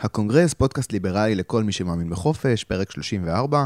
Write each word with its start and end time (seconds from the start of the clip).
הקונגרס, 0.00 0.54
פודקאסט 0.54 0.92
ליברלי 0.92 1.34
לכל 1.34 1.64
מי 1.64 1.72
שמאמין 1.72 2.10
בחופש, 2.10 2.64
פרק 2.64 2.90
34. 2.90 3.64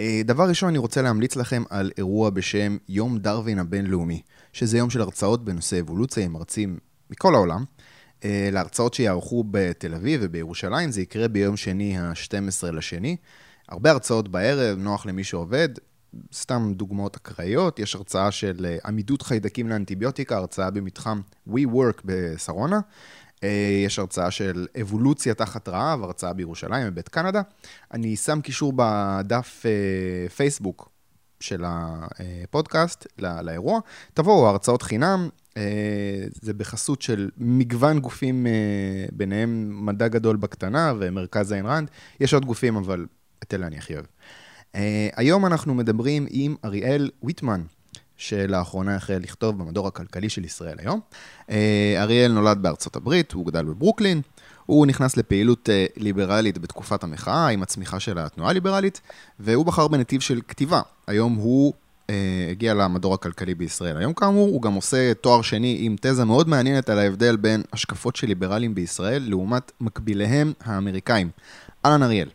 אה, 0.00 0.20
דבר 0.24 0.48
ראשון, 0.48 0.68
אני 0.68 0.78
רוצה 0.78 1.02
להמליץ 1.02 1.36
לכם 1.36 1.62
על 1.70 1.90
אירוע 1.98 2.30
בשם 2.30 2.76
יום 2.88 3.18
דרווין 3.18 3.58
הבינלאומי, 3.58 4.22
שזה 4.52 4.78
יום 4.78 4.90
של 4.90 5.00
הרצאות 5.00 5.44
בנושא 5.44 5.80
אבולוציה 5.80 6.24
עם 6.24 6.32
מרצים 6.32 6.78
מכל 7.10 7.34
העולם. 7.34 7.64
אה, 8.24 8.48
להרצאות 8.52 8.94
שיערכו 8.94 9.44
בתל 9.50 9.94
אביב 9.94 10.20
ובירושלים, 10.24 10.90
זה 10.90 11.00
יקרה 11.00 11.28
ביום 11.28 11.56
שני 11.56 11.98
ה-12 11.98 12.72
לשני. 12.72 13.16
הרבה 13.68 13.90
הרצאות 13.90 14.28
בערב, 14.28 14.78
נוח 14.78 15.06
למי 15.06 15.24
שעובד. 15.24 15.68
סתם 16.32 16.72
דוגמאות 16.76 17.16
אקראיות, 17.16 17.78
יש 17.78 17.94
הרצאה 17.94 18.30
של 18.30 18.66
אה, 18.68 18.76
עמידות 18.84 19.22
חיידקים 19.22 19.68
לאנטיביוטיקה, 19.68 20.36
הרצאה 20.36 20.70
במתחם 20.70 21.20
WeWork 21.48 22.00
בשרונה. 22.04 22.80
אה, 23.44 23.82
יש 23.84 23.98
הרצאה 23.98 24.30
של 24.30 24.66
אבולוציה 24.80 25.34
תחת 25.34 25.68
רעב, 25.68 26.02
הרצאה 26.02 26.32
בירושלים, 26.32 26.86
בבית 26.86 27.08
קנדה. 27.08 27.42
אני 27.92 28.16
שם 28.16 28.40
קישור 28.40 28.72
בדף 28.76 29.62
אה, 29.66 30.28
פייסבוק 30.28 30.90
של 31.40 31.64
הפודקאסט 31.66 33.06
לאירוע. 33.18 33.80
תבואו, 34.14 34.48
הרצאות 34.48 34.82
חינם, 34.82 35.28
זה 36.42 36.54
בחסות 36.54 37.02
של 37.02 37.30
מגוון 37.38 37.98
גופים, 37.98 38.46
ביניהם 39.12 39.78
מדע 39.86 40.08
גדול 40.08 40.36
בקטנה 40.36 40.92
ומרכז 40.98 41.52
איין 41.52 41.66
ראנד. 41.66 41.90
יש 42.20 42.34
עוד 42.34 42.44
גופים, 42.44 42.76
אבל 42.76 43.06
את 43.42 43.54
אלה 43.54 43.66
אני 43.66 43.78
הכי 43.78 43.94
אוהב. 43.94 44.04
היום 45.16 45.46
אנחנו 45.46 45.74
מדברים 45.74 46.26
עם 46.30 46.56
אריאל 46.64 47.10
ויטמן, 47.22 47.62
שלאחרונה 48.16 48.96
החל 48.96 49.18
לכתוב 49.22 49.58
במדור 49.58 49.86
הכלכלי 49.86 50.28
של 50.28 50.44
ישראל 50.44 50.76
היום. 50.78 51.00
Uh, 51.40 51.52
אריאל 51.96 52.32
נולד 52.32 52.58
בארצות 52.62 52.96
הברית, 52.96 53.32
הוא 53.32 53.46
גדל 53.46 53.64
בברוקלין. 53.64 54.20
הוא 54.66 54.86
נכנס 54.86 55.16
לפעילות 55.16 55.68
uh, 55.68 55.92
ליברלית 55.96 56.58
בתקופת 56.58 57.04
המחאה, 57.04 57.48
עם 57.48 57.62
הצמיחה 57.62 58.00
של 58.00 58.18
התנועה 58.18 58.50
הליברלית, 58.50 59.00
והוא 59.40 59.66
בחר 59.66 59.88
בנתיב 59.88 60.20
של 60.20 60.40
כתיבה. 60.48 60.80
היום 61.06 61.34
הוא 61.34 61.72
uh, 61.72 62.10
הגיע 62.50 62.74
למדור 62.74 63.14
הכלכלי 63.14 63.54
בישראל. 63.54 63.96
היום 63.96 64.12
כאמור, 64.12 64.48
הוא 64.48 64.62
גם 64.62 64.74
עושה 64.74 65.14
תואר 65.14 65.42
שני 65.42 65.76
עם 65.80 65.96
תזה 66.00 66.24
מאוד 66.24 66.48
מעניינת 66.48 66.88
על 66.88 66.98
ההבדל 66.98 67.36
בין 67.36 67.62
השקפות 67.72 68.16
של 68.16 68.26
ליברלים 68.26 68.74
בישראל 68.74 69.22
לעומת 69.28 69.72
מקביליהם 69.80 70.52
האמריקאים. 70.64 71.30
אהלן 71.86 72.02
אריאל. 72.02 72.28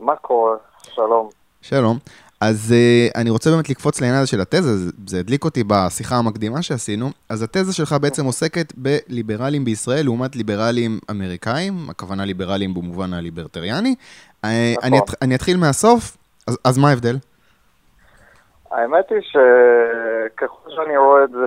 מה 0.00 0.16
קורה? 0.16 0.56
שלום. 0.82 1.28
שלום. 1.62 1.98
אז 2.40 2.74
uh, 2.74 3.18
אני 3.20 3.30
רוצה 3.30 3.50
באמת 3.50 3.70
לקפוץ 3.70 4.00
לעניין 4.00 4.18
הזה 4.18 4.26
של 4.26 4.40
התזה, 4.40 4.76
זה, 4.76 4.90
זה 5.06 5.18
הדליק 5.18 5.44
אותי 5.44 5.64
בשיחה 5.66 6.16
המקדימה 6.16 6.62
שעשינו. 6.62 7.06
אז 7.30 7.42
התזה 7.42 7.74
שלך 7.74 7.96
בעצם 8.00 8.24
עוסקת 8.24 8.72
בליברלים 8.76 9.64
בישראל 9.64 10.04
לעומת 10.04 10.36
ליברלים 10.36 10.98
אמריקאים, 11.10 11.72
הכוונה 11.90 12.24
ליברלים 12.24 12.74
במובן 12.74 13.12
הליברטריאני. 13.12 13.94
אה, 14.44 14.74
נכון. 14.76 14.88
אני, 14.88 15.00
אני 15.22 15.34
אתחיל 15.34 15.56
מהסוף, 15.56 16.16
אז, 16.48 16.58
אז 16.64 16.78
מה 16.78 16.88
ההבדל? 16.88 17.16
האמת 18.70 19.10
היא 19.10 19.20
שככל 19.20 20.70
שאני 20.70 20.96
רואה 20.96 21.24
את 21.24 21.30
זה 21.30 21.46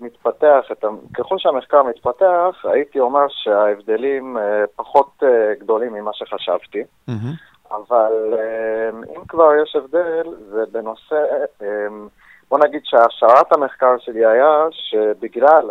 מתפתח, 0.00 0.64
את. 0.72 0.84
ככל 1.14 1.38
שהמחקר 1.38 1.82
מתפתח, 1.82 2.64
הייתי 2.64 3.00
אומר 3.00 3.26
שההבדלים 3.28 4.38
אה, 4.38 4.64
פחות 4.76 5.22
גדולים 5.60 5.92
ממה 5.92 6.10
שחשבתי. 6.14 6.82
Mm-hmm. 7.10 7.55
אבל 7.70 8.34
אמ, 8.34 9.02
אם 9.16 9.24
כבר 9.28 9.50
יש 9.62 9.76
הבדל, 9.76 10.34
זה 10.50 10.64
בנושא, 10.72 11.24
אמ, 11.62 12.08
בוא 12.50 12.58
נגיד 12.58 12.80
שהשערת 12.84 13.52
המחקר 13.52 13.98
שלי 13.98 14.26
היה 14.26 14.66
שבגלל 14.70 15.70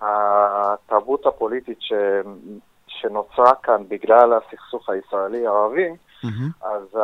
התרבות 0.00 1.26
הפוליטית 1.26 1.78
ש, 1.80 1.92
שנוצרה 2.86 3.54
כאן 3.62 3.82
בגלל 3.88 4.32
הסכסוך 4.32 4.88
הישראלי-ערבי, 4.88 5.90
mm-hmm. 5.90 6.66
אז, 6.66 6.98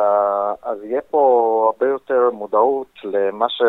אז 0.63 0.83
יהיה 0.83 1.01
פה 1.01 1.63
הרבה 1.73 1.91
יותר 1.91 2.29
מודעות 2.33 2.91
למה 3.03 3.49
ש... 3.49 3.61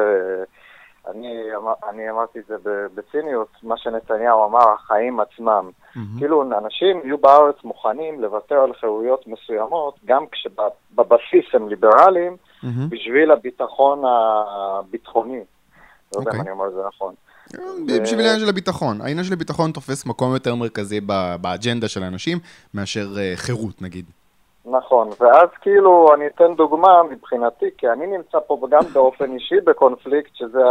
אני, 1.11 1.57
אמר, 1.57 1.73
אני 1.91 2.11
אמרתי 2.11 2.39
את 2.39 2.45
זה 2.47 2.55
בציניות, 2.95 3.49
מה 3.63 3.77
שנתניהו 3.77 4.45
אמר, 4.45 4.73
החיים 4.73 5.21
עצמם. 5.21 5.71
Mm-hmm. 5.71 5.99
כאילו, 6.19 6.43
אנשים 6.43 7.01
יהיו 7.05 7.19
בארץ 7.19 7.57
מוכנים 7.65 8.21
לוותר 8.21 8.55
על 8.55 8.73
חירויות 8.81 9.27
מסוימות, 9.27 9.95
גם 10.05 10.25
כשבבסיס 10.33 11.45
הם 11.55 11.69
ליברליים, 11.69 12.37
mm-hmm. 12.37 12.67
בשביל 12.89 13.31
הביטחון 13.31 14.03
הביטחוני. 14.07 15.41
לא 16.15 16.21
יודע 16.21 16.31
אם 16.31 16.37
אוקיי. 16.37 16.41
אני 16.41 16.51
אומר 16.51 16.67
את 16.69 16.73
זה 16.73 16.81
נכון. 16.89 17.15
בשביל 17.87 18.21
העניין 18.21 18.41
של 18.41 18.49
הביטחון. 18.49 19.01
העניין 19.01 19.25
של 19.25 19.33
הביטחון 19.33 19.73
תופס 19.73 20.07
מקום 20.07 20.33
יותר 20.35 20.55
מרכזי 20.55 21.01
באג'נדה 21.41 21.89
של 21.89 22.03
האנשים, 22.03 22.39
מאשר 22.75 23.07
אה, 23.19 23.33
חירות, 23.37 23.83
נגיד. 23.83 24.05
נכון, 24.67 25.09
ואז 25.21 25.49
כאילו, 25.61 26.15
אני 26.15 26.27
אתן 26.27 26.55
דוגמה 26.55 27.03
מבחינתי, 27.11 27.67
כי 27.79 27.89
אני 27.89 28.07
נמצא 28.07 28.39
פה 28.47 28.59
גם 28.71 28.81
באופן 28.95 29.33
אישי 29.33 29.61
בקונפליקט, 29.65 30.31
שזה 30.35 30.63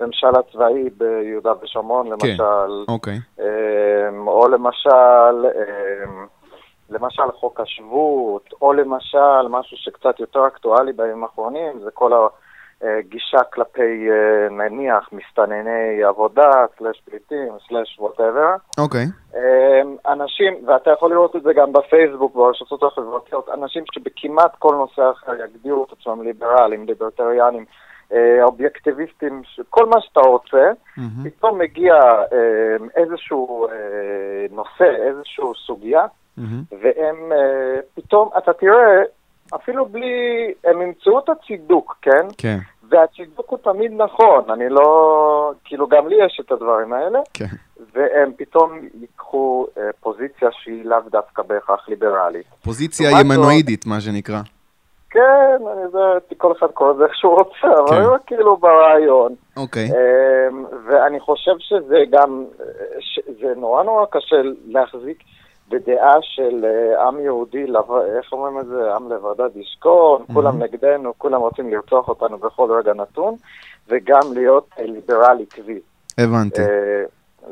הממשל 0.00 0.32
הצבאי 0.38 0.90
ביהודה 0.96 1.52
ושומרון, 1.62 2.06
כן, 2.06 2.12
למשל. 2.12 2.84
כן, 2.86 2.92
אוקיי. 2.92 3.18
אמ, 3.38 4.28
או 4.28 4.48
למשל, 4.48 4.90
אמ, 5.44 6.26
למשל 6.90 7.30
חוק 7.34 7.60
השבות, 7.60 8.50
או 8.62 8.72
למשל 8.72 9.48
משהו 9.50 9.76
שקצת 9.76 10.20
יותר 10.20 10.46
אקטואלי 10.46 10.92
בימים 10.92 11.22
האחרונים, 11.22 11.80
זה 11.84 11.90
כל 11.90 12.12
ה... 12.12 12.16
גישה 13.08 13.44
כלפי 13.52 14.08
אה, 14.10 14.48
נניח 14.50 15.08
מסתנני 15.12 16.04
עבודה, 16.04 16.50
סלאש 16.78 17.02
פליטים, 17.04 17.48
סלאש 17.68 17.98
ווטאבר. 17.98 18.54
אוקיי. 18.78 19.04
אמ, 19.34 19.96
אנשים, 20.08 20.54
ואתה 20.66 20.90
יכול 20.90 21.10
לראות 21.10 21.36
את 21.36 21.42
זה 21.42 21.52
גם 21.52 21.72
בפייסבוק, 21.72 22.34
ברשתות 22.34 22.82
החברתיות, 22.82 23.48
אנשים 23.48 23.84
שבכמעט 23.94 24.56
כל 24.58 24.74
נושא 24.74 25.10
אחר 25.10 25.32
יגדירו 25.44 25.84
את 25.84 25.92
עצמם 25.92 26.22
ליברלים, 26.22 26.86
ליברטריאנים, 26.86 27.64
אה, 28.12 28.44
אובייקטיביסטים, 28.44 29.42
כל 29.70 29.86
מה 29.86 30.00
שאתה 30.00 30.20
רוצה, 30.20 30.70
mm-hmm. 30.70 31.00
פתאום 31.24 31.58
מגיע 31.58 31.94
איזשהו 32.96 33.66
אה, 33.68 33.74
נושא, 34.50 34.96
איזושהי 35.08 35.44
סוגיה, 35.66 36.04
mm-hmm. 36.04 36.74
והם 36.82 37.32
פתאום, 37.94 38.30
אתה 38.38 38.52
תראה, 38.52 39.02
אפילו 39.54 39.86
בלי, 39.86 40.14
הם 40.64 40.82
ימצאו 40.82 41.18
את 41.18 41.28
הצידוק, 41.28 41.96
כן? 42.02 42.26
כן. 42.38 42.58
והצידוק 42.90 43.50
הוא 43.50 43.58
תמיד 43.58 43.92
נכון, 43.96 44.50
אני 44.50 44.68
לא, 44.68 45.52
כאילו 45.64 45.88
גם 45.88 46.08
לי 46.08 46.16
יש 46.26 46.40
את 46.40 46.52
הדברים 46.52 46.92
האלה, 46.92 47.18
כן. 47.34 47.46
והם 47.92 48.32
פתאום 48.36 48.80
ייקחו 49.00 49.66
אה, 49.78 49.82
פוזיציה 50.00 50.48
שהיא 50.52 50.84
לאו 50.84 50.98
דווקא 51.10 51.42
בהכרח 51.42 51.88
ליברלית. 51.88 52.46
פוזיציה 52.64 53.10
ימנואידית, 53.20 53.86
מה 53.86 54.00
שנקרא. 54.00 54.40
כן, 55.10 55.56
אני 55.72 55.82
יודע, 55.82 56.18
כל 56.36 56.52
אחד 56.58 56.66
קורא 56.66 56.92
לזה 56.92 57.04
איך 57.04 57.14
שהוא 57.14 57.32
רוצה, 57.32 57.90
כן. 57.90 57.94
אבל 57.96 58.16
כאילו 58.26 58.56
ברעיון. 58.56 59.34
אוקיי. 59.56 59.88
אה, 59.90 60.48
ואני 60.84 61.20
חושב 61.20 61.54
שזה 61.58 61.98
גם, 62.10 62.44
אה, 62.60 62.66
זה 63.40 63.54
נורא 63.56 63.82
נורא 63.82 64.06
קשה 64.10 64.36
להחזיק. 64.66 65.22
בדעה 65.70 66.14
של 66.20 66.64
אה, 66.64 67.06
עם 67.06 67.20
יהודי, 67.20 67.64
איך 68.16 68.32
אומרים 68.32 68.58
את 68.60 68.66
זה? 68.66 68.94
עם 68.94 69.12
לבדד 69.12 69.56
ישכון, 69.56 70.22
mm-hmm. 70.22 70.32
כולם 70.32 70.62
נגדנו, 70.62 71.12
כולם 71.18 71.40
רוצים 71.40 71.70
לרצוח 71.70 72.08
אותנו 72.08 72.38
בכל 72.38 72.72
רגע 72.72 72.94
נתון, 72.94 73.34
וגם 73.88 74.32
להיות 74.34 74.68
אה, 74.78 74.84
ליברל 74.84 75.38
עקבי. 75.40 75.80
הבנתי. 76.18 76.62
אה, 76.62 77.02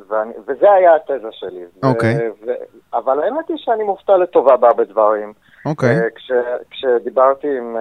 ואני, 0.09 0.33
וזה 0.47 0.73
היה 0.73 0.95
התזה 0.95 1.29
שלי. 1.31 1.65
אוקיי. 1.83 2.15
Okay. 2.17 2.51
אבל 2.93 3.23
האמת 3.23 3.49
היא 3.49 3.57
שאני 3.57 3.85
מופתע 3.85 4.17
לטובה 4.17 4.57
בהרבה 4.57 4.85
דברים. 4.85 5.33
אוקיי. 5.67 5.99
Okay. 5.99 6.11
כש, 6.15 6.33
כשדיברתי 6.71 7.59
עם... 7.59 7.77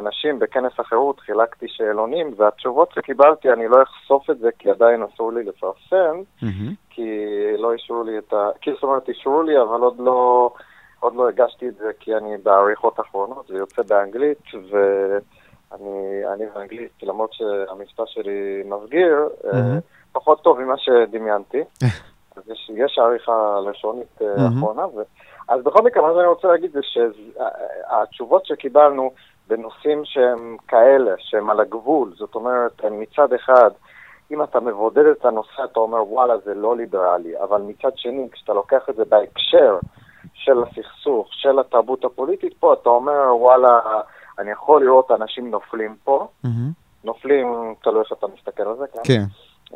אנשים 0.00 0.38
בכנס 0.38 0.72
החירות, 0.78 1.20
חילקתי 1.20 1.66
שאלונים, 1.68 2.34
והתשובות 2.36 2.92
שקיבלתי, 2.94 3.52
אני 3.52 3.68
לא 3.68 3.82
אחשוף 3.82 4.30
את 4.30 4.38
זה 4.38 4.48
כי 4.58 4.70
עדיין 4.70 5.02
אסור 5.02 5.32
לי 5.32 5.44
לפרסם, 5.44 6.22
mm-hmm. 6.42 6.70
כי 6.90 7.26
לא 7.58 7.72
אישרו 7.72 8.04
לי 8.04 8.18
את 8.18 8.32
ה... 8.32 8.48
כי 8.60 8.70
זאת 8.72 8.82
אומרת, 8.82 9.08
אישרו 9.08 9.42
לי, 9.42 9.60
אבל 9.62 9.80
עוד 9.80 9.98
לא, 9.98 10.50
עוד 11.00 11.14
לא 11.14 11.28
הגשתי 11.28 11.68
את 11.68 11.74
זה 11.74 11.90
כי 12.00 12.16
אני 12.16 12.36
בעריכות 12.42 13.00
אחרונות, 13.00 13.46
זה 13.46 13.56
יוצא 13.56 13.82
באנגלית, 13.82 14.42
ואני 14.70 16.22
אני 16.34 16.44
באנגלית, 16.54 16.92
למרות 17.02 17.32
שהמבטא 17.32 18.02
שלי 18.06 18.62
מבגיר, 18.64 19.28
mm-hmm. 19.42 19.80
פחות 20.12 20.42
טוב 20.42 20.60
ממה 20.60 20.74
שדמיינתי. 20.78 21.62
אז 22.36 22.42
יש, 22.50 22.70
יש 22.74 22.98
עריכה 22.98 23.60
לשונית 23.70 24.20
mm-hmm. 24.20 24.58
אחרונה. 24.58 24.86
ו... 24.86 25.02
אז 25.50 25.62
בכל 25.64 25.82
מקרה, 25.82 26.02
מה 26.02 26.08
שאני 26.14 26.26
רוצה 26.26 26.48
להגיד 26.48 26.72
זה 26.72 26.80
שהתשובות 26.82 28.46
שקיבלנו 28.46 29.10
בנושאים 29.50 30.04
שהם 30.04 30.56
כאלה, 30.68 31.14
שהם 31.18 31.50
על 31.50 31.60
הגבול, 31.60 32.12
זאת 32.16 32.34
אומרת, 32.34 32.84
מצד 32.84 33.32
אחד, 33.32 33.70
אם 34.30 34.42
אתה 34.42 34.60
מבודד 34.60 35.06
את 35.06 35.24
הנושא, 35.24 35.64
אתה 35.64 35.80
אומר, 35.80 36.12
וואלה, 36.12 36.38
זה 36.38 36.54
לא 36.54 36.76
ליברלי, 36.76 37.40
אבל 37.42 37.62
מצד 37.62 37.90
שני, 37.96 38.28
כשאתה 38.32 38.52
לוקח 38.52 38.88
את 38.90 38.96
זה 38.96 39.04
בהקשר 39.04 39.78
של 40.34 40.62
הסכסוך, 40.62 41.28
של 41.30 41.58
התרבות 41.58 42.04
הפוליטית 42.04 42.54
פה, 42.60 42.72
אתה 42.72 42.88
אומר, 42.88 43.36
וואלה, 43.36 43.80
אני 44.38 44.50
יכול 44.50 44.84
לראות 44.84 45.10
אנשים 45.10 45.50
נופלים 45.50 45.96
פה, 46.04 46.28
mm-hmm. 46.46 46.48
נופלים, 47.04 47.74
תלוי 47.82 48.00
איך 48.00 48.12
אתה 48.12 48.26
מסתכל 48.36 48.62
על 48.62 48.76
זה, 48.76 48.84
כן? 48.92 49.00
כן. 49.04 49.22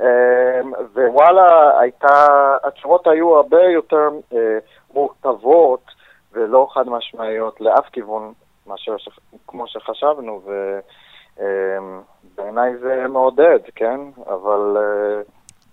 אמ, 0.00 0.72
ווואלה, 0.94 1.78
הייתה, 1.80 2.26
התשובות 2.64 3.06
היו 3.06 3.36
הרבה 3.36 3.62
יותר 3.62 4.08
אה, 4.32 4.58
מורכבות 4.94 5.80
חד 6.74 6.88
משמעיות 6.88 7.60
לאף 7.60 7.88
כיוון 7.92 8.32
מאשר 8.66 8.96
ש... 8.98 9.08
כמו 9.46 9.64
שחשבנו, 9.66 10.42
ובעיניי 11.36 12.72
זה 12.82 13.06
מעודד, 13.08 13.58
כן? 13.74 14.00
אבל... 14.26 14.76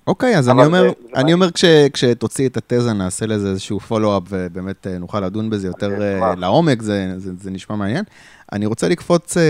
אוקיי, 0.08 0.38
אז 0.38 0.50
אני 0.50 0.66
אומר, 0.66 0.84
אני 1.16 1.34
אומר 1.34 1.52
כש, 1.52 1.66
כשתוציא 1.94 2.50
את 2.50 2.58
התזה, 2.58 2.94
נעשה 2.94 3.26
לזה 3.26 3.50
איזשהו 3.50 3.80
פולו-אפ, 3.80 4.24
ובאמת 4.30 4.88
נוכל 4.88 5.20
לדון 5.20 5.50
בזה 5.50 5.68
יותר 5.68 5.90
לעומק, 6.38 6.82
זה, 6.82 7.14
זה, 7.18 7.32
זה 7.38 7.52
נשמע 7.52 7.76
מעניין. 7.76 8.04
אני 8.52 8.66
רוצה 8.66 8.90
לקפוץ 8.90 9.38
אה, 9.38 9.44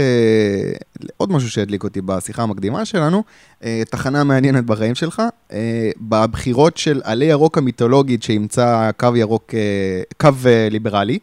לעוד 1.00 1.32
משהו 1.32 1.50
שהדליק 1.50 1.84
אותי 1.84 2.02
בשיחה 2.02 2.44
המקדימה 2.44 2.86
שלנו, 2.86 3.24
אה, 3.64 3.82
תחנה 3.92 4.24
מעניינת 4.24 4.66
בחיים 4.66 4.96
שלך, 4.96 5.22
אה, 5.52 5.90
בבחירות 6.02 6.78
של 6.78 7.02
עלי 7.04 7.26
ירוק 7.26 7.58
המיתולוגית 7.58 8.24
שאימצה 8.24 8.90
קו 8.98 9.16
ירוק, 9.16 9.54
אה, 9.54 10.02
קו 10.18 10.30
אה, 10.46 10.68
ליברלי. 10.72 11.20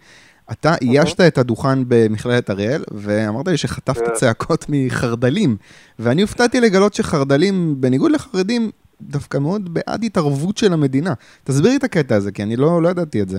אתה 0.52 0.68
איישת 0.82 1.20
את 1.20 1.38
הדוכן 1.38 1.78
במכללת 1.88 2.50
אריאל, 2.50 2.82
ואמרת 2.92 3.48
לי 3.48 3.56
שחטפת 3.56 4.04
כן. 4.04 4.12
צעקות 4.12 4.66
מחרדלים. 4.68 5.56
ואני 5.98 6.22
הופתעתי 6.22 6.60
לגלות 6.60 6.94
שחרדלים, 6.94 7.74
בניגוד 7.80 8.10
לחרדים, 8.10 8.70
דווקא 9.02 9.38
מאוד 9.38 9.74
בעד 9.74 10.04
התערבות 10.04 10.56
של 10.56 10.72
המדינה. 10.72 11.12
תסביר 11.44 11.70
לי 11.70 11.76
את 11.76 11.84
הקטע 11.84 12.16
הזה, 12.16 12.32
כי 12.32 12.42
אני 12.42 12.56
לא, 12.56 12.82
לא 12.82 12.88
ידעתי 12.88 13.22
את 13.22 13.28
זה. 13.28 13.38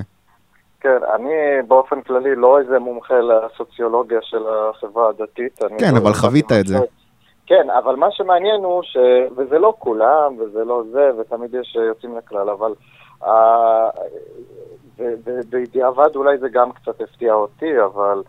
כן, 0.82 1.00
אני 1.16 1.34
באופן 1.68 2.02
כללי 2.02 2.36
לא 2.36 2.60
איזה 2.60 2.80
מומחה 2.80 3.14
לסוציולוגיה 3.20 4.20
של 4.22 4.44
החברה 4.48 5.10
הדתית. 5.10 5.60
כן, 5.78 5.94
לא 5.94 5.98
אבל 5.98 6.14
חווית 6.14 6.52
את 6.52 6.68
זה. 6.68 6.78
כן, 7.46 7.70
אבל 7.84 7.96
מה 7.96 8.08
שמעניין 8.12 8.64
הוא 8.64 8.84
ש... 8.84 8.98
וזה 9.38 9.60
לא 9.60 9.74
כולם, 9.80 10.36
וזה 10.40 10.64
לא 10.66 10.84
זה, 10.92 11.10
ותמיד 11.20 11.54
יש 11.54 11.78
יוצאים 11.88 12.18
לכלל, 12.18 12.50
אבל 12.50 12.74
בדיעבד 15.50 16.16
אולי 16.16 16.38
זה 16.38 16.50
גם 16.50 16.72
קצת 16.72 17.02
הפתיע 17.02 17.34
אותי, 17.34 17.82
אבל 17.84 18.24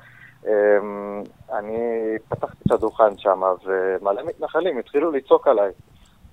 אמ, 0.47 1.23
אני 1.53 1.79
פתחתי 2.29 2.59
את 2.67 2.73
הדוכן 2.73 3.19
שם, 3.19 3.43
ומלא 3.65 4.23
מתנחלים 4.27 4.79
התחילו 4.79 5.11
לצעוק 5.11 5.49
עליי. 5.49 5.71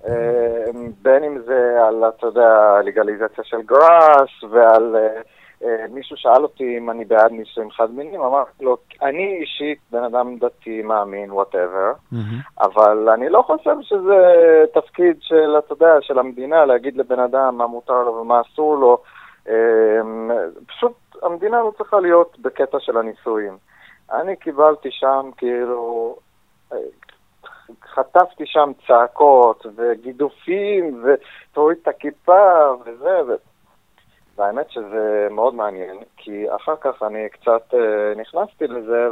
אמ, 0.07 0.91
בין 1.01 1.23
אם 1.23 1.37
זה 1.45 1.77
על, 1.87 2.03
אתה 2.17 2.27
יודע, 2.27 2.79
לגליזציה 2.83 3.43
של 3.43 3.61
grass 3.61 4.43
ועל... 4.51 4.95
Uh, 4.95 5.27
אה, 5.63 5.85
מישהו 5.89 6.17
שאל 6.17 6.43
אותי 6.43 6.77
אם 6.77 6.89
אני 6.89 7.05
בעד 7.05 7.31
נישואים 7.31 7.71
חד 7.71 7.91
מיניים, 7.91 8.21
אמרתי 8.21 8.65
לו, 8.65 8.77
אני 9.01 9.37
אישית 9.41 9.79
בן 9.91 10.03
אדם 10.03 10.37
דתי, 10.37 10.81
מאמין, 10.81 11.31
whatever. 11.31 11.91
אבל 12.61 13.09
אני 13.09 13.29
לא 13.29 13.41
חושב 13.41 13.75
שזה 13.81 14.15
תפקיד 14.73 15.17
של, 15.19 15.55
אתה 15.57 15.73
יודע, 15.73 15.93
של 16.01 16.19
המדינה 16.19 16.65
להגיד 16.65 16.97
לבן 16.97 17.19
אדם 17.19 17.57
מה 17.57 17.67
מותר 17.67 18.03
לו 18.03 18.13
ומה 18.13 18.41
אסור 18.41 18.77
לו. 18.77 19.01
אמ, 19.47 20.31
פשוט 20.67 20.93
המדינה 21.23 21.57
לא 21.57 21.71
צריכה 21.77 21.99
להיות 21.99 22.39
בקטע 22.39 22.79
של 22.79 22.97
הנישואים. 22.97 23.57
אני 24.11 24.35
קיבלתי 24.35 24.91
שם 24.91 25.29
כאילו, 25.37 26.15
אה, 26.73 26.77
חטפתי 27.83 28.43
שם 28.45 28.71
צעקות 28.87 29.65
וגידופים 29.75 31.03
ותוריד 31.03 31.77
את 31.81 31.87
הכיפה 31.87 32.73
וזה, 32.85 33.21
והאמת 34.35 34.71
שזה 34.71 35.27
מאוד 35.31 35.55
מעניין, 35.55 35.97
כי 36.17 36.55
אחר 36.55 36.75
כך 36.81 37.03
אני 37.03 37.29
קצת 37.29 37.73
uh, 37.73 38.19
נכנסתי 38.19 38.67
לזה, 38.67 39.07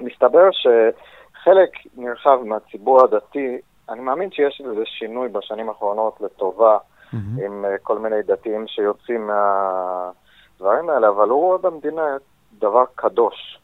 ומסתבר 0.00 0.48
שחלק 0.52 1.70
נרחב 1.96 2.42
מהציבור 2.44 3.04
הדתי, 3.04 3.58
אני 3.88 4.00
מאמין 4.00 4.30
שיש 4.30 4.62
איזה 4.64 4.82
שינוי 4.84 5.28
בשנים 5.28 5.68
האחרונות 5.68 6.20
לטובה, 6.20 6.78
mm-hmm. 7.12 7.44
עם 7.44 7.64
uh, 7.64 7.78
כל 7.82 7.98
מיני 7.98 8.22
דתיים 8.22 8.66
שיוצאים 8.66 9.26
מהדברים 9.26 10.90
האלה, 10.90 11.08
אבל 11.08 11.28
הוא 11.28 11.40
רואה 11.40 11.58
במדינה 11.58 12.16
דבר 12.58 12.84
קדוש. 12.94 13.58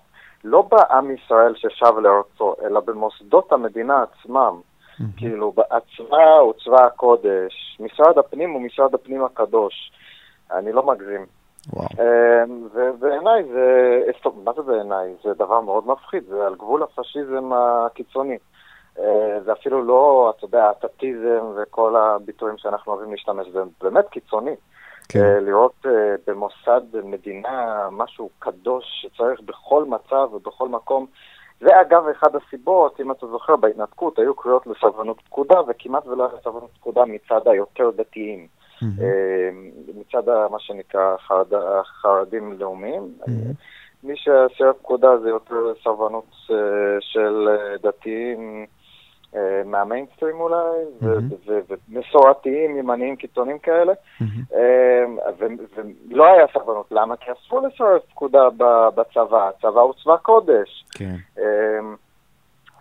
לא 0.45 0.63
בעם 0.63 1.11
ישראל 1.11 1.55
ששב 1.57 1.99
לארצו, 1.99 2.55
אלא 2.65 2.81
במוסדות 2.81 3.53
המדינה 3.53 4.03
עצמם. 4.03 4.61
Mm-hmm. 4.61 5.05
כאילו, 5.17 5.53
הצבא 5.71 6.39
הוא 6.41 6.53
צבא 6.65 6.85
הקודש, 6.87 7.79
משרד 7.81 8.19
הפנים 8.19 8.51
הוא 8.51 8.63
משרד 8.63 8.95
הפנים 8.95 9.25
הקדוש. 9.25 9.93
אני 10.53 10.73
לא 10.73 10.83
מגזים. 10.83 11.27
וואו. 11.73 11.87
אמ, 11.93 12.69
ובעיניי 12.75 13.45
זה, 13.53 14.01
מה 14.45 14.53
זה 14.57 14.63
בעיניי? 14.63 15.15
זה 15.25 15.35
דבר 15.35 15.61
מאוד 15.61 15.87
מפחיד, 15.87 16.25
זה 16.29 16.47
על 16.47 16.55
גבול 16.55 16.83
הפשיזם 16.83 17.51
הקיצוני. 17.53 18.39
אה, 18.99 19.41
זה 19.45 19.53
אפילו 19.53 19.85
לא, 19.85 20.33
אתה 20.37 20.45
יודע, 20.45 20.71
הטטיזם 20.71 21.45
וכל 21.57 21.97
הביטויים 21.97 22.59
שאנחנו 22.59 22.93
אוהבים 22.93 23.11
להשתמש, 23.11 23.49
זה 23.53 23.61
באמת 23.83 24.09
קיצוני. 24.09 24.55
כן. 25.09 25.25
אה, 25.25 25.41
לראות 25.41 25.87
אה, 25.87 26.15
במוסד 26.27 26.81
מדינה 27.05 27.89
משהו 27.93 28.31
קדוש 28.39 28.85
שצריך 29.03 29.41
בכל 29.41 29.85
מצב 29.85 30.29
ובכל 30.33 30.69
מקום. 30.69 31.07
זה 31.61 31.81
אגב 31.81 32.09
אחד 32.09 32.37
הסיבות, 32.37 33.01
אם 33.01 33.11
אתה 33.11 33.27
זוכר, 33.27 33.57
בהתנתקות 33.57 34.19
היו 34.19 34.35
קריאות 34.35 34.67
לסרבנות 34.67 35.21
פקודה, 35.21 35.61
וכמעט 35.69 36.07
ולא 36.07 36.29
היה 36.31 36.43
סרבנות 36.45 36.71
פקודה 36.81 37.05
מצד 37.05 37.49
היותר 37.49 37.91
דתיים. 37.97 38.47
מצד 39.95 40.49
מה 40.51 40.59
שנקרא 40.59 41.17
חרדים 41.85 42.53
לאומיים. 42.53 43.15
מי 44.03 44.17
שעשה 44.17 44.73
פקודה 44.73 45.19
זה 45.19 45.29
יותר 45.29 45.73
סרבנות 45.85 46.27
של 47.01 47.49
דתיים 47.83 48.67
מהמיינסטרים 49.65 50.41
אולי, 50.41 50.79
ומסורתיים, 51.89 52.77
ימניים 52.77 53.17
קיצוניים 53.17 53.59
כאלה, 53.59 53.93
ולא 55.39 56.27
היה 56.27 56.47
סרבנות. 56.53 56.87
למה? 56.91 57.17
כי 57.17 57.31
אסור 57.33 57.61
לסרב 57.61 57.99
פקודה 58.11 58.49
בצבא, 58.95 59.49
הצבא 59.49 59.81
הוא 59.81 59.95
צבא 60.03 60.17
קודש. 60.17 60.85
כן. 60.91 61.17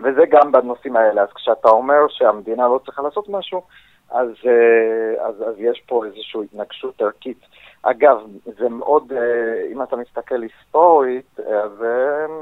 וזה 0.04 0.22
גם 0.30 0.52
בנושאים 0.52 0.96
האלה. 0.96 1.22
אז 1.22 1.30
כשאתה 1.36 1.70
אומר 1.70 2.08
שהמדינה 2.10 2.68
לא 2.68 2.80
צריכה 2.86 3.02
לעשות 3.02 3.30
משהו, 3.30 3.62
אז, 4.10 4.28
אה, 4.46 5.28
אז, 5.28 5.36
אז 5.48 5.56
יש 5.58 5.84
פה 5.88 6.06
איזושהי 6.06 6.42
התנגשות 6.44 7.02
ערכית. 7.02 7.38
אגב, 7.84 8.18
זה 8.60 8.70
מאוד, 8.70 9.12
אה, 9.12 9.72
אם 9.72 9.84
אתה 9.84 9.96
מסתכל 9.96 10.42
היסטורית, 10.42 11.40
אז 11.40 11.86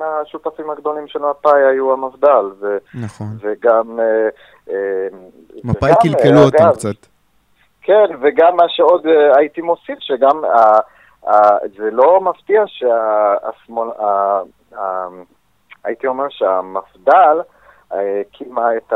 השותפים 0.01 0.69
הגדולים 0.69 1.07
של 1.07 1.19
מפא"י 1.19 1.63
היו 1.71 1.93
המפד"ל. 1.93 2.45
ו, 2.59 2.77
נכון. 2.93 3.27
וגם... 3.39 3.99
אה, 3.99 5.07
מפא"י 5.63 5.91
קלקלו 6.01 6.39
אותם 6.45 6.71
קצת. 6.73 7.05
כן, 7.81 8.05
וגם 8.21 8.55
מה 8.55 8.63
שעוד 8.67 9.05
הייתי 9.35 9.61
מוסיף, 9.61 9.99
שגם 9.99 10.41
זה 11.77 11.91
לא 11.91 12.21
מפתיע 12.21 12.63
שהשמאל, 12.67 13.87
הייתי 15.83 16.07
אומר 16.07 16.25
שהמפד"ל, 16.29 17.41
הקימה 17.91 18.69
את 18.77 18.93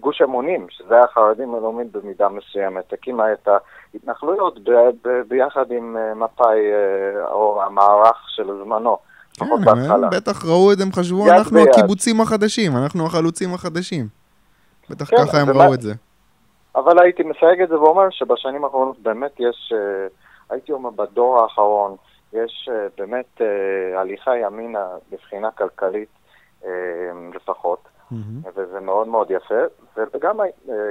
גוש 0.00 0.22
אמונים, 0.22 0.66
שזה 0.70 1.00
החרדים 1.00 1.54
הלאומיים 1.54 1.88
במידה 1.92 2.28
מסוימת, 2.28 2.92
הקימה 2.92 3.32
את 3.32 3.48
ההתנחלויות 3.94 4.58
ביחד 5.28 5.70
עם 5.70 5.96
אה, 5.96 6.14
מפא"י 6.14 6.58
אה, 6.72 7.28
או 7.28 7.62
המערך 7.62 8.16
של 8.28 8.46
זמנו. 8.64 8.98
כן, 9.38 9.44
הם 9.44 10.10
בטח 10.10 10.44
ראו 10.44 10.72
את 10.72 10.78
זה, 10.78 10.84
הם 10.84 10.92
חשבו, 10.92 11.28
אנחנו 11.30 11.56
ביד. 11.56 11.68
הקיבוצים 11.68 12.20
החדשים, 12.20 12.72
אנחנו 12.76 13.06
החלוצים 13.06 13.54
החדשים. 13.54 14.06
בטח 14.90 15.10
כן, 15.10 15.16
ככה 15.16 15.38
הם 15.38 15.50
ראו 15.50 15.74
את 15.74 15.80
זה. 15.80 15.92
אבל 16.76 16.98
הייתי 17.02 17.22
מסייג 17.22 17.62
את 17.62 17.68
זה 17.68 17.80
ואומר 17.80 18.10
שבשנים 18.10 18.64
האחרונות 18.64 18.98
באמת 18.98 19.32
יש, 19.38 19.72
אה, 19.74 20.06
הייתי 20.50 20.72
אומר 20.72 20.90
בדור 20.90 21.42
האחרון, 21.42 21.96
יש 22.32 22.68
באמת 22.98 23.40
הליכה 23.96 24.36
ימינה 24.36 24.86
מבחינה 25.12 25.50
כלכלית 25.50 26.08
לפחות. 27.34 27.95
Mm-hmm. 28.12 28.48
וזה 28.54 28.80
מאוד 28.80 29.08
מאוד 29.08 29.30
יפה. 29.30 29.62
וגם 29.96 30.40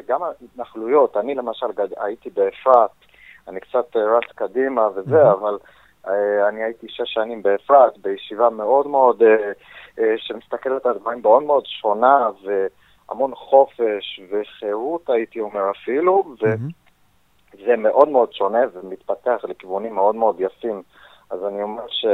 גם 0.07 0.23
ההתנחלויות, 0.23 1.17
אני 1.17 1.35
למשל 1.35 1.71
גד... 1.75 1.87
הייתי 1.97 2.29
באפרת, 2.29 2.89
אני 3.47 3.59
קצת 3.59 3.95
רץ 3.95 4.31
קדימה 4.35 4.87
וזה, 4.95 5.23
mm-hmm. 5.23 5.33
אבל 5.33 5.57
אה, 6.07 6.49
אני 6.49 6.63
הייתי 6.63 6.87
שש 6.89 7.13
שנים 7.13 7.43
באפרת, 7.43 7.97
בישיבה 7.97 8.49
מאוד 8.49 8.87
מאוד, 8.87 9.23
אה, 9.23 9.51
אה, 9.99 10.13
שמסתכלת 10.17 10.85
על 10.85 10.97
דברים 10.97 11.21
מאוד 11.21 11.43
מאוד 11.43 11.65
שונה, 11.65 12.29
והמון 12.43 13.35
חופש 13.35 14.21
וחירות, 14.31 15.09
הייתי 15.09 15.39
אומר 15.39 15.71
אפילו, 15.71 16.23
וזה 16.33 16.53
mm-hmm. 17.73 17.77
מאוד 17.77 18.09
מאוד 18.09 18.33
שונה 18.33 18.59
ומתפתח 18.73 19.41
לכיוונים 19.43 19.95
מאוד 19.95 20.15
מאוד 20.15 20.39
יפים. 20.39 20.81
אז 21.29 21.45
אני 21.45 21.63
אומר 21.63 21.85
ש... 21.87 22.05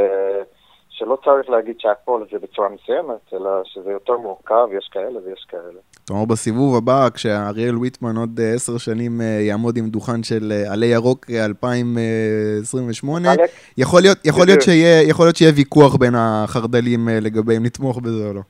שלא 1.02 1.18
צריך 1.24 1.50
להגיד 1.50 1.76
שהכל 1.80 2.24
זה 2.32 2.40
בצורה 2.40 2.70
מסוימת, 2.70 3.34
אלא 3.34 3.50
שזה 3.66 3.92
יותר 3.92 4.18
מורכב, 4.18 4.68
יש 4.78 4.90
כאלה 4.92 5.20
ויש 5.26 5.46
כאלה. 5.50 5.80
כלומר, 6.08 6.26
בסיבוב 6.26 6.76
הבא, 6.76 7.10
כשאריאל 7.14 7.78
ויטמן 7.78 8.18
עוד 8.18 8.40
אה, 8.40 8.54
עשר 8.54 8.78
שנים 8.78 9.22
אה, 9.22 9.26
יעמוד 9.26 9.78
עם 9.78 9.90
דוכן 9.90 10.24
של 10.24 10.52
אה, 10.52 10.74
עלי 10.74 10.86
ירוק 10.86 11.26
2028, 11.30 13.30
יכול 13.78 14.02
להיות, 14.02 14.18
יכול, 14.26 14.46
להיות 14.46 14.62
שיהיה, 14.62 15.10
יכול 15.10 15.26
להיות 15.26 15.36
שיהיה 15.36 15.52
ויכוח 15.56 15.96
בין 15.96 16.14
החרד"לים 16.18 17.10
לגבי 17.12 17.58
אם 17.58 17.66
נתמוך 17.66 18.00
בזה 18.00 18.28
או 18.28 18.34
לא. 18.34 18.42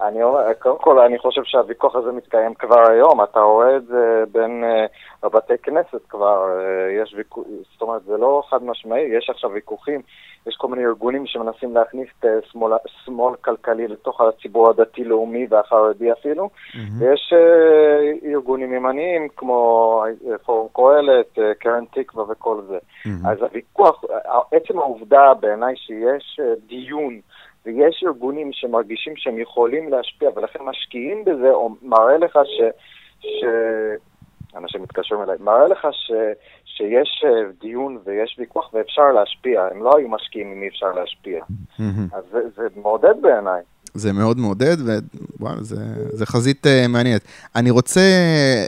אני 0.00 0.22
אומר, 0.22 0.40
קודם 0.58 0.78
כל, 0.78 0.98
אני 0.98 1.18
חושב 1.18 1.40
שהוויכוח 1.44 1.94
הזה 1.96 2.12
מתקיים 2.12 2.54
כבר 2.54 2.90
היום. 2.90 3.22
אתה 3.22 3.40
רואה 3.40 3.76
את 3.76 3.86
זה 3.86 4.24
בין 4.32 4.64
uh, 4.64 4.92
בבתי 5.22 5.58
כנסת 5.62 6.00
כבר, 6.08 6.44
uh, 6.44 7.02
יש 7.02 7.14
ויכוח, 7.16 7.44
זאת 7.72 7.82
אומרת, 7.82 8.02
זה 8.04 8.16
לא 8.16 8.42
חד 8.50 8.62
משמעי, 8.62 9.02
יש 9.02 9.30
עכשיו 9.30 9.50
ויכוחים, 9.50 10.00
יש 10.46 10.56
כל 10.56 10.68
מיני 10.68 10.84
ארגונים 10.86 11.26
שמנסים 11.26 11.74
להכניס 11.74 12.08
את 12.18 12.24
uh, 12.24 12.50
שמאל, 12.52 12.72
שמאל 13.04 13.34
כלכלי 13.36 13.88
לתוך 13.88 14.20
הציבור 14.20 14.70
הדתי-לאומי 14.70 15.46
והחרדי 15.50 16.12
אפילו, 16.12 16.44
mm-hmm. 16.44 16.78
ויש 16.98 17.32
ארגונים 18.24 18.74
ימניים 18.74 19.28
כמו 19.36 20.04
פורום 20.44 20.68
קהלת, 20.72 21.58
קרן 21.58 21.84
תקווה 21.92 22.24
וכל 22.28 22.60
זה. 22.68 22.78
Mm-hmm. 22.78 23.28
אז 23.28 23.42
הוויכוח, 23.42 24.04
עצם 24.52 24.78
העובדה 24.78 25.34
בעיניי 25.40 25.76
שיש 25.76 26.40
דיון, 26.66 27.20
ויש 27.68 28.04
ארגונים 28.06 28.50
שמרגישים 28.52 29.12
שהם 29.16 29.38
יכולים 29.38 29.88
להשפיע 29.88 30.30
ולכן 30.36 30.58
משקיעים 30.64 31.24
בזה, 31.24 31.50
או 31.50 31.70
מראה 31.82 32.18
לך 32.18 32.38
ש... 32.44 32.60
ש... 33.20 33.44
אנשים 34.56 34.82
מתקשרים 34.82 35.22
אליי, 35.22 35.36
מראה 35.40 35.68
לך 35.68 35.86
ש... 35.92 36.12
שיש 36.64 37.24
אה, 37.24 37.50
דיון 37.60 37.98
ויש 38.04 38.36
ויכוח 38.38 38.74
ואפשר 38.74 39.12
להשפיע. 39.12 39.68
הם 39.70 39.82
לא 39.82 39.96
היו 39.96 40.08
משקיעים 40.08 40.52
אם 40.52 40.62
אי 40.62 40.68
אפשר 40.68 40.92
להשפיע. 40.92 41.44
אז 42.12 42.24
זה, 42.32 42.38
זה 42.56 42.62
מעודד 42.76 43.14
בעיניי. 43.22 43.62
זה 43.94 44.12
מאוד 44.12 44.38
מעודד, 44.38 44.76
ווואלה, 45.40 45.62
זה, 45.62 45.76
זה 46.12 46.26
חזית 46.26 46.66
uh, 46.66 46.88
מעניינת. 46.88 47.22
אני 47.56 47.70
רוצה, 47.70 48.00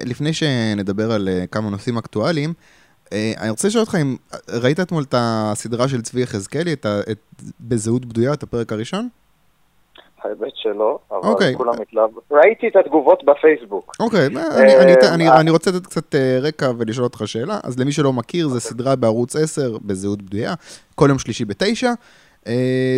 לפני 0.06 0.32
שנדבר 0.32 1.12
על 1.12 1.28
uh, 1.28 1.46
כמה 1.46 1.70
נושאים 1.70 1.98
אקטואליים, 1.98 2.50
אה, 2.50 2.79
אני 3.12 3.50
רוצה 3.50 3.68
לשאול 3.68 3.80
אותך 3.80 3.94
אם 3.94 4.16
ראית 4.48 4.80
אתמול 4.80 5.02
את 5.02 5.14
הסדרה 5.18 5.88
של 5.88 6.02
צבי 6.02 6.22
יחזקאלי, 6.22 6.72
את, 6.72 6.86
את 7.10 7.18
בזהות 7.60 8.04
בדויה, 8.04 8.32
את 8.32 8.42
הפרק 8.42 8.72
הראשון? 8.72 9.08
האמת 10.22 10.52
שלא, 10.54 10.98
אבל 11.10 11.20
okay. 11.20 11.26
אוקיי. 11.26 11.54
כולם 11.56 11.74
התלהבו. 11.82 12.20
ראיתי 12.30 12.68
את 12.68 12.76
התגובות 12.76 13.22
בפייסבוק. 13.24 13.96
אוקיי, 14.00 14.26
okay, 14.26 14.36
אה, 14.36 14.62
אני, 14.62 14.76
אני, 14.76 14.94
אני, 15.14 15.28
אה, 15.28 15.40
אני 15.40 15.50
רוצה 15.50 15.70
לתת 15.70 15.86
קצת 15.86 16.14
רקע 16.42 16.70
ולשאול 16.78 17.04
אותך 17.04 17.22
שאלה. 17.26 17.58
אז 17.64 17.78
למי 17.78 17.92
שלא 17.92 18.12
מכיר, 18.12 18.48
זו 18.48 18.54
okay. 18.54 18.56
אוקיי. 18.56 18.70
סדרה 18.70 18.96
בערוץ 18.96 19.36
10, 19.36 19.76
בזהות 19.84 20.22
בדויה, 20.22 20.54
כל 20.94 21.06
יום 21.08 21.18
שלישי 21.18 21.44
בתשע. 21.44 21.92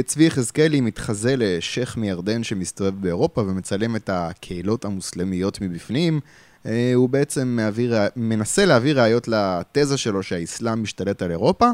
צבי 0.04 0.25
יחזקאלי 0.25 0.81
מתחזה 0.81 1.35
לשייח' 1.38 1.97
מירדן 1.97 2.42
שמסתובב 2.42 3.02
באירופה 3.02 3.40
ומצלם 3.40 3.97
את 3.97 4.11
הקהילות 4.12 4.85
המוסלמיות 4.85 5.61
מבפנים. 5.61 6.21
אה, 6.66 6.92
הוא 6.95 7.09
בעצם 7.09 7.49
מעביר, 7.49 7.95
מנסה 8.16 8.64
להעביר 8.64 9.00
ראיות 9.00 9.28
לתזה 9.28 9.97
שלו 9.97 10.23
שהאסלאם 10.23 10.83
משתלט 10.83 11.23
על 11.23 11.31
אירופה. 11.31 11.71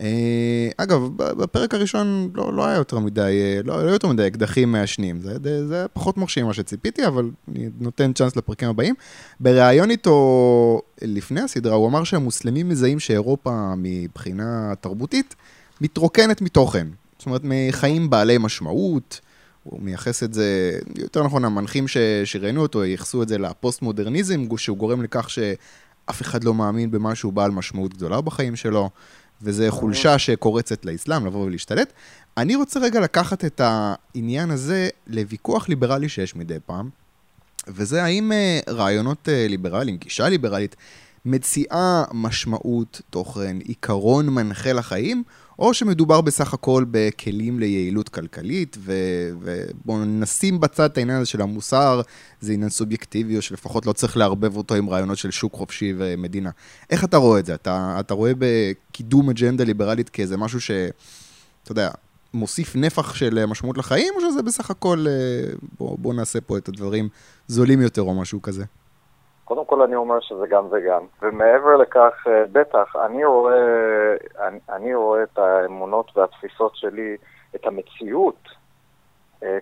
אה, 0.00 0.68
אגב, 0.76 1.08
בפרק 1.16 1.74
הראשון 1.74 2.30
לא, 2.34 2.52
לא 2.52 2.66
היה 2.66 2.76
יותר 2.76 2.98
מדי, 2.98 3.20
אה, 3.20 3.60
לא, 3.64 3.86
לא 3.86 3.90
יותר 3.90 4.08
מדי 4.08 4.26
אקדחים 4.26 4.72
מעשנים, 4.72 5.20
זה, 5.20 5.66
זה 5.68 5.74
היה 5.74 5.88
פחות 5.88 6.16
מרשים 6.16 6.44
ממה 6.44 6.54
שציפיתי, 6.54 7.06
אבל 7.06 7.30
אני 7.48 7.68
נותן 7.80 8.12
צ'אנס 8.12 8.36
לפרקים 8.36 8.68
הבאים. 8.68 8.94
בריאיון 9.40 9.90
איתו 9.90 10.80
לפני 11.02 11.40
הסדרה, 11.40 11.74
הוא 11.74 11.88
אמר 11.88 12.04
שהמוסלמים 12.04 12.68
מזהים 12.68 12.98
שאירופה 12.98 13.74
מבחינה 13.76 14.72
תרבותית 14.80 15.34
מתרוקנת 15.80 16.42
מתוכן. 16.42 16.86
זאת 17.18 17.26
אומרת, 17.26 17.40
מחיים 17.44 18.10
בעלי 18.10 18.38
משמעות, 18.38 19.20
הוא 19.70 19.80
מייחס 19.82 20.22
את 20.22 20.34
זה, 20.34 20.78
יותר 20.98 21.22
נכון, 21.22 21.44
המנחים 21.44 21.84
שראיינו 22.24 22.62
אותו 22.62 22.84
ייחסו 22.84 23.22
את 23.22 23.28
זה 23.28 23.38
לפוסט-מודרניזם, 23.38 24.46
שהוא 24.56 24.76
גורם 24.76 25.02
לכך 25.02 25.30
שאף 25.30 26.22
אחד 26.22 26.44
לא 26.44 26.54
מאמין 26.54 26.90
במה 26.90 27.14
שהוא 27.14 27.32
בעל 27.32 27.50
משמעות 27.50 27.94
גדולה 27.94 28.20
בחיים 28.20 28.56
שלו, 28.56 28.90
וזה 29.42 29.70
חולשה 29.70 30.18
שקורצת 30.18 30.84
לאסלאם, 30.84 31.26
לבוא 31.26 31.44
ולהשתלט. 31.44 31.92
אני 32.36 32.56
רוצה 32.56 32.80
רגע 32.80 33.00
לקחת 33.00 33.44
את 33.44 33.60
העניין 33.64 34.50
הזה 34.50 34.88
לוויכוח 35.06 35.68
ליברלי 35.68 36.08
שיש 36.08 36.36
מדי 36.36 36.58
פעם, 36.66 36.90
וזה 37.68 38.04
האם 38.04 38.32
אה, 38.32 38.60
רעיונות 38.68 39.28
אה, 39.28 39.46
ליברליים, 39.48 39.96
גישה 39.96 40.28
ליברלית, 40.28 40.76
מציעה 41.24 42.04
משמעות, 42.12 43.00
תוכן, 43.10 43.56
עיקרון 43.64 44.28
מנחה 44.28 44.72
לחיים, 44.72 45.22
או 45.58 45.74
שמדובר 45.74 46.20
בסך 46.20 46.54
הכל 46.54 46.84
בכלים 46.90 47.58
ליעילות 47.58 48.08
כלכלית, 48.08 48.78
ובואו 48.80 50.04
נשים 50.04 50.60
בצד 50.60 50.84
את 50.84 50.98
העניין 50.98 51.18
הזה 51.18 51.26
של 51.26 51.42
המוסר, 51.42 52.00
זה 52.40 52.52
עניין 52.52 52.70
סובייקטיבי, 52.70 53.36
או 53.36 53.42
שלפחות 53.42 53.86
לא 53.86 53.92
צריך 53.92 54.16
לערבב 54.16 54.56
אותו 54.56 54.74
עם 54.74 54.90
רעיונות 54.90 55.18
של 55.18 55.30
שוק 55.30 55.54
חופשי 55.54 55.94
ומדינה. 55.98 56.50
איך 56.90 57.04
אתה 57.04 57.16
רואה 57.16 57.40
את 57.40 57.46
זה? 57.46 57.54
אתה, 57.54 57.96
אתה 58.00 58.14
רואה 58.14 58.32
בקידום 58.38 59.30
אג'נדה 59.30 59.64
ליברלית 59.64 60.08
כאיזה 60.08 60.36
משהו 60.36 60.60
ש... 60.60 60.70
אתה 61.62 61.72
יודע, 61.72 61.90
מוסיף 62.34 62.76
נפח 62.76 63.14
של 63.14 63.46
משמעות 63.46 63.78
לחיים, 63.78 64.14
או 64.16 64.20
שזה 64.20 64.42
בסך 64.42 64.70
הכל, 64.70 65.06
אה, 65.08 65.52
בואו 65.78 65.96
בוא 65.98 66.14
נעשה 66.14 66.40
פה 66.40 66.58
את 66.58 66.68
הדברים 66.68 67.08
זולים 67.48 67.80
יותר 67.80 68.02
או 68.02 68.14
משהו 68.14 68.42
כזה? 68.42 68.64
כל 69.78 69.84
אני 69.84 69.96
אומר 69.96 70.20
שזה 70.20 70.46
גם 70.46 70.66
וגם. 70.70 71.02
ומעבר 71.22 71.76
לכך, 71.76 72.26
אה, 72.26 72.44
בטח, 72.52 72.96
אני 73.06 73.24
רואה, 73.24 74.14
אני, 74.48 74.58
אני 74.68 74.94
רואה 74.94 75.22
את 75.22 75.38
האמונות 75.38 76.16
והתפיסות 76.16 76.76
שלי, 76.76 77.16
את 77.54 77.66
המציאות, 77.66 78.48
אה, 79.42 79.58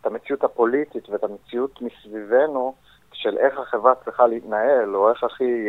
את 0.00 0.06
המציאות 0.06 0.44
הפוליטית 0.44 1.08
ואת 1.08 1.24
המציאות 1.24 1.82
מסביבנו, 1.82 2.74
של 3.12 3.38
איך 3.38 3.58
החברה 3.58 3.94
צריכה 4.04 4.26
להתנהל, 4.26 4.96
או 4.96 5.10
איך 5.10 5.24
הכי 5.24 5.68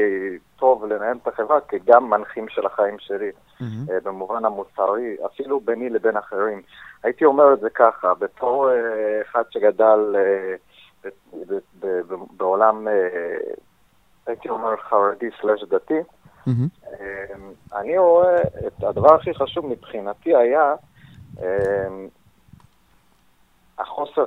טוב 0.56 0.86
לנהל 0.86 1.18
את 1.24 1.28
החברה, 1.28 1.62
כגם 1.62 2.10
מנחים 2.10 2.50
של 2.50 2.66
החיים 2.66 3.00
שלי, 3.00 3.30
mm-hmm. 3.30 3.92
במובן 4.04 4.46
המוצרי, 4.46 5.16
אפילו 5.26 5.60
ביני 5.60 5.90
לבין 5.90 6.18
אחרים. 6.18 6.62
הייתי 7.04 7.26
אומר 7.26 7.54
את 7.54 7.60
זה 7.60 7.70
ככה, 7.70 8.14
בתור 8.14 8.70
אחד 9.22 9.44
שגדל... 9.50 10.16
בעולם, 12.38 12.88
אה, 12.88 13.38
הייתי 14.28 14.50
אומר, 14.50 14.78
חרדי 14.78 15.30
סלש 15.42 15.64
דתי, 15.64 16.00
mm-hmm. 16.48 17.02
אני 17.76 17.98
רואה 17.98 18.42
את 18.68 18.84
הדבר 18.84 19.16
הכי 19.16 19.34
חשוב 19.34 19.66
מבחינתי 19.66 20.36
היה 20.36 20.76
אה, 21.42 21.88
החוסר, 23.80 24.24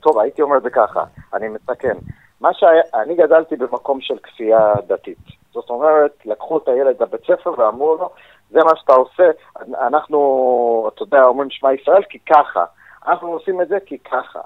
טוב, 0.00 0.18
הייתי 0.18 0.42
אומר 0.42 0.56
את 0.56 0.62
זה 0.62 0.70
ככה, 0.70 1.04
אני 1.34 1.48
מתקן. 1.48 1.96
מה 2.40 2.54
שהיה, 2.54 2.82
אני 2.94 3.14
גדלתי 3.14 3.56
במקום 3.56 4.00
של 4.00 4.18
כפייה 4.18 4.74
דתית. 4.86 5.18
זאת 5.52 5.70
אומרת, 5.70 6.12
לקחו 6.24 6.58
את 6.58 6.68
הילד 6.68 7.02
לבית 7.02 7.20
ספר 7.22 7.54
ואמרו 7.58 7.96
לו, 7.96 8.10
זה 8.50 8.58
מה 8.64 8.76
שאתה 8.76 8.92
עושה, 8.92 9.30
אנחנו, 9.86 10.90
אתה 10.94 11.02
יודע, 11.02 11.24
אומרים 11.24 11.50
שמע 11.50 11.72
ישראל 11.72 12.02
כי 12.08 12.18
ככה. 12.18 12.64
אנחנו 13.06 13.28
עושים 13.28 13.62
את 13.62 13.68
זה 13.68 13.78
כי 13.86 13.98
ככה. 13.98 14.40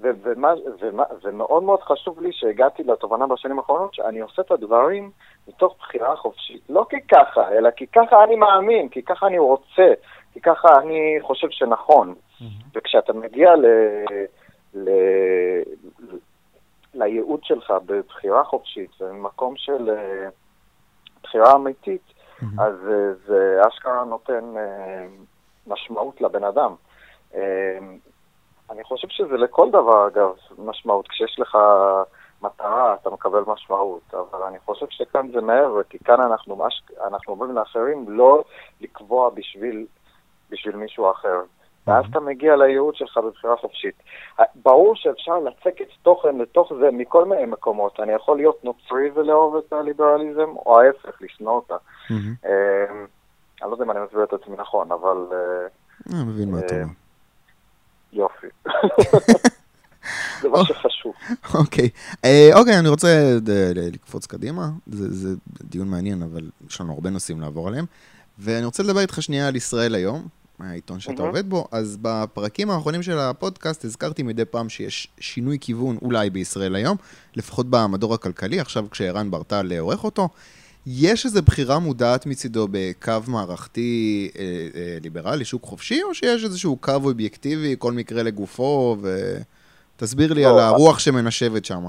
ומה, 0.00 0.52
ומה, 0.80 1.02
ומאוד 1.22 1.62
מאוד 1.62 1.82
חשוב 1.82 2.20
לי 2.20 2.32
שהגעתי 2.32 2.82
לתובנה 2.82 3.26
בשנים 3.26 3.58
האחרונות 3.58 3.94
שאני 3.94 4.20
עושה 4.20 4.42
את 4.42 4.50
הדברים 4.50 5.10
מתוך 5.48 5.76
בחירה 5.78 6.16
חופשית. 6.16 6.62
לא 6.68 6.86
כי 6.90 6.96
ככה, 7.00 7.52
אלא 7.52 7.70
כי 7.70 7.86
ככה 7.86 8.24
אני 8.24 8.36
מאמין, 8.36 8.88
כי 8.88 9.02
ככה 9.02 9.26
אני 9.26 9.38
רוצה, 9.38 9.92
כי 10.32 10.40
ככה 10.40 10.68
אני 10.82 11.18
חושב 11.22 11.48
שנכון. 11.50 12.14
וכשאתה 12.74 13.12
מגיע 13.12 13.56
ל... 13.56 13.66
ל... 14.74 14.90
לייעוד 16.94 17.44
שלך 17.44 17.72
בבחירה 17.86 18.44
חופשית, 18.44 18.90
במקום 19.00 19.54
של 19.56 19.88
uh, 19.88 20.30
בחירה 21.22 21.54
אמיתית. 21.54 22.02
אז 22.58 22.74
uh, 22.74 23.26
זה 23.26 23.60
אשכרה 23.68 24.04
נותן 24.04 24.54
uh, 24.54 25.70
משמעות 25.70 26.20
לבן 26.20 26.44
אדם. 26.44 26.74
אני 28.70 28.84
חושב 28.84 29.08
שזה 29.08 29.36
לכל 29.36 29.70
דבר, 29.70 30.06
אגב, 30.06 30.30
משמעות. 30.58 31.08
כשיש 31.08 31.38
לך 31.38 31.58
מטרה, 32.42 32.94
אתה 32.94 33.10
מקבל 33.10 33.42
משמעות. 33.46 34.14
אבל 34.14 34.42
אני 34.42 34.58
חושב 34.58 34.86
שכאן 34.90 35.28
זה 35.32 35.40
מעבר, 35.40 35.82
כי 35.82 35.98
כאן 35.98 36.20
אנחנו, 36.20 36.56
מש... 36.56 36.82
אנחנו 37.06 37.32
אומרים 37.32 37.54
לאחרים 37.54 38.04
לא 38.08 38.44
לקבוע 38.80 39.30
בשביל, 39.30 39.86
בשביל 40.50 40.76
מישהו 40.76 41.10
אחר. 41.10 41.40
ואז 41.86 42.04
אתה 42.10 42.20
מגיע 42.20 42.56
לייעוד 42.56 42.94
שלך 42.94 43.18
בבחירה 43.18 43.56
חופשית. 43.56 44.02
ברור 44.54 44.96
שאפשר 44.96 45.38
לצקת 45.38 45.86
תוכן 46.02 46.38
לתוך 46.38 46.72
זה 46.80 46.90
מכל 46.92 47.24
מיני 47.24 47.46
מקומות. 47.46 48.00
אני 48.00 48.12
יכול 48.12 48.36
להיות 48.36 48.64
נוצרי 48.64 49.10
ולאהוב 49.14 49.56
את 49.56 49.72
הליברליזם, 49.72 50.56
או 50.66 50.80
ההפך, 50.80 51.22
לשנוא 51.22 51.52
אותה. 51.52 51.76
אמ, 52.10 52.16
אני 53.62 53.70
לא 53.70 53.74
יודע 53.74 53.84
אם 53.84 53.90
אני 53.90 54.00
מסביר 54.00 54.24
את 54.24 54.32
עצמי 54.32 54.56
נכון, 54.56 54.92
אבל... 54.92 55.26
אה, 55.32 55.66
אני 56.12 56.24
מבין 56.24 56.50
מה 56.50 56.58
אתה 56.58 56.74
אומר. 56.74 57.07
יופי. 58.12 58.46
זה 60.42 60.48
מה 60.48 60.64
שחשוב. 60.64 61.12
אוקיי, 61.54 61.88
אה, 62.24 62.50
אוקיי, 62.54 62.78
אני 62.78 62.88
רוצה 62.88 63.38
לקפוץ 63.74 64.26
קדימה, 64.26 64.68
זה, 64.86 65.14
זה 65.14 65.34
דיון 65.62 65.88
מעניין, 65.88 66.22
אבל 66.22 66.50
יש 66.68 66.80
לנו 66.80 66.92
הרבה 66.92 67.10
נושאים 67.10 67.40
לעבור 67.40 67.68
עליהם. 67.68 67.84
ואני 68.38 68.64
רוצה 68.64 68.82
לדבר 68.82 69.00
איתך 69.00 69.22
שנייה 69.22 69.48
על 69.48 69.56
ישראל 69.56 69.94
היום, 69.94 70.28
העיתון 70.58 71.00
שאתה 71.00 71.22
עובד 71.22 71.50
בו. 71.50 71.68
אז 71.72 71.98
בפרקים 72.02 72.70
האחרונים 72.70 73.02
של 73.02 73.18
הפודקאסט 73.18 73.84
הזכרתי 73.84 74.22
מדי 74.22 74.44
פעם 74.44 74.68
שיש 74.68 75.08
שינוי 75.20 75.58
כיוון 75.60 75.98
אולי 76.02 76.30
בישראל 76.30 76.74
היום, 76.74 76.96
לפחות 77.36 77.66
במדור 77.70 78.14
הכלכלי, 78.14 78.60
עכשיו 78.60 78.86
כשערן 78.90 79.30
ברטל 79.30 79.72
עורך 79.78 80.04
אותו. 80.04 80.28
יש 80.90 81.24
איזו 81.24 81.42
בחירה 81.42 81.78
מודעת 81.78 82.26
מצידו 82.26 82.66
בקו 82.70 83.12
מערכתי 83.28 84.30
אה, 84.38 84.42
אה, 84.74 84.98
ליברלי, 85.02 85.44
שוק 85.44 85.64
חופשי, 85.64 86.02
או 86.02 86.14
שיש 86.14 86.44
איזשהו 86.44 86.76
קו 86.76 86.92
אובייקטיבי, 87.04 87.76
כל 87.78 87.92
מקרה 87.92 88.22
לגופו, 88.22 88.96
ו... 89.02 89.08
תסביר 90.00 90.32
לי 90.32 90.42
לא, 90.42 90.48
על 90.48 90.58
הרוח 90.58 90.98
שמנשבת 90.98 91.64
שם. 91.64 91.82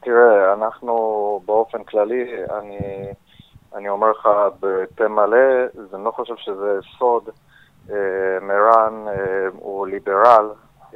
תראה, 0.00 0.52
אנחנו 0.52 0.94
באופן 1.46 1.84
כללי, 1.84 2.24
אני, 2.58 2.78
אני 3.74 3.88
אומר 3.88 4.10
לך 4.10 4.28
בפה 4.60 5.08
מלא, 5.08 5.36
אני 5.94 6.04
לא 6.04 6.10
חושב 6.10 6.34
שזה 6.36 6.78
סוד. 6.98 7.22
אה, 7.90 7.96
מרן 8.42 9.08
אה, 9.08 9.48
הוא 9.52 9.86
ליברל, 9.86 10.48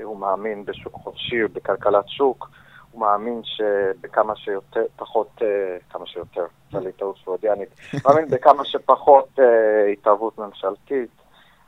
הוא 0.02 0.18
מאמין 0.18 0.64
בשוק 0.64 0.94
חופשי, 0.94 1.44
בכלכלת 1.52 2.08
שוק. 2.08 2.48
הוא 2.94 3.00
מאמין 3.00 3.40
שבכמה 3.44 4.36
שיותר, 4.36 4.84
פחות, 4.96 5.28
אה, 5.42 5.76
כמה 5.90 6.06
שיותר, 6.06 6.46
זה 6.72 6.80
לי 6.80 6.92
טעות 6.92 7.18
פרודיאנית, 7.24 7.68
מאמין 8.04 8.28
בכמה 8.30 8.64
שפחות 8.64 9.28
אה, 9.38 9.92
התערבות 9.92 10.38
ממשלתית. 10.38 11.10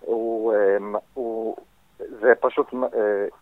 הוא, 0.00 0.54
אה, 0.54 0.98
הוא, 1.14 1.56
זה 1.98 2.32
פשוט 2.40 2.74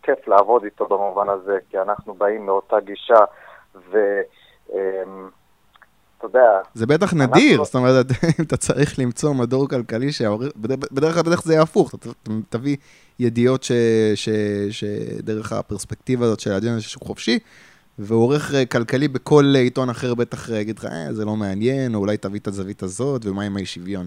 כיף 0.03 0.29
לעבוד 0.29 0.65
איתו 0.65 0.87
במובן 0.87 1.29
הזה, 1.29 1.59
כי 1.71 1.79
אנחנו 1.79 2.15
באים 2.15 2.47
מאותה 2.47 2.81
גישה, 2.81 3.25
ו... 3.75 3.99
אתה 6.19 6.27
יודע... 6.27 6.61
זה 6.75 6.87
בטח 6.87 7.15
נדיר, 7.15 7.51
אנחנו... 7.51 7.65
זאת 7.65 7.75
אומרת, 7.75 8.07
אם 8.39 8.45
אתה 8.45 8.57
צריך 8.57 8.99
למצוא 8.99 9.35
מדור 9.35 9.69
כלכלי 9.69 10.13
שהעורך... 10.13 10.53
בדרך 10.93 11.15
כלל 11.15 11.23
בטח 11.23 11.43
זה 11.43 11.53
יהיה 11.53 11.63
הפוך, 11.63 11.95
אתה 11.95 12.09
תביא 12.49 12.77
ידיעות. 13.19 13.67
שדרך 14.71 15.53
הפרספקטיבה 15.53 16.25
הזאת 16.25 16.41
של 16.41 16.53
האג'נדה 16.53 16.81
של 16.81 16.89
שוק 16.89 17.03
חופשי, 17.03 17.39
ועורך 17.99 18.55
אה, 18.55 18.67
כלכלי 18.67 19.09
בכל 19.09 19.45
עיתון 19.57 19.91
אחר 19.91 20.15
בטח 20.15 20.51
אה, 20.51 20.57
יגיד 20.57 20.79
לך, 20.79 20.85
אה, 20.85 21.13
זה 21.13 21.25
לא 21.25 21.37
מעניין, 21.37 21.95
או 21.95 22.01
אולי 22.01 22.17
תביא 22.17 22.41
את 22.41 22.47
הזווית 22.47 22.83
הזאת, 22.83 23.23
ומה 23.27 23.43
עם 23.43 23.57
האי 23.57 23.67
שוויון? 23.67 24.07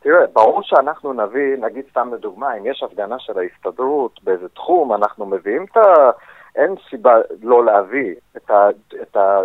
תראה, 0.00 0.26
ברור 0.32 0.62
שאנחנו 0.62 1.12
נביא, 1.12 1.56
נגיד 1.60 1.84
סתם 1.90 2.14
לדוגמה, 2.14 2.54
אם 2.58 2.66
יש 2.66 2.82
הפגנה 2.82 3.16
של 3.18 3.32
ההסתדרות 3.38 4.20
באיזה 4.22 4.48
תחום, 4.48 4.94
אנחנו 4.94 5.26
מביאים 5.26 5.64
את 5.72 5.76
ה... 5.76 6.10
אין 6.56 6.74
סיבה 6.90 7.16
לא 7.42 7.64
להביא 7.64 8.14
את, 8.36 8.50
ה, 8.50 8.68
את, 9.02 9.16
ה, 9.16 9.40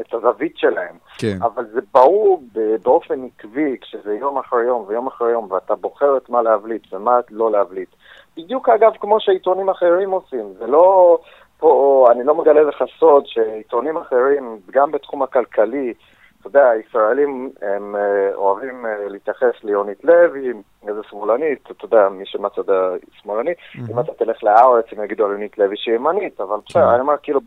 את 0.00 0.14
הזווית 0.14 0.56
שלהם. 0.56 0.96
כן. 1.18 1.38
אבל 1.42 1.66
זה 1.72 1.80
ברור 1.94 2.42
באופן 2.82 3.24
עקבי, 3.24 3.76
כשזה 3.80 4.14
יום 4.14 4.38
אחרי 4.38 4.64
יום 4.64 4.84
ויום 4.88 5.06
אחרי 5.06 5.30
יום, 5.30 5.52
ואתה 5.52 5.74
בוחר 5.74 6.16
את 6.16 6.30
מה 6.30 6.42
להבליט 6.42 6.92
ומה 6.92 7.20
לא 7.30 7.52
להבליט. 7.52 7.88
בדיוק 8.36 8.68
אגב 8.68 8.92
כמו 9.00 9.20
שעיתונים 9.20 9.68
אחרים 9.68 10.10
עושים, 10.10 10.52
זה 10.58 10.66
לא... 10.66 11.18
פה 11.62 12.08
אני 12.10 12.24
לא 12.24 12.34
מגלה 12.34 12.62
לך 12.62 12.84
סוד 12.98 13.26
שעיתונים 13.26 13.96
אחרים, 13.96 14.58
גם 14.70 14.90
בתחום 14.90 15.22
הכלכלי, 15.22 15.94
אתה 16.40 16.48
יודע, 16.48 16.68
הישראלים 16.68 17.50
הם 17.62 17.96
אה, 17.96 18.34
אוהבים 18.34 18.86
אה, 18.86 19.08
להתייחס 19.08 19.64
ליונית 19.64 20.04
לוי, 20.04 20.52
איזה 20.88 21.00
שמאלנית, 21.10 21.70
אתה 21.70 21.84
יודע, 21.84 22.08
מי 22.08 22.26
שמצד 22.26 22.62
השמאלני, 22.70 23.52
אם 23.90 24.00
אתה 24.00 24.12
תלך 24.12 24.44
לארץ 24.44 24.84
הם 24.92 25.04
יגידו 25.04 25.24
על 25.24 25.30
יונית 25.30 25.58
לוי 25.58 25.76
שהיא 25.76 25.94
ימנית, 25.94 26.40
אבל 26.40 26.56
בסדר, 26.68 26.90
אני 26.90 27.00
אומר 27.00 27.14
כאילו, 27.22 27.40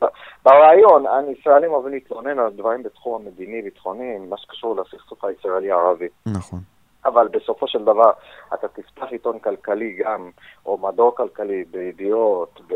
ברעיון, 0.46 1.06
ישראלים 1.40 1.72
אוהבים 1.72 1.92
להתלונן 1.92 2.40
על 2.40 2.52
דברים 2.52 2.84
בתחום 2.84 3.22
המדיני, 3.22 3.62
ביטחוני, 3.62 4.18
מה 4.30 4.38
שקשור 4.38 4.76
לסכסוך 4.76 5.24
הישראלי-ערבי. 5.24 6.08
נכון. 6.26 6.60
אבל 7.06 7.28
בסופו 7.28 7.68
של 7.68 7.84
דבר, 7.84 8.12
אתה 8.54 8.68
תפתח 8.68 9.06
עיתון 9.12 9.40
כלכלי 9.40 9.94
גם, 9.94 10.30
או 10.66 10.78
מדור 10.78 11.16
כלכלי 11.16 11.64
בידיעות, 11.72 12.62
ב... 12.68 12.74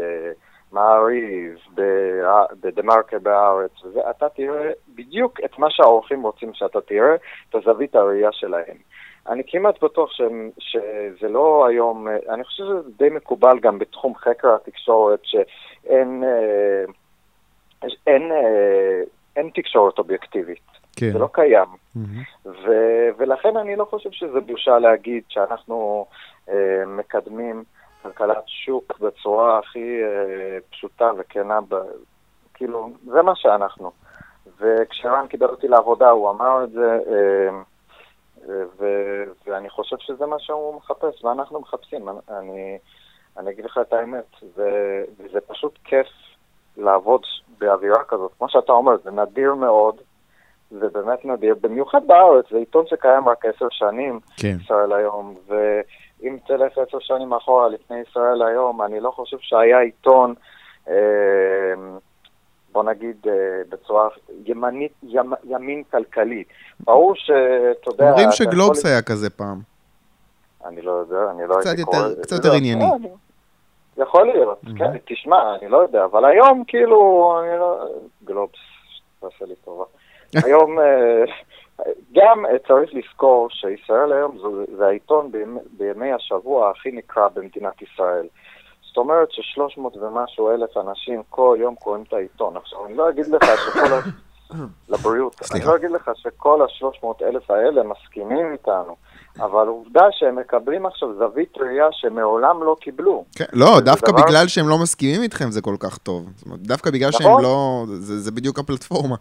מעריב, 0.72 1.58
בדה 2.62 2.82
מרקר 2.84 3.20
בארץ, 3.20 3.72
ואתה 3.94 4.30
תראה 4.30 4.72
בדיוק 4.96 5.40
את 5.46 5.60
מה 5.60 5.68
שהאורחים 5.70 6.22
רוצים 6.22 6.54
שאתה 6.54 6.82
תראה, 6.82 7.16
את 7.50 7.56
הזווית 7.56 7.96
הראייה 7.96 8.32
שלהם. 8.32 8.78
אני 9.28 9.44
כמעט 9.48 9.84
בטוח 9.84 10.12
ש, 10.12 10.22
שזה 10.60 11.30
לא 11.30 11.66
היום, 11.66 12.08
אני 12.30 12.44
חושב 12.44 12.64
שזה 12.64 12.90
די 12.98 13.10
מקובל 13.10 13.60
גם 13.60 13.80
בתחום 13.80 14.16
חקר 14.16 14.56
התקשורת, 14.56 15.20
שאין 15.24 16.24
אה, 16.24 16.86
אין, 18.08 18.32
אה, 18.32 19.02
אין 19.36 19.50
תקשורת 19.54 20.00
אובייקטיבית. 20.00 20.70
כן. 20.96 21.12
זה 21.12 21.20
לא 21.20 21.30
קיים. 21.32 21.68
Mm-hmm. 21.68 22.50
ו- 22.50 23.10
ולכן 23.18 23.58
אני 23.58 23.76
לא 23.76 23.86
חושב 23.86 24.12
שזה 24.12 24.40
בושה 24.40 24.80
להגיד 24.80 25.24
שאנחנו 25.30 26.06
אה, 26.50 26.84
מקדמים 26.88 27.64
כלכלת 28.02 28.44
שוק 28.48 29.00
בצורה 29.00 29.60
הכי 29.60 30.04
אה, 30.04 30.58
פשוטה 30.70 31.12
וכנה, 31.18 31.60
ב, 31.62 31.76
כאילו, 32.54 32.90
זה 33.06 33.22
מה 33.22 33.36
שאנחנו. 33.36 33.92
וכשרן 34.60 35.28
קיבל 35.28 35.48
אותי 35.48 35.68
לעבודה, 35.68 36.10
הוא 36.10 36.30
אמר 36.30 36.64
את 36.64 36.72
זה, 36.72 37.00
אה, 37.08 37.62
ו, 38.78 38.86
ואני 39.48 39.70
חושב 39.70 39.96
שזה 40.00 40.26
מה 40.26 40.40
שהוא 40.40 40.76
מחפש, 40.76 41.24
ואנחנו 41.24 41.60
מחפשים. 41.60 42.10
אני, 42.30 42.78
אני 43.38 43.52
אגיד 43.52 43.66
לך 43.66 43.80
את 43.82 43.94
האמת, 43.94 44.26
זה, 44.56 45.04
זה 45.32 45.40
פשוט 45.42 45.80
כיף 45.84 46.08
לעבוד 46.78 47.22
באווירה 47.58 48.04
כזאת. 48.04 48.32
כמו 48.38 48.50
שאתה 48.50 48.72
אומר, 48.72 48.98
זה 49.04 49.12
נדיר 49.12 49.54
מאוד, 49.54 49.96
זה 50.72 50.90
באמת 50.90 51.26
נדיר, 51.26 51.56
במיוחד 51.62 52.08
בארץ, 52.08 52.46
זה 52.52 52.58
עיתון 52.58 52.86
שקיים 52.88 53.30
רק 53.30 53.46
עשר 53.46 53.68
שנים, 53.70 54.20
כן. 54.38 54.58
ישראל 54.62 54.94
היום, 54.94 55.36
ו... 55.48 55.56
אם 56.24 56.38
תלך 56.48 56.78
עשר 56.78 57.00
שנים 57.00 57.34
אחורה, 57.34 57.70
לפני 57.70 57.98
ישראל 58.00 58.42
היום, 58.42 58.82
אני 58.82 59.00
לא 59.00 59.12
חושב 59.12 59.38
שהיה 59.40 59.80
עיתון, 59.80 60.34
אה, 60.90 60.94
בוא 62.72 62.84
נגיד, 62.84 63.16
אה, 63.28 63.34
בצורה 63.70 64.08
ימנית, 64.46 64.92
ימ, 65.04 65.32
ימין 65.44 65.84
כלכלי. 65.92 66.44
ברור 66.80 67.14
שאתה 67.16 67.90
יודע... 67.90 68.10
אומרים 68.12 68.32
שגלובס 68.32 68.86
היה 68.86 69.02
כזה 69.02 69.30
פעם. 69.30 69.62
אני 70.66 70.82
לא 70.82 70.92
יודע, 70.92 71.32
אני 71.32 71.48
לא 71.48 71.56
הייתי 71.66 71.84
קורא... 71.84 71.98
קצת 72.22 72.36
יותר 72.36 72.54
ענייני. 72.58 72.84
אה, 72.84 72.90
יכול 73.98 74.28
להיות, 74.28 74.62
כן, 74.78 74.98
תשמע, 75.06 75.56
אני 75.56 75.70
לא 75.70 75.78
יודע, 75.78 76.06
אבל 76.06 76.26
היום 76.26 76.64
כאילו, 76.68 77.34
אני 77.42 77.60
לא... 77.60 77.86
גלובס, 78.24 78.60
תעשה 79.20 79.46
לי 79.46 79.56
טובה. 79.66 79.86
היום... 80.46 80.78
גם 82.14 82.46
אה, 82.46 82.60
צריך 82.68 82.94
לזכור 82.94 83.48
שישראל 83.50 84.12
היום 84.12 84.38
זה, 84.38 84.76
זה 84.78 84.86
העיתון 84.86 85.32
בימי, 85.32 85.60
בימי 85.78 86.14
השבוע 86.14 86.72
הכי 86.72 86.92
נקרא 86.92 87.28
במדינת 87.28 87.82
ישראל. 87.82 88.28
זאת 88.88 88.98
אומרת 88.98 89.32
ששלוש 89.32 89.78
מאות 89.78 89.98
ומשהו 89.98 90.52
אלף 90.52 90.78
אנשים 90.78 91.22
כל 91.30 91.58
יום 91.60 91.76
קוראים 91.76 92.04
את 92.08 92.14
העיתון. 92.14 92.58
עכשיו, 92.58 92.86
אני 92.86 92.98
לא 92.98 93.10
אגיד 93.10 93.28
לך 93.28 93.44
שכל 93.44 93.94
ה... 93.94 94.00
לבריאות. 94.90 95.36
סליחה. 95.44 95.56
אני 95.56 95.72
לא 95.72 95.76
אגיד 95.76 95.92
לך 95.92 96.12
שכל 96.16 96.62
השלוש 96.66 96.98
מאות 97.04 97.22
אלף 97.22 97.52
האלה 97.52 97.82
מסכימים 97.84 98.52
איתנו. 98.52 98.96
אבל 99.40 99.68
עובדה 99.68 100.02
שהם 100.12 100.36
מקבלים 100.36 100.86
עכשיו 100.86 101.10
זווית 101.18 101.58
ראייה 101.58 101.88
שמעולם 101.92 102.64
לא 102.64 102.76
קיבלו. 102.82 103.26
כן, 103.36 103.46
לא, 103.54 103.80
דווקא 103.80 104.12
דבר... 104.12 104.22
בגלל 104.22 104.48
שהם 104.48 104.70
לא 104.70 104.78
מסכימים 104.78 105.22
איתכם 105.22 105.52
זה 105.52 105.62
כל 105.62 105.76
כך 105.80 105.98
טוב. 105.98 106.26
זאת 106.36 106.46
אומרת, 106.46 106.60
דווקא 106.60 106.92
בגלל 106.92 107.10
נכון. 107.10 107.22
שהם 107.22 107.44
לא... 107.44 107.84
זה, 107.88 108.20
זה 108.20 108.32
בדיוק 108.32 108.60
הפלטפורמה. 108.60 109.16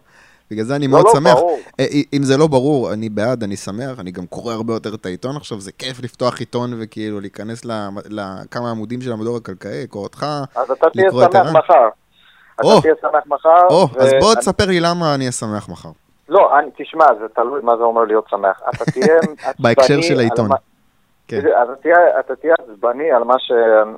בגלל 0.51 0.65
זה 0.65 0.75
אני 0.75 0.87
לא, 0.87 0.91
מאוד 0.91 1.05
לא, 1.05 1.11
שמח. 1.13 1.33
ברור. 1.33 1.59
אה, 1.79 1.85
אה, 1.85 2.01
אם 2.13 2.23
זה 2.23 2.37
לא 2.37 2.47
ברור, 2.47 2.93
אני 2.93 3.09
בעד, 3.09 3.43
אני 3.43 3.55
שמח, 3.55 3.99
אני 3.99 4.11
גם 4.11 4.25
קורא 4.25 4.53
הרבה 4.53 4.73
יותר 4.73 4.95
את 4.95 5.05
העיתון 5.05 5.35
עכשיו, 5.35 5.59
זה 5.59 5.71
כיף 5.71 6.03
לפתוח 6.03 6.39
עיתון 6.39 6.69
וכאילו 6.79 7.19
להיכנס 7.19 7.65
לכמה 8.09 8.71
עמודים 8.71 9.01
של 9.01 9.11
המדור 9.11 9.37
הכלכלי, 9.37 9.83
לקרוא 9.83 10.03
אותך, 10.03 10.25
אז 10.55 10.71
אתה 10.71 10.89
תהיה 10.89 11.11
שמח 11.11 11.53
מחר. 11.53 11.89
אתה 12.55 12.81
תהיה 12.81 12.93
שמח 13.01 13.23
מחר. 13.27 13.67
או, 13.69 13.87
אז 13.99 14.11
בוא 14.19 14.35
תספר 14.35 14.65
לי 14.65 14.79
למה 14.79 15.15
אני 15.15 15.23
אהיה 15.23 15.31
שמח 15.31 15.69
מחר. 15.69 15.89
לא, 16.29 16.59
אני, 16.59 16.69
תשמע, 16.77 17.05
זה 17.19 17.27
תלוי 17.35 17.61
מה 17.63 17.77
זה 17.77 17.83
אומר 17.83 18.03
להיות 18.03 18.25
שמח. 18.29 18.61
אתה 18.69 18.91
תהיה 18.91 19.17
עצבני... 19.17 19.53
בהקשר 19.63 20.01
של 20.01 20.19
העיתון. 20.19 20.49
כן. 21.27 21.39
אתה 22.19 22.35
תהיה 22.35 22.53
עצבני 22.59 23.11
על 23.11 23.23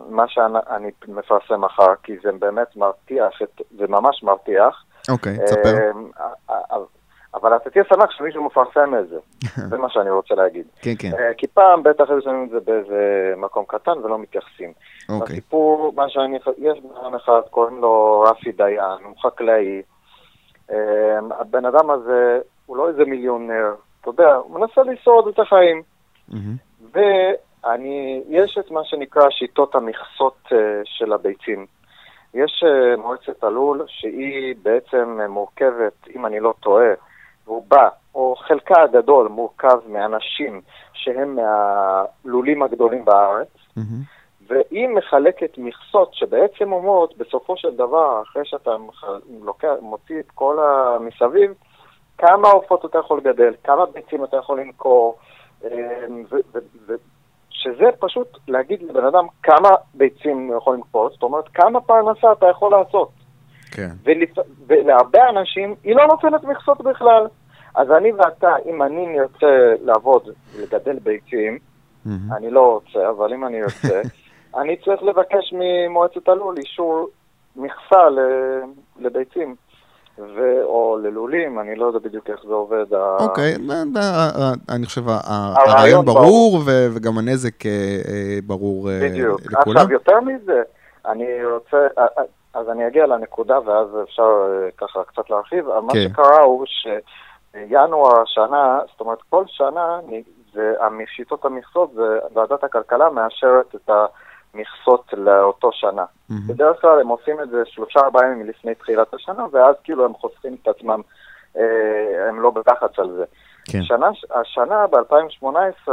מה 0.10 0.28
שאני 0.28 0.92
מפרסם 1.08 1.62
מחר, 1.62 1.94
כי 2.04 2.14
זה 2.24 2.32
באמת 2.40 2.76
מרתיח, 2.76 3.40
זה 3.78 3.86
ממש 3.90 4.24
מרתיח. 4.24 4.84
אוקיי, 5.12 5.38
תספר. 5.46 5.92
אמ, 5.92 6.10
אבל 7.34 7.56
אתה 7.56 7.70
תהיה 7.70 7.84
שמח 7.94 8.12
שמישהו 8.12 8.44
מפרסם 8.44 8.96
את 9.00 9.10
זה, 9.10 9.18
זה 9.70 9.78
מה 9.78 9.90
שאני 9.90 10.10
רוצה 10.10 10.36
להגיד. 10.36 10.66
כן, 10.82 10.94
כן. 11.00 11.12
אה, 11.20 11.34
כי 11.38 11.48
פעם 11.48 11.84
בטח 11.84 12.10
היו 12.10 12.22
שמים 12.22 12.44
את 12.44 12.50
זה 12.50 12.60
באיזה 12.60 13.34
מקום 13.38 13.66
קטן 13.68 13.98
ולא 14.04 14.20
מתייחסים. 14.20 14.74
אוקיי. 15.10 15.34
הסיפור, 15.34 15.94
מה 15.96 16.10
שאני, 16.10 16.38
יש 16.58 16.80
בן 16.80 17.16
אחד, 17.16 17.42
קוראים 17.50 17.82
לו 17.82 18.26
רפי 18.30 18.52
דיין, 18.52 19.04
הוא 19.04 19.16
חקלאי. 19.22 19.82
הבן 21.40 21.66
אדם 21.66 21.90
הזה 21.90 22.40
הוא 22.66 22.78
לא 22.78 22.90
איזה 22.90 23.06
מיליונר, 23.06 23.74
אתה 24.02 24.10
יודע, 24.10 24.36
הוא 24.36 24.60
מנסה 24.60 24.84
לשרוד 24.84 25.28
את 25.28 25.40
החיים. 25.40 25.82
ואני, 26.94 28.24
יש 28.30 28.58
את 28.60 28.72
מה 28.72 28.82
שנקרא 28.84 29.30
שיטות 29.30 29.76
המכסות 29.76 30.38
אה, 30.52 30.58
של 30.86 31.14
הביצים. 31.14 31.66
יש 32.34 32.64
אה, 32.64 32.98
מועצת 32.98 33.44
הלול 33.44 33.84
שהיא 33.88 34.56
בעצם 34.64 35.20
מורכבת, 35.30 36.08
אם 36.16 36.26
אני 36.26 36.40
לא 36.40 36.54
טועה, 36.60 36.94
רובה, 37.46 37.90
או 38.16 38.36
חלקה 38.36 38.82
הגדול 38.82 39.28
מורכב 39.28 39.78
מאנשים 39.88 40.62
שהם 40.94 41.36
מהלולים 41.36 42.64
הגדולים 42.64 43.06
בארץ, 43.06 43.48
mm-hmm. 43.48 43.82
והיא 44.48 44.88
מחלקת 44.88 45.58
מכסות 45.58 46.14
שבעצם 46.14 46.72
אומרות, 46.72 47.18
בסופו 47.18 47.58
של 47.58 47.76
דבר, 47.76 48.22
אחרי 48.22 48.46
שאתה 48.46 48.72
לוקח, 49.42 49.74
מוציא 49.82 50.20
את 50.20 50.32
כל 50.36 50.58
המסביב, 50.60 51.54
כמה 52.18 52.48
עופות 52.48 52.86
אתה 52.86 52.98
יכול 52.98 53.18
לגדל, 53.18 53.54
כמה 53.64 53.86
ביצים 53.86 54.24
אתה 54.24 54.38
יכול 54.38 54.60
למכור, 54.60 55.18
אה, 55.64 56.06
שזה 57.64 57.86
פשוט 58.00 58.38
להגיד 58.48 58.84
לבן 58.84 59.06
אדם 59.06 59.26
כמה 59.44 59.70
ביצים 59.94 60.48
הוא 60.48 60.58
יכול 60.58 60.78
לקפוץ, 60.78 61.14
זאת 61.14 61.24
אומרת, 61.24 61.48
כמה 61.54 61.82
פרנסה 61.82 62.32
אתה 62.32 62.46
יכול 62.46 62.72
לעשות. 62.72 63.10
כן. 63.72 63.90
ולפ... 64.04 64.38
ולהרבה 64.68 65.30
אנשים 65.30 65.76
היא 65.84 65.96
לא 65.96 66.08
נותנת 66.08 66.44
מכסות 66.44 66.82
בכלל. 66.82 67.28
אז 67.76 67.92
אני 67.92 68.12
ואתה, 68.12 68.56
אם 68.66 68.84
אני 68.84 69.06
נרצה 69.06 69.74
לעבוד 69.82 70.30
ולגדל 70.56 71.00
ביצים, 71.00 71.58
מהמם. 72.06 72.34
אני 72.38 72.52
לא 72.52 72.74
רוצה, 72.74 73.10
אבל 73.10 73.34
אם 73.34 73.46
אני 73.46 73.62
ארצה, 73.62 74.02
אני 74.60 74.78
צריך 74.78 75.04
לבקש 75.04 75.54
ממועצת 75.54 76.28
הלול 76.28 76.58
אישור 76.58 77.08
מכסה 77.56 78.04
לביצים, 79.00 79.56
ו- 80.36 80.64
או 80.64 80.98
ללולים, 81.04 81.60
אני 81.60 81.76
לא 81.76 81.86
יודע 81.86 82.00
בדיוק 82.00 82.30
איך 82.30 82.40
זה 82.48 82.54
עובד. 82.54 82.94
ה- 82.94 83.18
אוקיי, 83.20 83.56
אני 84.70 84.86
חושב 84.86 85.10
ה- 85.10 85.20
ה- 85.24 85.54
הרעיון 85.58 86.06
ברור. 86.06 86.60
וגם 86.96 87.18
הנזק 87.18 87.66
אה, 87.66 87.72
אה, 88.08 88.40
ברור 88.48 88.90
אה, 88.90 89.00
בדיוק. 89.04 89.42
לכולם. 89.46 89.78
עכשיו, 89.78 89.92
יותר 89.92 90.20
מזה, 90.22 90.62
אני 91.06 91.26
רוצה, 91.46 91.78
אז 92.54 92.70
אני 92.70 92.88
אגיע 92.88 93.06
לנקודה 93.06 93.60
ואז 93.66 93.88
אפשר 94.04 94.30
ככה 94.78 95.00
קצת 95.04 95.30
להרחיב. 95.30 95.66
מה 95.68 95.94
כן. 95.94 96.00
שקרה 96.14 96.42
הוא 96.42 96.66
שינואר 96.66 98.22
השנה, 98.22 98.80
זאת 98.92 99.02
אומרת 99.02 99.18
כל 99.30 99.44
שנה, 99.48 100.00
זה- 100.54 100.74
שיטות 101.16 101.46
המכסות, 101.46 101.92
ועדת 102.36 102.64
הכלכלה 102.64 103.10
מאשרת 103.10 103.76
את 103.76 103.90
המכסות 104.54 105.14
לאותו 105.14 105.70
שנה. 105.72 106.06
מהמם. 106.30 106.48
בדרך 106.48 106.82
כלל 106.82 107.00
הם 107.00 107.08
עושים 107.08 107.40
את 107.42 107.50
זה 107.50 107.64
שלושה 107.66 108.00
ארבעה 108.00 108.26
ימים 108.26 108.50
לפני 108.50 108.76
תחילת 108.76 109.14
השנה, 109.14 109.46
ואז 109.52 109.76
כאילו 109.84 110.06
הם 110.06 110.14
חוסכים 110.14 110.56
את 110.62 110.68
עצמם, 110.68 111.02
אה, 111.58 112.30
הם 112.30 112.42
לא 112.42 112.52
בלחץ 112.52 113.00
על 113.00 113.12
זה. 113.12 113.26
כן. 113.66 113.84
שנה, 113.84 114.10
השנה, 114.32 114.88
ב-2018, 114.88 115.92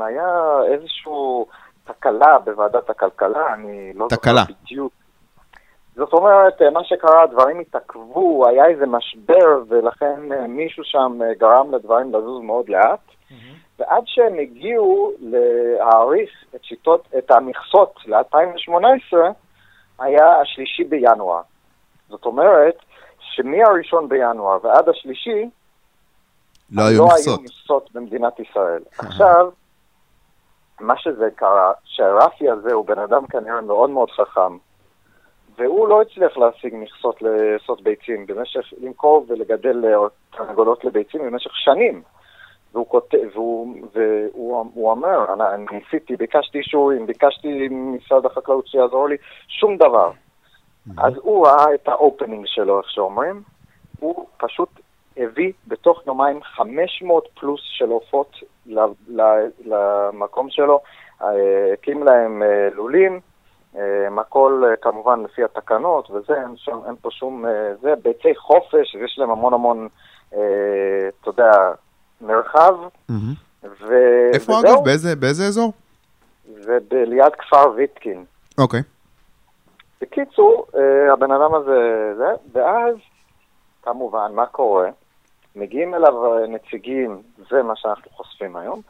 היה 0.00 0.58
איזושהי 0.72 1.12
תקלה 1.84 2.38
בוועדת 2.38 2.90
הכלכלה, 2.90 3.54
אני 3.54 3.92
לא 3.94 4.06
תקלה. 4.10 4.40
זוכר 4.40 4.52
בדיוק. 4.62 4.92
זאת 5.98 6.12
אומרת, 6.12 6.62
אה, 6.62 6.70
מה 6.70 6.84
שקרה, 6.84 7.22
הדברים 7.22 7.60
התעכבו, 7.60 8.46
היה 8.48 8.66
איזה 8.66 8.86
משבר, 8.86 9.62
ולכן 9.68 10.32
אה, 10.32 10.46
מישהו 10.46 10.84
שם 10.84 11.18
אה, 11.22 11.34
גרם 11.38 11.74
לדברים 11.74 12.14
לזוז 12.14 12.42
מאוד 12.42 12.68
לאט. 12.68 13.17
ועד 13.78 14.02
שהם 14.06 14.38
הגיעו 14.38 15.12
להעריך 15.20 16.30
את 16.54 16.64
שיטות, 16.64 17.08
את 17.18 17.30
המכסות 17.30 17.94
ל-2018, 18.06 19.16
היה 19.98 20.40
השלישי 20.40 20.84
בינואר. 20.84 21.40
זאת 22.08 22.24
אומרת, 22.24 22.76
שמהראשון 23.20 24.08
בינואר 24.08 24.58
ועד 24.62 24.88
השלישי, 24.88 25.50
לא 26.72 26.82
היו 26.82 26.98
לא 26.98 27.06
מכסות. 27.06 27.38
היו 27.38 27.44
מכסות 27.44 27.92
במדינת 27.92 28.40
ישראל. 28.40 28.82
עכשיו, 28.98 29.50
מה 30.80 30.98
שזה 30.98 31.28
קרה, 31.36 31.72
שהרפי 31.84 32.50
הזה 32.50 32.72
הוא 32.72 32.86
בן 32.86 32.98
אדם 32.98 33.26
כנראה 33.26 33.60
מאוד 33.60 33.90
מאוד 33.90 34.10
חכם, 34.10 34.56
והוא 35.58 35.88
לא 35.88 36.02
הצליח 36.02 36.36
להשיג 36.36 36.74
מכסות 36.76 37.22
לעשות 37.22 37.82
ביצים 37.82 38.26
במשך, 38.26 38.72
למכור 38.80 39.26
ולגדל 39.28 39.84
תרנגולות 40.30 40.84
לביצים 40.84 41.20
במשך 41.20 41.50
שנים. 41.54 42.02
והוא 42.78 42.88
כותב, 42.88 43.18
והוא, 43.34 43.74
והוא 43.92 44.64
הוא 44.74 44.90
אומר, 44.90 45.18
אני, 45.32 45.64
ניסיתי, 45.72 46.16
ביקשתי 46.16 46.58
אישורים, 46.58 47.06
ביקשתי 47.06 47.68
ממשרד 47.70 48.26
החקלאות 48.26 48.66
שיעזור 48.66 49.08
לי, 49.08 49.16
שום 49.48 49.76
דבר. 49.76 50.10
אז 50.98 51.12
הוא 51.16 51.46
ראה 51.46 51.74
את 51.74 51.88
האופנינג 51.88 52.46
שלו, 52.46 52.80
איך 52.80 52.90
שאומרים, 52.90 53.42
הוא 54.00 54.26
פשוט 54.36 54.68
הביא 55.16 55.52
בתוך 55.66 56.02
יומיים 56.06 56.42
500 56.42 57.28
פלוס 57.40 57.60
של 57.64 57.88
עופות 57.88 58.36
למקום 59.64 60.50
שלו, 60.50 60.80
אה, 61.22 61.72
הקים 61.72 62.02
להם 62.02 62.42
אה, 62.42 62.68
לולים, 62.74 63.20
הכל 64.18 64.62
אה, 64.66 64.76
כמובן 64.76 65.22
לפי 65.24 65.44
התקנות 65.44 66.10
וזה, 66.10 66.34
אין, 66.34 66.56
שם, 66.56 66.78
אין 66.86 66.94
פה 67.00 67.10
שום, 67.10 67.44
זה, 67.80 67.94
ביצי 68.02 68.34
חופש, 68.36 68.94
ויש 68.94 69.18
להם 69.18 69.30
המון 69.30 69.54
המון, 69.54 69.88
אתה 70.28 70.38
יודע, 71.26 71.72
מרחב. 72.20 72.74
ו... 73.64 73.92
איפה 74.34 74.52
וזהו, 74.52 74.60
אגב? 74.74 74.84
באיזה- 74.84 75.16
באיזה 75.16 75.44
אזור? 75.46 75.72
זה 76.46 76.78
ליד 76.90 77.32
כפר 77.38 77.70
ויטקין. 77.76 78.24
אוקיי. 78.58 78.80
בקיצור, 80.00 80.66
אה, 80.76 81.12
הבן 81.12 81.30
אדם 81.32 81.54
הזה, 81.54 81.78
זה, 82.16 82.24
ואז, 82.52 82.94
כמובן, 83.82 84.32
מה 84.34 84.46
קורה? 84.46 84.88
מגיעים 85.56 85.94
אליו 85.94 86.34
אה, 86.36 86.46
נציגים, 86.46 87.22
זה 87.50 87.62
מה 87.62 87.76
שאנחנו 87.76 88.10
חושפים 88.10 88.56
היום. 88.56 88.80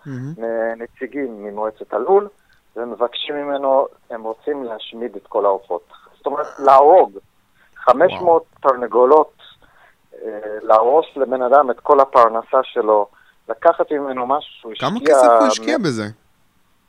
אה, 0.42 0.74
נציגים 0.76 1.44
ממועצת 1.44 1.92
הלול, 1.92 2.28
ומבקשים 2.76 3.34
ממנו, 3.36 3.86
הם 4.10 4.22
רוצים 4.22 4.64
להשמיד 4.64 5.16
את 5.16 5.26
כל 5.26 5.44
העופות. 5.44 5.82
זאת 6.16 6.26
אומרת, 6.26 6.46
להרוג 6.58 7.18
500 7.74 8.44
תרנגולות, 8.60 9.32
אה, 10.14 10.28
להרוס 10.62 11.06
לבן 11.16 11.42
אדם 11.42 11.70
את 11.70 11.80
כל 11.80 12.00
הפרנסה 12.00 12.58
שלו, 12.62 13.06
לקחת 13.48 13.92
ממנו 13.92 14.26
משהו 14.26 14.52
שהוא 14.61 14.72
השקיע... 14.72 14.88
כמה 14.88 15.00
כסף 15.00 15.28
הוא 15.40 15.46
השקיע 15.46 15.78
בזה? 15.78 16.04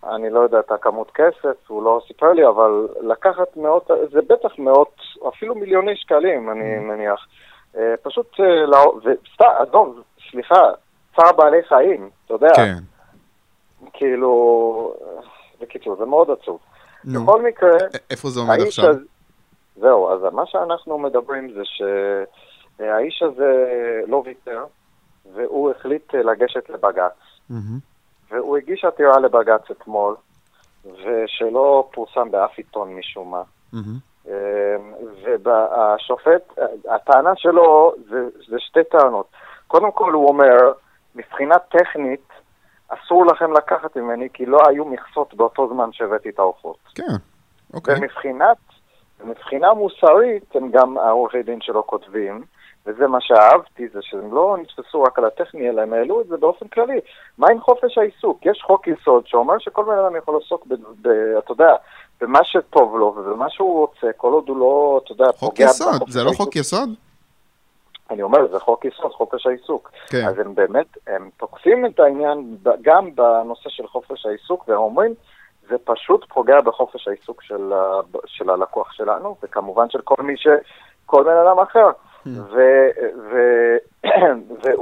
אני 0.04 0.30
לא 0.30 0.40
יודע 0.40 0.60
את 0.60 0.72
הכמות 0.72 1.12
כסף, 1.12 1.56
הוא 1.68 1.84
לא 1.84 2.02
סיפר 2.08 2.34
לי, 2.34 2.48
אבל 2.48 2.88
לקחת 3.02 3.58
מאות, 3.58 3.90
זה 4.12 4.20
בטח 4.22 4.60
מאות, 4.60 4.96
אפילו 5.28 5.56
מיליוני 5.56 5.96
שקלים, 5.96 6.50
אני 6.52 6.78
מניח. 6.80 7.28
אה, 7.78 7.94
פשוט, 8.02 8.40
אה, 8.40 8.66
לא, 8.66 8.94
וסתם, 8.98 9.46
עזוב, 9.60 10.02
סליחה, 10.32 10.62
צער 11.16 11.32
בעלי 11.38 11.64
חיים, 11.64 12.10
אתה 12.26 12.34
יודע, 12.34 12.54
כן. 12.56 12.76
כאילו, 13.94 14.94
אה, 15.02 15.22
בקיצור, 15.62 15.96
זה 15.96 16.06
מאוד 16.06 16.32
עצוב. 16.32 16.60
נו. 17.04 17.24
בכל 17.24 17.42
מקרה, 17.42 17.78
איפה 18.10 18.30
זה 18.30 18.40
עומד 18.40 18.60
עכשיו? 18.68 18.90
הזה, 18.90 19.00
זהו, 19.76 20.10
אז 20.10 20.34
מה 20.34 20.46
שאנחנו 20.46 20.98
מדברים 20.98 21.54
זה 21.54 21.62
שהאיש 21.64 23.24
הזה 23.24 23.66
לא 24.08 24.24
ויתר, 24.26 24.66
והוא 25.34 25.72
החליט 25.72 26.16
אה, 26.16 26.24
לגשת 26.24 26.70
לבג"ץ. 26.70 27.12
מהמם. 27.50 27.80
והוא 28.30 28.58
הגיש 28.58 28.86
עתירה 28.86 29.20
לבג"ץ 29.20 29.72
אתמול, 29.72 30.16
ושלא 30.86 31.90
פורסם 31.94 32.32
באף 32.32 32.58
עיתון 32.58 32.96
משום 32.96 33.32
מה. 33.32 33.42
מהמם. 33.74 34.10
והשופט, 35.44 36.60
הטענה 36.90 37.32
שלו 37.36 37.94
זה, 38.10 38.30
זה 38.50 38.56
שתי 38.60 38.84
טענות. 38.92 39.28
קודם 39.68 39.92
כל 39.92 40.14
הוא 40.14 40.28
אומר, 40.28 40.58
מבחינה 41.16 41.60
טכנית, 41.60 42.30
אסור 42.90 43.26
לכם 43.26 43.54
לקחת 43.54 43.96
ממני, 43.96 44.28
כי 44.34 44.46
לא 44.46 44.60
היו 44.70 44.86
מכסות 44.86 45.34
באותו 45.34 45.70
זמן 45.74 45.90
שהבאתי 45.92 46.30
את 46.30 46.40
העופות. 46.40 46.78
כן. 46.96 47.04
אוקיי. 47.74 47.96
ומבחינת, 47.98 48.58
מבחינה 49.24 49.74
מוסרית, 49.74 50.56
הם 50.56 50.72
גם 50.72 50.98
העורכי 50.98 51.44
דין 51.44 51.62
שלו 51.62 51.88
כותבים, 51.88 52.44
וזה 52.90 53.08
מה 53.08 53.22
שאהבתי, 53.22 53.88
זה 53.94 54.00
שהם 54.02 54.34
לא 54.36 54.58
נתפסו 54.62 55.04
רק 55.04 55.20
על 55.20 55.26
הטכני, 55.26 55.70
אלא 55.70 55.82
הם 55.82 55.94
העלו 55.94 56.22
את 56.22 56.28
זה 56.28 56.38
באופן 56.38 56.68
כללי. 56.68 57.00
מה 57.38 57.48
עם 57.52 57.62
חופש 57.62 57.98
העיסוק? 57.98 58.46
יש 58.46 58.62
חוק 58.62 58.88
יסוד 58.88 59.28
שאומר 59.28 59.60
שכל 59.60 59.84
בן 59.84 59.98
אדם 59.98 60.16
יכול 60.16 60.34
לעסוק, 60.34 60.66
ב, 60.68 60.74
ב, 61.02 61.08
אתה 61.38 61.52
יודע, 61.52 61.76
במה 62.22 62.40
שטוב 62.44 62.98
לו 62.98 63.06
ובמה 63.06 63.50
שהוא 63.50 63.80
רוצה, 63.80 64.08
כל 64.18 64.34
עוד 64.34 64.50
הוא 64.50 64.58
לא, 64.58 65.02
אתה 65.04 65.12
יודע, 65.12 65.32
חוק 65.36 65.60
יסוד, 65.60 66.10
זה 66.10 66.24
לא. 66.24 66.32
חוק 66.32 66.56
יסוד? 66.56 66.90
אני 68.12 68.24
אומר, 68.24 68.48
זה 68.52 68.60
חוק 68.60 68.86
יסוד, 68.86 69.12
חופש 69.12 69.46
העיסוק. 69.46 69.92
כן. 70.08 70.28
אז 70.28 70.40
הם 70.40 70.56
באמת, 70.56 70.98
הם 71.08 71.30
תוקפים 71.38 71.86
את 71.86 72.00
העניין 72.00 72.58
גם 72.82 73.16
בנושא 73.16 73.70
של 73.70 73.88
חופש 73.88 74.26
העיסוק, 74.26 74.68
והם 74.68 74.78
אומרים, 74.78 75.14
זה 75.70 75.76
פשוט 75.84 76.26
פוגע 76.34 76.62
בחופש 76.62 77.08
העיסוק 77.08 77.42
של, 77.42 77.74
של 78.26 78.50
הלקוח 78.50 78.92
שלנו, 78.92 79.36
וכמובן 79.44 79.90
של 79.90 80.02
כל 80.02 80.24
מי 80.24 80.38
ש... 80.38 80.48
כל 81.10 81.24
בן 81.24 81.38
אדם 81.48 81.60
אחר. 81.60 81.90
והוא... 82.26 82.44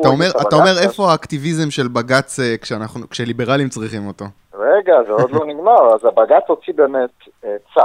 אתה 0.01 0.07
אומר, 0.07 0.25
אתה 0.47 0.55
אומר 0.55 0.71
לבג"ץ, 0.71 0.83
איפה 0.85 1.11
האקטיביזם 1.11 1.71
של 1.71 1.87
בג"ץ 1.87 2.39
אה, 2.39 2.55
כשאנחנו, 2.61 3.09
כשליברלים 3.09 3.69
צריכים 3.69 4.07
אותו? 4.07 4.25
רגע, 4.53 4.93
זה 5.07 5.11
עוד 5.11 5.31
לא 5.31 5.45
נגמר. 5.51 5.93
אז 5.95 6.05
הבג"ץ 6.05 6.43
הוציא 6.47 6.73
באמת 6.73 7.09
אה, 7.45 7.55
צו 7.73 7.81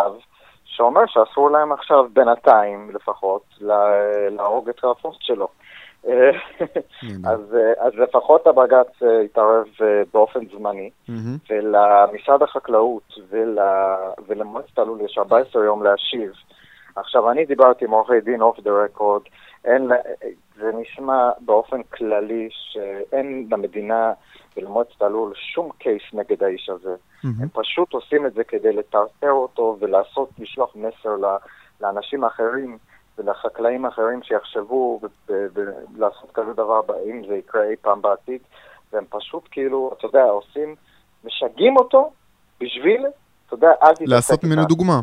שאומר 0.65 1.03
שאסור 1.07 1.51
להם 1.51 1.73
עכשיו, 1.73 2.05
בינתיים 2.13 2.91
לפחות, 2.95 3.43
לה- 3.61 4.29
להרוג 4.31 4.69
את 4.69 4.85
העופות 4.85 5.17
שלו. 5.21 5.49
אה, 6.09 6.31
אז, 7.25 7.41
אז 7.79 7.93
לפחות 7.95 8.47
הבג"ץ 8.47 8.93
התערב 9.25 9.67
באופן 10.15 10.41
זמני. 10.59 10.91
ולמשרד 11.51 12.43
החקלאות 12.43 13.03
ול, 13.31 13.59
ולמועצת 14.29 14.79
הלול 14.79 15.01
יש 15.01 15.19
14 15.19 15.65
יום 15.65 15.83
להשיב. 15.83 16.33
עכשיו, 16.97 17.31
אני 17.31 17.45
דיברתי 17.45 17.85
עם 17.85 17.91
עורכי 17.91 18.21
דין 18.21 18.43
off 18.43 18.61
the 18.61 18.71
record, 18.85 19.23
זה 20.57 20.71
נשמע 20.75 21.31
באופן 21.41 21.83
כללי 21.83 22.49
שאין 22.51 23.49
למדינה 23.51 24.13
ולמועצת 24.57 25.03
הלול 25.03 25.33
שום 25.35 25.71
case 25.79 26.03
נגד 26.13 26.43
האיש 26.43 26.69
הזה. 26.69 26.95
מהמם. 27.25 27.43
הם 27.43 27.49
פשוט 27.53 27.93
עושים 27.93 28.27
את 28.27 28.35
זה 28.35 28.45
כדי 28.45 28.73
לטרטר 28.73 29.31
אותו 29.31 29.77
ולעשות, 29.81 30.29
לשלוח 30.39 30.77
מסר 30.77 31.17
ל- 31.17 31.37
לאנשים 31.81 32.25
אחרים 32.25 32.79
ולחקלאים 33.19 33.87
אחרים 33.87 34.23
שיחשבו 34.23 35.01
לעשות 35.97 36.31
כזה 36.35 36.53
דבר, 36.53 36.81
אם 37.11 37.23
זה 37.29 37.35
יקרה 37.35 37.63
אי 37.63 37.77
פעם 37.77 38.03
בעתיד, 38.03 38.41
והם 38.93 39.05
פשוט 39.11 39.49
כאילו, 39.51 39.95
אתה 39.99 40.07
יודע, 40.07 40.23
עושים, 40.23 40.75
משגעים 41.25 41.77
אותו 41.77 42.13
בשביל, 42.61 43.07
אתה 43.47 43.55
יודע, 43.55 43.69
אל 43.83 43.95
תתעסק 43.95 44.09
לעשות 44.09 44.45
ממנו 44.45 44.65
דוגמה. 44.65 45.01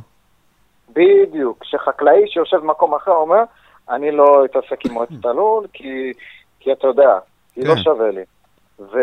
בדיוק. 0.93 1.57
כשחקלאי 1.61 2.27
שיושב 2.27 2.57
במקום 2.57 2.95
אחר 2.95 3.11
אומר, 3.11 3.43
אני 3.89 4.11
לא 4.11 4.45
אתעסק 4.45 4.85
עם 4.85 4.93
מועצת 4.93 5.25
הלול, 5.25 5.67
כי, 5.73 6.13
כי 6.59 6.71
אתה 6.71 6.87
יודע, 6.87 7.19
כי 7.53 7.61
לא 7.61 7.75
כן. 7.75 7.81
שווה 7.81 8.11
לי. 8.11 8.23
ו, 8.79 8.97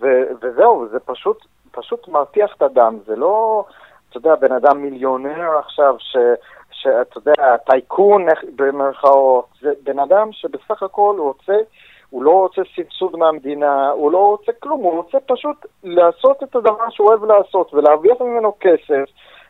ו, 0.00 0.06
וזהו, 0.42 0.88
זה 0.90 0.98
פשוט, 1.00 1.46
פשוט 1.72 2.08
מרתיח 2.08 2.54
את 2.56 2.62
הדם, 2.62 2.98
זה 3.06 3.16
לא, 3.16 3.64
אתה 4.10 4.18
יודע, 4.18 4.34
בן 4.34 4.52
אדם 4.52 4.82
מיליונר 4.82 5.58
עכשיו, 5.58 5.94
ש, 5.98 6.16
שאתה 6.70 7.18
יודע, 7.18 7.56
טייקון 7.56 8.26
במרכאות, 8.56 9.46
זה 9.60 9.70
בן 9.82 9.98
אדם 9.98 10.28
שבסך 10.32 10.82
הכל 10.82 11.14
הוא 11.18 11.26
רוצה, 11.26 11.56
הוא 12.10 12.22
לא 12.22 12.30
רוצה 12.30 12.62
סבסוד 12.76 13.16
מהמדינה, 13.16 13.90
הוא 13.90 14.12
לא 14.12 14.18
רוצה 14.18 14.52
כלום, 14.52 14.80
הוא 14.80 14.92
רוצה 14.92 15.18
פשוט 15.26 15.66
לעשות 15.84 16.42
את 16.42 16.56
הדבר 16.56 16.90
שהוא 16.90 17.08
אוהב 17.08 17.24
לעשות 17.24 17.74
ולהרוויח 17.74 18.20
ממנו 18.20 18.52
כסף, 18.60 19.04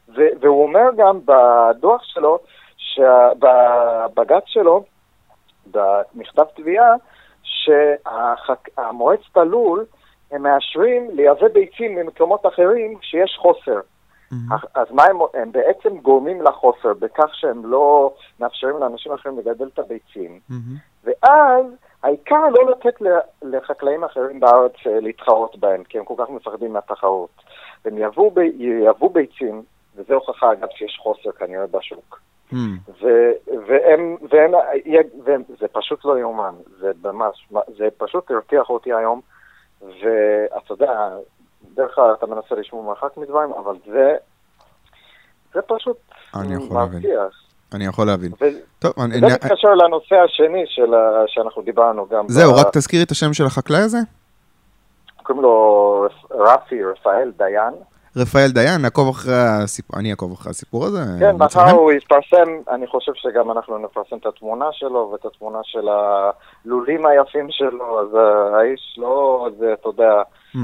והוא 0.09 0.63
אומר 0.63 0.91
גם 0.97 1.19
בדוח 1.25 2.03
שלו, 2.05 2.39
בבג"ץ 3.39 4.43
שלו, 4.47 4.85
במכתב 5.67 6.45
תביעה, 6.57 6.95
שהמועצת 7.43 9.37
הלול, 9.37 9.85
הם 10.31 10.43
מאשרים 10.43 11.11
לייבא 11.13 11.49
ביצים 11.49 11.95
ממקומות 11.95 12.47
אחרים 12.47 12.99
כשיש 12.99 13.37
חוסר. 13.39 13.81
אז 14.75 14.87
מה 14.91 15.05
הם, 15.05 15.19
הם 15.35 15.53
בעצם 15.53 15.99
גורמים 15.99 16.43
לחוסר 16.43 16.95
בכך 16.99 17.35
שהם 17.35 17.67
לא 17.67 18.15
מאפשרים 18.41 18.79
לאנשים 18.79 19.13
אחרים 19.13 19.39
לגדל 19.39 19.69
את 19.75 19.79
הביצים, 19.79 20.41
ואז 21.05 21.67
העיקר 22.03 22.49
לא 22.49 22.71
לתת 22.71 23.03
לחקלאים 23.43 24.05
אחרים 24.05 24.41
בארץ 24.41 24.73
אה, 24.87 25.01
להתחרות 25.01 25.59
בהם, 25.59 25.85
כי 25.85 25.99
הם 25.99 26.05
כל 26.05 26.15
כך 26.19 26.31
מפחדים 26.31 26.73
מהתחרות. 26.73 27.31
הם 27.85 27.99
יבואו 27.99 28.31
ב- 28.31 29.13
ביצים, 29.13 29.63
וזו 29.97 30.15
הוכחה 30.15 30.53
אגב 30.53 30.69
שיש 30.75 30.99
חוסר 31.03 31.33
כנראה 31.33 31.67
בשוק. 31.67 32.21
ו- 33.03 33.33
והם, 33.69 34.17
והם, 34.31 34.51
והם, 35.25 35.43
זה 35.61 35.67
פשוט 35.73 36.05
לא 36.05 36.19
יאומן, 36.19 36.55
זה 36.81 36.91
ממש, 37.05 37.49
זה 37.79 37.89
פשוט 37.97 38.31
הרתיח 38.31 38.71
אותי 38.71 38.93
היום, 38.93 39.21
ואתה 39.83 40.73
יודע, 40.73 41.09
דרך 41.75 41.95
כלל 41.95 42.15
אתה 42.19 42.27
מנסה 42.27 42.55
לשמור 42.55 42.85
מרחק 42.85 43.17
מדברים, 43.17 43.53
אבל 43.53 43.77
זה, 43.87 44.17
זה 45.55 45.61
פשוט 45.63 45.97
אני. 46.37 46.57
מרתיח. 46.71 47.43
אני 47.75 47.85
יכול 47.87 48.07
להבין. 48.07 48.33
ו- 48.41 48.45
טוב, 48.79 48.93
אני- 49.05 49.21
זה 49.21 49.27
אני- 49.27 49.35
מתקשר 49.35 49.75
לנושא 49.75 50.15
השני 50.17 50.65
של 50.67 50.95
ה- 50.95 51.25
שאנחנו 51.27 51.63
דיברנו 51.63 52.07
גם. 52.09 52.25
זהו, 52.29 52.53
ב- 52.53 52.57
רק 52.59 52.67
תזכירי 52.73 53.03
את 53.03 53.11
השם 53.11 53.33
של 53.33 53.45
החקלאי 53.47 53.81
הזה. 53.81 53.99
קוראים 55.23 55.43
לו 55.43 56.07
רפי, 56.31 56.85
רפאל 56.85 57.33
דיין. 57.37 57.73
רפאל 58.17 58.49
דיין, 58.51 58.83
נעקוב 58.83 59.09
אחרי 59.09 59.35
הסיפור, 59.35 60.01
אני 60.01 60.11
אעקוב 60.11 60.33
אחרי 60.33 60.51
הסיפור 60.51 60.85
הזה. 60.85 61.01
כן, 61.21 61.37
מחר? 61.37 61.71
הוא 61.71 61.93
יתפרסם, 61.93 62.51
אני 62.71 62.87
חושב 62.87 63.13
שגם 63.15 63.51
אנחנו 63.51 63.79
נפרסם 63.79 64.17
את 64.17 64.27
התמונה 64.27 64.67
שלו 64.73 65.11
ואת 65.13 65.25
התמונה 65.25 65.59
של 65.63 65.89
הלולים 65.89 67.07
היפים 67.07 67.47
שלו, 67.51 68.01
אז 68.01 68.17
אה, 68.17 68.59
האיש 68.59 68.97
לא, 68.99 69.49
זה, 69.59 69.73
אתה 69.73 69.89
יודע. 69.89 70.23
אה, 70.57 70.61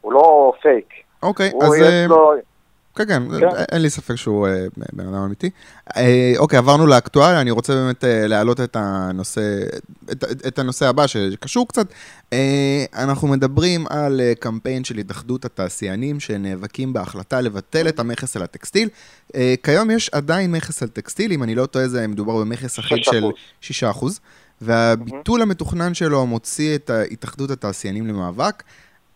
הוא 0.00 0.12
לא 0.12 0.52
פייק. 0.62 0.88
אוקיי, 1.22 1.52
אז... 1.62 1.82
אה, 1.82 2.06
לו... 2.08 2.32
כן, 2.96 3.06
כן, 3.06 3.40
כן. 3.40 3.46
אין 3.72 3.82
לי 3.82 3.90
ספק 3.90 4.14
שהוא 4.14 4.48
אה, 4.48 4.66
בן 4.92 5.06
אדם 5.06 5.14
אמיתי. 5.14 5.50
אה, 5.96 6.32
אוקיי, 6.38 6.58
עברנו 6.58 6.86
לאקטואליה, 6.86 7.40
אני 7.40 7.50
רוצה 7.50 7.74
באמת 7.74 8.04
אה, 8.04 8.26
להעלות 8.26 8.60
את 8.60 8.76
הנושא, 8.80 9.40
את, 10.12 10.24
את 10.46 10.58
הנושא 10.58 10.88
הבא 10.88 11.06
שקשור 11.06 11.68
קצת. 11.68 11.86
אה, 12.32 12.84
אנחנו 12.94 13.28
מדברים 13.28 13.86
על 13.90 14.20
אה, 14.20 14.32
קמפיין 14.40 14.84
של 14.84 14.98
התאחדות 14.98 15.44
התעשיינים 15.44 16.20
שנאבקים 16.20 16.92
בהחלטה 16.92 17.40
לבטל 17.40 17.88
את 17.88 17.98
המכס 17.98 18.36
על 18.36 18.42
הטקסטיל. 18.42 18.88
אה, 19.34 19.54
כיום 19.62 19.90
יש 19.90 20.10
עדיין 20.12 20.52
מכס 20.52 20.82
על 20.82 20.88
טקסטיל, 20.88 21.32
אם 21.32 21.42
אני 21.42 21.54
לא 21.54 21.66
טועה 21.66 21.88
זה 21.88 22.06
מדובר 22.06 22.36
במכס 22.36 22.78
אחיד 22.78 22.98
של 23.60 23.84
6%, 23.84 24.06
והביטול 24.60 25.42
המתוכנן 25.42 25.94
שלו 25.94 26.26
מוציא 26.26 26.74
את 26.74 26.90
התאחדות 27.12 27.50
התעשיינים 27.50 28.06
למאבק. 28.06 28.62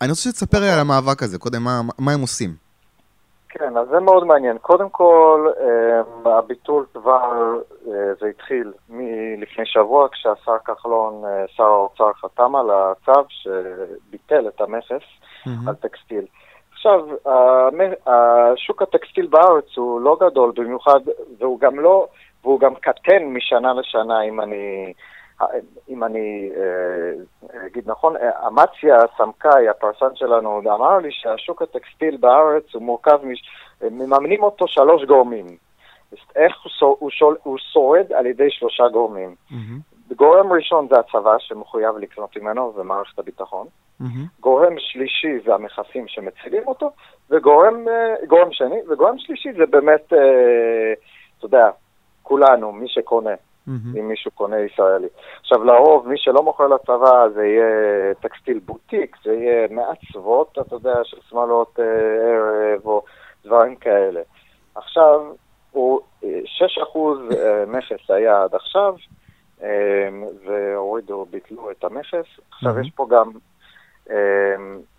אני 0.00 0.10
רוצה 0.10 0.22
שתספר 0.22 0.60
לי 0.60 0.70
על 0.70 0.78
המאבק 0.78 1.22
הזה, 1.22 1.38
קודם 1.38 1.64
מה, 1.64 1.80
מה 1.98 2.12
הם 2.12 2.20
עושים. 2.20 2.69
כן, 3.50 3.76
אז 3.76 3.88
זה 3.88 4.00
מאוד 4.00 4.24
מעניין. 4.24 4.58
קודם 4.58 4.90
כל, 4.90 5.48
אה, 5.60 6.38
הביטול 6.38 6.86
כבר, 6.94 7.58
אה, 7.88 8.14
זה 8.20 8.26
התחיל 8.26 8.72
מלפני 8.88 9.66
שבוע, 9.66 10.08
כשהשר 10.12 10.58
כחלון, 10.64 11.24
אה, 11.24 11.44
שר 11.56 11.64
האוצר, 11.64 12.12
חתם 12.12 12.56
על 12.56 12.70
הצו 12.70 13.20
שביטל 13.28 14.48
את 14.48 14.60
המכס 14.60 15.02
על 15.66 15.74
טקסטיל. 15.74 16.24
עכשיו, 16.72 17.00
השוק 18.06 18.82
הטקסטיל 18.82 19.26
בארץ 19.26 19.76
הוא 19.76 20.00
לא 20.00 20.16
גדול 20.20 20.52
במיוחד, 20.56 21.00
והוא 21.38 21.60
גם 21.60 21.80
לא, 21.80 22.06
והוא 22.44 22.60
גם 22.60 22.74
קטן 22.74 23.24
משנה 23.24 23.72
לשנה, 23.72 24.22
אם 24.22 24.40
אני, 24.40 24.92
אם 25.88 26.04
אני 26.04 26.50
אה, 26.56 27.12
אגיד 27.66 27.90
נכון. 27.90 28.16
אה, 28.16 28.48
אמציה 28.48 28.96
סמכאי, 29.16 29.68
הפרסן 29.68 30.14
שלנו, 30.14 30.60
אמר 30.74 30.98
לי 30.98 31.08
שהשוק 31.12 31.62
הטקסטיל 31.62 32.16
בארץ 32.16 32.64
הוא 32.74 32.82
מורכב, 32.82 33.18
מש... 33.24 33.42
מממנים 33.90 34.42
אותו 34.42 34.68
שלוש 34.68 35.04
גורמים. 35.04 35.46
איך 36.36 36.62
הוא, 36.62 36.70
שור- 36.70 36.96
הוא, 36.98 37.10
שול... 37.10 37.36
הוא 37.42 37.58
שורד 37.58 38.12
על 38.12 38.26
ידי 38.26 38.50
שלושה 38.50 38.88
גורמים. 38.88 39.34
גורם 40.16 40.52
ראשון 40.52 40.88
זה 40.90 40.96
הצבא 40.98 41.38
שמחויב 41.38 41.96
לקנות 41.98 42.36
ממנו 42.36 42.72
ומערכת 42.76 43.18
הביטחון. 43.18 43.66
גורם 44.40 44.74
שלישי 44.78 45.38
זה 45.44 45.54
המכסים 45.54 46.08
שמצילים 46.08 46.62
אותו, 46.68 46.90
וגורם 47.30 47.88
אה, 47.88 48.26
גורם 48.26 48.52
שני, 48.52 48.80
וגורם 48.90 49.18
שלישי 49.18 49.52
זה 49.52 49.66
באמת, 49.66 50.06
אתה 50.06 51.46
יודע, 51.46 51.70
כולנו, 52.22 52.72
מי 52.72 52.88
שקונה, 52.88 53.30
אם 53.98 54.08
מישהו 54.08 54.30
קונה 54.30 54.58
ישראלי. 54.58 55.08
עכשיו, 55.40 55.64
לרוב, 55.64 56.08
מי 56.08 56.18
שלא 56.18 56.42
מוכר 56.42 56.66
לצבא 56.66 57.28
זה 57.34 57.46
יהיה 57.46 58.14
טקסטיל 58.20 58.58
בוטיק, 58.58 59.16
זה 59.24 59.32
יהיה 59.32 59.68
מעצבות, 59.70 60.58
אתה 60.60 60.74
יודע, 60.74 60.94
של 61.04 61.16
שמאלות 61.28 61.80
אה, 61.80 61.84
ערב 61.84 62.86
או 62.86 63.02
דברים 63.44 63.76
כאלה. 63.76 64.20
עכשיו, 64.74 65.20
הוא, 65.70 66.00
אה, 66.24 66.40
6% 66.44 67.36
אה, 67.36 67.64
מכס 67.66 68.10
היה 68.10 68.42
עד 68.42 68.54
עכשיו, 68.54 68.94
אה, 69.62 70.08
והורידו, 70.46 71.26
ביטלו 71.30 71.70
את 71.70 71.84
המכס. 71.84 72.26
עכשיו, 72.50 72.72
מהמם. 72.72 72.80
יש 72.80 72.90
פה 72.94 73.06
גם... 73.10 73.30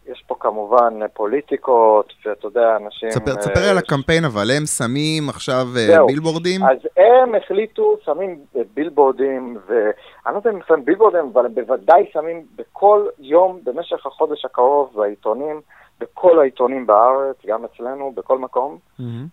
יש 0.06 0.24
פה 0.28 0.36
כמובן 0.40 1.08
פוליטיקות, 1.14 2.14
ואתה 2.26 2.48
יודע, 2.48 2.78
אנשים... 2.78 3.10
תספר, 3.10 3.32
אה, 3.32 3.36
תספר 3.36 3.60
לי 3.60 3.70
על 3.70 3.78
הקמפיין, 3.78 4.26
אבל 4.26 4.52
הם 4.58 4.66
שמים 4.66 5.30
עכשיו 5.30 5.66
אה, 5.76 5.88
זהו. 5.88 6.08
בילבורדים? 6.08 6.64
אז 6.64 6.78
הם 6.98 7.36
החליטו, 7.36 7.98
שמים 8.06 8.40
אה, 8.56 8.62
בילבורדים, 8.74 9.58
ואני 9.68 10.34
לא 10.34 10.38
יודע 10.38 10.50
אם 10.50 10.56
הם 10.56 10.62
שמים 10.68 10.86
בילבורדים, 10.86 11.30
אבל 11.34 11.46
הם 11.46 11.56
בוודאי 11.56 12.06
שמים 12.14 12.46
בכל 12.56 13.08
יום 13.20 13.60
במשך 13.64 14.06
החודש 14.06 14.46
הקרוב 14.46 14.94
בעיתונים, 14.96 15.62
בכל 16.00 16.40
העיתונים 16.40 16.88
בארץ, 16.88 17.36
גם 17.46 17.66
אצלנו, 17.66 18.12
בכל 18.16 18.38
מקום, 18.38 18.78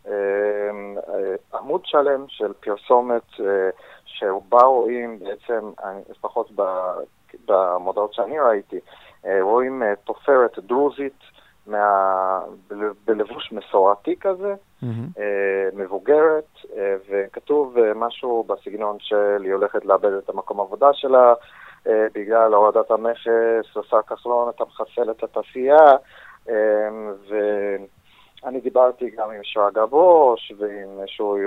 אה, 0.06 1.58
עמוד 1.58 1.80
שלם 1.84 2.24
של 2.28 2.52
פרסומת 2.60 3.22
שבה 4.04 4.62
רואים 4.62 5.18
בעצם, 5.18 5.70
לפחות 6.10 6.50
במודעות 7.48 8.14
שאני 8.14 8.38
ראיתי, 8.38 8.80
רואים 9.40 9.82
אה, 9.82 9.92
תופרת 10.04 10.58
דרוזית 10.58 11.18
מה... 11.66 12.40
בל- 12.68 12.92
בלבוש 13.06 13.52
מסורתי 13.52 14.16
כזה. 14.20 14.54
אה, 15.18 15.68
מבוגרת, 15.72 16.48
אה, 16.76 16.96
וכתוב 17.08 17.78
אה, 17.78 17.92
משהו 17.94 18.44
בסגנון 18.48 18.96
של 19.00 19.42
היא 19.42 19.52
הולכת 19.52 19.84
לאבד 19.84 20.12
את 20.12 20.28
המקום 20.28 20.60
העבודה 20.60 20.92
שלה 20.92 21.34
אה, 21.86 22.06
בגלל 22.14 22.54
הורדת 22.54 22.90
המכס, 22.90 23.76
השר 23.76 24.02
כחלון, 24.02 24.48
אתה 24.48 24.64
מחסל 24.64 25.10
את 25.10 25.22
התעשייה, 25.22 25.90
אה, 26.48 26.88
ואני 27.28 28.60
דיברתי 28.60 29.10
גם 29.10 29.30
עם 29.30 29.40
שרגא 29.42 29.84
ברוש 29.84 30.52
ועם 30.58 30.88
שהוא 31.06 31.38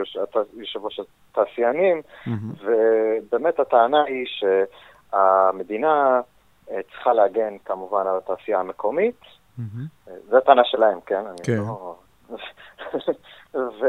יושב 0.54 0.86
ראש 0.86 1.00
התעשיינים, 1.32 2.02
מהמם. 2.26 2.54
ובאמת 2.64 3.60
הטענה 3.60 4.04
היא 4.04 4.26
שהמדינה 4.26 6.16
אה, 6.16 6.22
צריכה 6.92 7.14
להגן 7.14 7.58
כמובן 7.66 8.08
על 8.08 8.18
התעשייה 8.18 8.60
המקומית, 8.60 9.20
מהמם. 9.58 9.86
זו 10.30 10.38
הטענה 10.38 10.62
שלהם, 10.66 11.00
כן? 11.06 11.24
כן. 11.44 11.58
לא... 11.58 11.96
ו... 13.54 13.86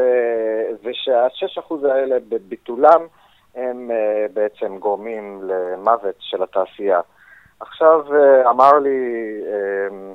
ושה-6% 0.82 1.88
האלה 1.88 2.16
בביטולם 2.28 3.00
הם 3.54 3.90
אה, 3.90 4.26
בעצם 4.34 4.78
גורמים 4.78 5.42
למוות 5.42 6.14
של 6.18 6.42
התעשייה. 6.42 7.00
עכשיו 7.60 8.14
אה, 8.14 8.50
אמר 8.50 8.78
לי, 8.78 8.98
אה, 9.46 10.12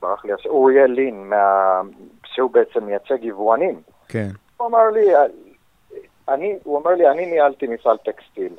ברח 0.00 0.24
לי, 0.24 0.32
אוריאל 0.46 0.90
לין, 0.90 1.28
מה... 1.28 1.80
שהוא 2.24 2.50
בעצם 2.50 2.84
מייצג 2.84 3.24
יבואנים, 3.24 3.80
כן. 4.08 4.28
הוא 4.56 4.66
אמר 4.66 4.90
לי, 4.90 5.06
אני, 6.28 6.58
הוא 6.64 6.76
אומר 6.76 6.90
לי, 6.90 7.10
אני 7.10 7.26
ניהלתי 7.26 7.66
מפעל 7.66 7.96
טקסטיל. 7.96 8.52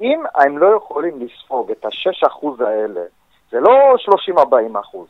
אם 0.00 0.22
הם 0.34 0.58
לא 0.58 0.76
יכולים 0.76 1.20
לספוג 1.20 1.70
את 1.70 1.84
ה-6% 1.84 2.64
האלה, 2.64 3.02
זה 3.50 3.60
לא 3.60 3.94
30-40 4.36 4.80
אחוז. 4.80 5.08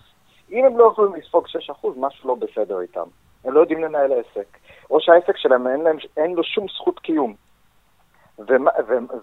אם 0.53 0.64
הם 0.64 0.79
לא 0.79 0.85
יכולים 0.92 1.14
לספוג 1.14 1.46
6%, 1.46 1.87
משהו 1.96 2.29
לא 2.29 2.35
בסדר 2.35 2.81
איתם. 2.81 3.07
הם 3.44 3.53
לא 3.53 3.61
יודעים 3.61 3.85
לנהל 3.85 4.12
עסק. 4.12 4.46
או 4.90 5.01
שהעסק 5.01 5.37
שלהם 5.37 5.66
אין, 5.66 5.81
להם, 5.81 5.96
אין 6.16 6.35
לו 6.35 6.44
שום 6.44 6.66
זכות 6.68 6.99
קיום. 6.99 7.35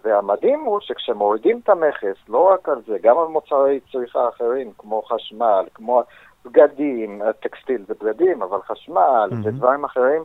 והמדהים 0.04 0.60
הוא 0.60 0.80
שכשמורידים 0.82 1.60
את 1.63 1.69
המכס, 1.69 2.30
לא 2.30 2.49
רק 2.54 2.69
על 2.69 2.82
זה, 2.88 2.97
גם 3.02 3.19
על 3.19 3.28
מוצרי 3.28 3.80
צריכה 3.91 4.30
אחרים, 4.30 4.71
כמו 4.78 5.02
חשמל, 5.02 5.65
כמו 5.73 6.04
בגדים, 6.45 7.21
טקסטיל 7.39 7.86
זה 7.88 7.93
בגדים, 8.02 8.41
אבל 8.41 8.62
חשמל 8.62 9.30
mm-hmm. 9.32 9.47
ודברים 9.47 9.84
אחרים, 9.84 10.23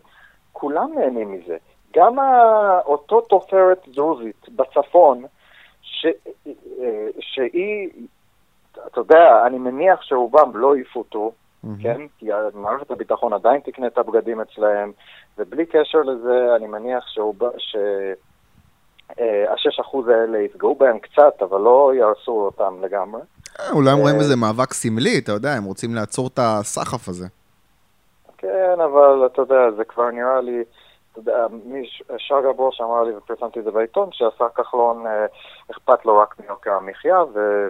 כולם 0.52 0.92
נהנים 0.94 1.32
מזה. 1.32 1.56
גם 1.96 2.16
אותו 2.86 3.20
תופרת 3.20 3.88
דרוזית 3.88 4.48
בצפון, 4.48 5.24
ש, 5.82 6.06
שהיא, 7.20 7.88
אתה 8.86 9.00
יודע, 9.00 9.46
אני 9.46 9.58
מניח 9.58 10.02
שרובם 10.02 10.50
לא 10.54 10.76
יפוטו, 10.76 11.32
mm-hmm. 11.32 11.68
כן? 11.82 12.00
כי 12.18 12.28
מערכת 12.54 12.90
הביטחון 12.90 13.32
עדיין 13.32 13.60
תקנה 13.60 13.86
את 13.86 13.98
הבגדים 13.98 14.40
אצלהם, 14.40 14.92
ובלי 15.38 15.66
קשר 15.66 15.98
לזה, 15.98 16.56
אני 16.56 16.66
מניח 16.66 17.06
שהוא, 17.08 17.34
ש... 17.58 17.76
אה, 19.20 19.52
השש 19.52 19.80
אחוז 19.80 20.08
האלה 20.08 20.38
יפגעו 20.38 20.74
בהם 20.74 20.98
קצת, 20.98 21.42
אבל 21.42 21.60
לא 21.60 21.92
יהרסו 21.94 22.32
אותם 22.32 22.74
לגמרי. 22.82 23.20
אה, 23.60 23.70
אולי 23.72 23.90
הם 23.90 23.98
רואים 23.98 24.14
אה, 24.14 24.20
בזה 24.20 24.36
מאבק 24.36 24.72
סמלי, 24.72 25.18
אתה 25.18 25.32
יודע, 25.32 25.54
הם 25.54 25.64
רוצים 25.64 25.94
לעצור 25.94 26.26
את 26.26 26.38
הסחף 26.42 27.08
הזה. 27.08 27.26
כן, 28.38 28.80
אבל 28.84 29.26
אתה 29.26 29.42
יודע, 29.42 29.70
זה 29.76 29.84
כבר 29.84 30.10
נראה 30.10 30.40
לי, 30.40 30.64
שרגא 32.18 32.52
ברוש 32.52 32.80
אמר 32.80 33.02
לי, 33.02 33.16
ופרסמתי 33.16 33.58
את 33.58 33.64
זה 33.64 33.70
בעיתון, 33.70 34.08
שהשר 34.12 34.48
כחלון 34.48 35.04
אכפת 35.70 36.06
לו 36.06 36.18
רק 36.18 36.34
מיוקר 36.40 36.72
המחיה 36.72 37.22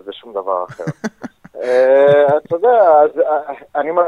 ושום 0.06 0.32
דבר 0.32 0.64
אחר. 0.64 0.84
אתה 2.36 2.54
יודע, 2.54 3.02
אז 3.02 3.10
אני 3.74 3.90
אומר... 3.90 4.04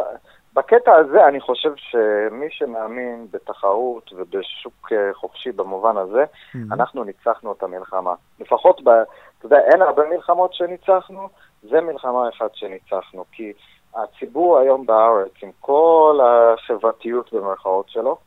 בקטע 0.55 0.95
הזה 0.97 1.29
אני 1.29 1.41
חושב 1.41 1.73
שמי 1.77 2.47
שמאמין 2.51 3.27
בתחרות 3.31 4.13
ובשוק 4.13 4.93
אה, 4.93 5.15
חופשי 5.15 5.53
במובן 5.53 5.97
הזה, 5.97 6.25
mm-hmm. 6.25 6.59
אנחנו 6.73 7.05
ניצחנו 7.05 7.53
את 7.53 7.63
המלחמה. 7.63 8.15
לפחות, 8.41 8.81
אתה 8.81 9.47
יודע, 9.47 9.59
אין 9.59 9.83
הרבה 9.83 10.03
מלחמות 10.09 10.55
שניצחנו, 10.55 11.29
זה 11.63 11.81
מלחמה 11.81 12.29
אחת 12.29 12.55
שניצחנו. 12.55 13.25
כי 13.33 13.53
הציבור 13.95 14.59
היום 14.59 14.87
בארץ, 14.87 15.33
עם 15.43 15.51
כל 15.61 16.21
החברתיות 16.23 17.33
במרכאות 17.33 17.89
שלו, 17.89 18.19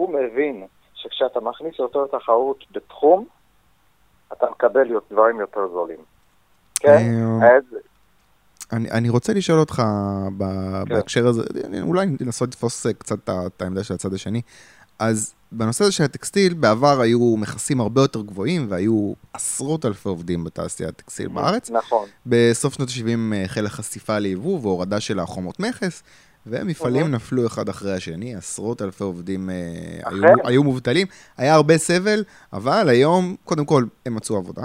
הוא 0.00 0.14
מבין 0.14 0.66
שכשאתה 0.94 1.40
מכניס 1.40 1.78
יותר 1.78 2.06
תחרות 2.18 2.64
בתחום, 2.70 3.26
אתה 4.32 4.46
מקבל 4.50 4.88
דברים 5.10 5.40
יותר 5.40 5.60
זולים. 5.72 5.98
כן? 6.74 6.98
אז 7.42 7.62
אני, 8.72 8.90
אני 8.90 9.08
רוצה 9.08 9.32
לשאול 9.32 9.60
אותך 9.60 9.82
ב, 10.38 10.44
כן. 10.44 10.94
בהקשר 10.94 11.26
הזה, 11.26 11.42
אולי 11.82 12.06
לנסות 12.20 12.48
לתפוס 12.48 12.86
קצת 12.86 13.30
את 13.30 13.62
העמדה 13.62 13.84
של 13.84 13.94
הצד 13.94 14.14
השני. 14.14 14.42
אז 14.98 15.34
בנושא 15.52 15.84
הזה 15.84 15.92
של 15.92 16.04
הטקסטיל, 16.04 16.54
בעבר 16.54 17.00
היו 17.00 17.36
מכסים 17.36 17.80
הרבה 17.80 18.00
יותר 18.00 18.22
גבוהים, 18.22 18.66
והיו 18.68 19.12
עשרות 19.32 19.86
אלפי 19.86 20.08
עובדים 20.08 20.44
בתעשיית 20.44 20.88
הטקסטיל 20.88 21.28
בארץ. 21.28 21.70
נכון. 21.70 22.08
בסוף 22.26 22.74
שנות 22.74 22.88
ה-70 22.88 23.44
החלה 23.44 23.68
חשיפה 23.68 24.18
ליבוא 24.18 24.60
והורדה 24.62 25.00
של 25.00 25.20
החומות 25.20 25.60
מכס, 25.60 26.02
ומפעלים 26.46 27.00
נכון. 27.00 27.14
נפלו 27.14 27.46
אחד 27.46 27.68
אחרי 27.68 27.92
השני, 27.92 28.34
עשרות 28.34 28.82
אלפי 28.82 29.04
עובדים 29.04 29.50
אה, 29.50 29.54
היו, 30.04 30.34
היו 30.44 30.64
מובטלים. 30.64 31.06
היה 31.38 31.54
הרבה 31.54 31.78
סבל, 31.78 32.24
אבל 32.52 32.88
היום, 32.88 33.36
קודם 33.44 33.64
כל, 33.64 33.84
הם 34.06 34.14
מצאו 34.14 34.36
עבודה. 34.36 34.62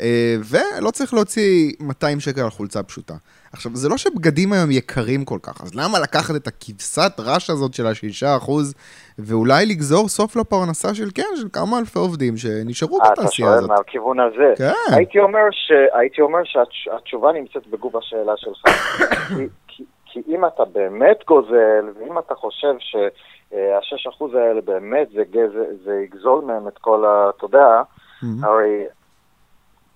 אה, 0.00 0.36
ולא 0.50 0.90
צריך 0.90 1.14
להוציא 1.14 1.72
200 1.80 2.20
שקל 2.20 2.40
על 2.40 2.50
חולצה 2.50 2.82
פשוטה. 2.82 3.14
עכשיו, 3.52 3.72
זה 3.74 3.88
לא 3.88 3.96
שבגדים 3.96 4.52
היום 4.52 4.70
יקרים 4.70 5.24
כל 5.24 5.38
כך, 5.42 5.62
אז 5.62 5.74
למה 5.74 6.00
לקחת 6.00 6.36
את 6.36 6.46
הכבשת 6.46 7.12
רש 7.18 7.50
הזאת 7.50 7.74
של 7.74 7.86
השישה 7.86 8.36
אחוז, 8.36 8.74
ואולי 9.18 9.66
לגזור 9.66 10.08
סוף 10.08 10.36
לפרנסה 10.36 10.94
של, 10.94 11.08
כן, 11.14 11.36
של 11.36 11.48
כמה 11.52 11.78
אלפי 11.78 11.98
עובדים 11.98 12.36
שנשארו 12.36 13.00
אה, 13.00 13.10
בתעשייה 13.10 13.48
הזאת. 13.48 13.58
אתה 13.58 13.66
שואל 13.66 13.78
מהכיוון 13.78 14.20
הזה. 14.20 14.52
כן. 14.56 14.94
הייתי 14.94 15.18
אומר, 15.18 15.50
ש... 15.50 15.72
הייתי 15.92 16.20
אומר 16.20 16.38
שהתשובה 16.44 17.32
נמצאת 17.32 17.66
בגוף 17.66 17.94
השאלה 17.96 18.32
שלך. 18.36 18.62
כי, 20.10 20.22
אם 20.28 20.46
אתה 20.46 20.64
באמת 20.64 21.24
גוזל, 21.26 21.90
ואם 21.94 22.18
אתה 22.18 22.34
חושב 22.34 22.74
שהשש 22.78 24.06
אחוז 24.06 24.34
האלה 24.34 24.60
באמת 24.60 25.08
זה, 25.10 25.22
זה, 25.32 25.84
זה 25.84 25.94
יגזול 26.04 26.44
מהם 26.44 26.68
את 26.68 26.78
כל 26.78 27.04
ה... 27.04 27.30
אתה 27.36 27.44
יודע, 27.44 27.82
mm-hmm. 27.82 28.46
הרי 28.46 28.86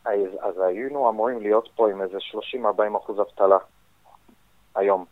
אז, 0.04 0.28
אז 0.40 0.58
היינו 0.58 1.10
אמורים 1.10 1.40
להיות 1.40 1.68
פה 1.76 1.90
עם 1.90 2.02
איזה 2.02 2.18
30-40 2.78 2.96
אחוז 2.96 3.20
אבטלה 3.20 3.58
היום. 4.74 5.04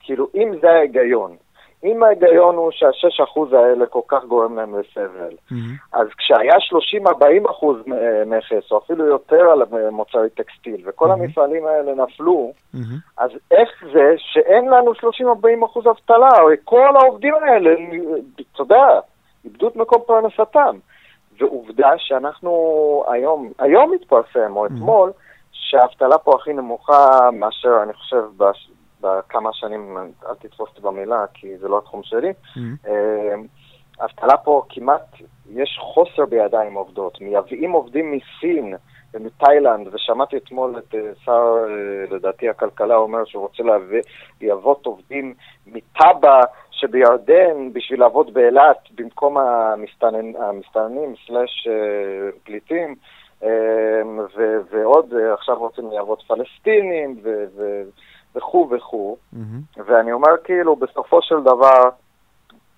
כאילו, 0.00 0.28
אם 0.34 0.52
זה 0.60 0.70
ההיגיון, 0.70 1.36
אם 1.84 2.02
ההיגיון 2.02 2.56
הוא 2.56 2.70
שהשש 2.70 3.20
אחוז 3.20 3.52
האלה 3.52 3.86
כל 3.86 4.00
כך 4.08 4.24
גורם 4.24 4.56
להם 4.56 4.78
לסבל, 4.78 5.34
mm-hmm. 5.52 5.54
אז 5.92 6.06
כשהיה 6.18 6.54
30-40 7.08 7.50
אחוז 7.50 7.76
מכס, 8.26 8.72
או 8.72 8.78
אפילו 8.78 9.06
יותר 9.06 9.50
על 9.50 9.62
מוצרי 9.90 10.30
טקסטיל, 10.30 10.82
וכל 10.86 11.06
mm-hmm. 11.06 11.12
המפעלים 11.12 11.66
האלה 11.66 11.94
נפלו, 11.94 12.52
mm-hmm. 12.74 12.78
אז 13.18 13.30
איך 13.50 13.84
זה 13.92 14.14
שאין 14.16 14.68
לנו 14.68 14.92
30-40 14.92 15.64
אחוז 15.64 15.86
אבטלה? 15.86 16.28
הרי 16.36 16.56
כל 16.64 16.96
העובדים 16.96 17.34
האלה, 17.34 17.70
אתה 18.52 18.62
יודע, 18.62 19.00
איבדו 19.44 19.68
את 19.68 19.76
מקום 19.76 20.02
פרנסתם. 20.06 20.76
ועובדה 21.40 21.90
שאנחנו 21.96 23.04
היום, 23.08 23.52
היום 23.58 23.92
מתפרסם, 23.92 24.56
או 24.56 24.66
mm-hmm. 24.66 24.68
אתמול, 24.68 25.12
שהאבטלה 25.52 26.18
פה 26.18 26.34
הכי 26.34 26.52
נמוכה 26.52 27.30
מאשר, 27.32 27.82
אני 27.82 27.92
חושב, 27.92 28.22
בש, 28.36 28.70
בכמה 29.00 29.52
שנים, 29.52 29.96
אל 30.26 30.34
תתפוס 30.34 30.68
אותי 30.68 30.80
במילה, 30.80 31.24
כי 31.34 31.58
זה 31.58 31.68
לא 31.68 31.78
התחום 31.78 32.02
שלי. 32.02 32.30
Mm-hmm. 32.30 32.88
האבטלה 34.00 34.36
פה 34.36 34.62
כמעט, 34.68 35.16
יש 35.50 35.78
חוסר 35.80 36.26
בידיים 36.26 36.74
עובדות. 36.74 37.20
מייבאים 37.20 37.72
עובדים 37.72 38.12
מסין 38.12 38.74
ומתאילנד, 39.14 39.88
ושמעתי 39.92 40.36
אתמול 40.36 40.78
את 40.78 40.94
אה, 40.94 41.00
שר, 41.24 41.54
אה, 41.68 42.16
לדעתי, 42.16 42.48
הכלכלה 42.48 42.96
אומר 42.96 43.24
שהוא 43.24 43.42
רוצה 43.42 43.62
לייבאות 44.40 44.86
עובדים 44.86 45.34
מטאבה 45.66 46.40
שבירדן, 46.70 47.72
בשביל 47.72 48.00
לעבוד 48.00 48.34
באילת, 48.34 48.78
במקום 48.94 49.38
המסתננים 50.38 51.14
סלאש 51.26 51.68
אה, 51.70 52.30
פליטים, 52.44 52.94
ועוד 54.70 55.14
עכשיו 55.32 55.58
רוצים 55.58 55.90
לעבוד 55.90 56.22
פלסטינים 56.22 57.16
וכו' 58.36 58.70
וכו'. 58.70 59.16
Mm-hmm. 59.34 59.80
ואני 59.86 60.12
אומר 60.12 60.30
כאילו, 60.44 60.76
בסופו 60.76 61.22
של 61.22 61.40
דבר, 61.42 61.90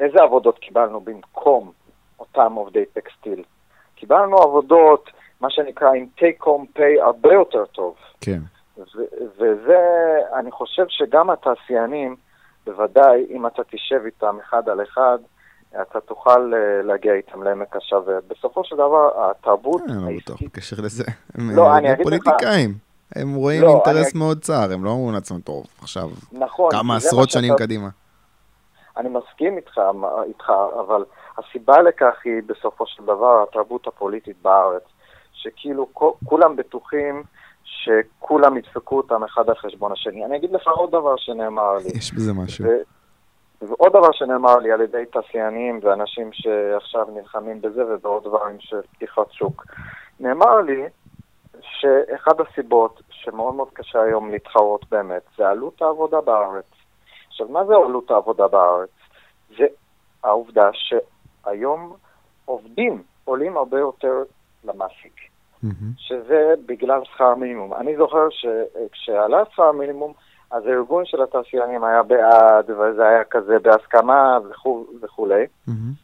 איזה 0.00 0.22
עבודות 0.22 0.58
קיבלנו 0.58 1.00
במקום 1.00 1.72
אותם 2.20 2.52
עובדי 2.52 2.84
טקסטיל? 2.86 3.44
קיבלנו 3.94 4.36
עבודות, 4.36 5.10
מה 5.40 5.50
שנקרא 5.50 5.88
עם 5.94 6.06
take 6.18 6.44
home 6.44 6.78
pay 6.78 7.02
הרבה 7.02 7.32
יותר 7.32 7.64
טוב. 7.66 7.94
כן. 8.20 8.38
וזה, 9.38 9.80
אני 10.34 10.50
חושב 10.50 10.84
שגם 10.88 11.30
התעשיינים, 11.30 12.16
בוודאי, 12.66 13.26
אם 13.30 13.46
אתה 13.46 13.62
תשב 13.70 14.00
איתם 14.06 14.36
אחד 14.48 14.68
על 14.68 14.82
אחד, 14.82 15.18
אתה 15.82 16.00
תוכל 16.00 16.52
אה, 16.54 16.82
להגיע 16.82 17.14
איתם 17.14 17.42
לעמק 17.42 17.76
השווה. 17.76 18.14
בסופו 18.28 18.64
של 18.64 18.76
דבר, 18.76 19.30
התרבות 19.30 19.80
העסקית... 19.80 19.96
אני 19.96 20.14
לא 20.14 20.20
בטוח 20.20 20.42
בקשר 20.42 20.76
לזה. 20.84 21.04
לא, 21.56 21.76
אני 21.76 21.92
אגיד 21.92 22.06
לך... 22.06 22.22
פוליטיקאים. 22.22 22.91
הם 23.16 23.35
רואים 23.35 23.62
לא, 23.62 23.68
אינטרס 23.68 24.12
אני... 24.12 24.18
מאוד 24.18 24.40
צר, 24.40 24.72
הם 24.72 24.85
לא 24.85 24.90
אומרים 24.90 25.14
לעצמם 25.14 25.40
טוב, 25.40 25.66
עכשיו, 25.83 26.09
נכון, 26.33 26.70
כמה 26.70 26.96
עשרות 26.96 27.31
שנים 27.31 27.53
שאתה... 27.53 27.64
קדימה. 27.64 27.88
אני 28.96 29.09
מסכים 29.09 29.57
איתך, 29.57 29.81
איתך, 30.27 30.53
אבל 30.81 31.05
הסיבה 31.38 31.83
לכך 31.83 32.14
היא 32.25 32.42
בסופו 32.46 32.87
של 32.87 33.03
דבר 33.03 33.42
התרבות 33.42 33.87
הפוליטית 33.87 34.37
בארץ, 34.42 34.83
שכאילו 35.33 35.88
כולם 36.25 36.57
בטוחים 36.57 37.22
שכולם 37.64 38.57
ידפקו 38.57 38.96
אותם 38.96 39.25
אחד 39.25 39.48
על 39.48 39.55
חשבון 39.55 39.92
השני. 39.92 40.25
אני 40.25 40.37
אגיד 40.37 40.53
לך 40.53 40.68
עוד 40.68 40.90
דבר 40.90 41.16
שנאמר 41.16 41.75
לי. 41.77 41.98
יש 41.98 42.14
בזה 42.14 42.33
משהו. 42.33 42.64
ו... 42.64 42.68
ועוד 43.68 43.92
דבר 43.92 44.12
שנאמר 44.12 44.57
לי 44.57 44.72
על 44.72 44.81
ידי 44.81 45.05
תעשיינים 45.12 45.81
ואנשים 45.83 46.31
שעכשיו 46.33 47.07
נלחמים 47.14 47.61
בזה 47.61 47.94
ובעוד 47.94 48.25
דברים 48.25 48.57
של 48.61 48.77
פתיחת 48.92 49.33
שוק. 49.33 49.66
נאמר 50.21 50.60
לי 50.60 50.83
שאחד 51.63 52.40
הסיבות 52.40 53.02
שמאוד 53.10 53.54
מאוד 53.54 53.69
קשה 53.73 54.02
היום 54.02 54.31
להתחרות 54.31 54.85
באמת 54.90 55.23
זה 55.37 55.48
עלות 55.48 55.83
העבודה 55.83 56.21
בארץ. 56.21 56.65
עכשיו, 57.29 57.48
מה 57.48 57.65
זה 57.65 57.75
עלות 57.75 58.10
העבודה 58.10 58.48
בארץ? 58.48 58.90
זה 59.58 59.65
העובדה 60.25 60.71
שהיום 60.73 61.96
עובדים 62.44 63.02
עולים 63.25 63.56
הרבה 63.56 63.79
יותר 63.79 64.23
למעסיק, 64.65 65.21
mm-hmm. 65.65 65.69
שזה 65.96 66.54
בגלל 66.67 67.00
שכר 67.04 67.35
מינימום. 67.35 67.75
אני 67.75 67.96
זוכר 67.96 68.29
שכשעלה 68.31 69.42
שכר 69.52 69.73
מינימום, 69.73 70.13
אז 70.50 70.67
הארגון 70.67 71.04
של 71.06 71.23
התעשיינים 71.23 71.85
היה 71.85 72.02
בעד, 72.02 72.71
וזה 72.71 73.08
היה 73.08 73.25
כזה 73.25 73.58
בהסכמה 73.58 74.38
וכו', 74.50 74.87
וכולי. 75.02 75.44
Mm-hmm. 75.44 76.02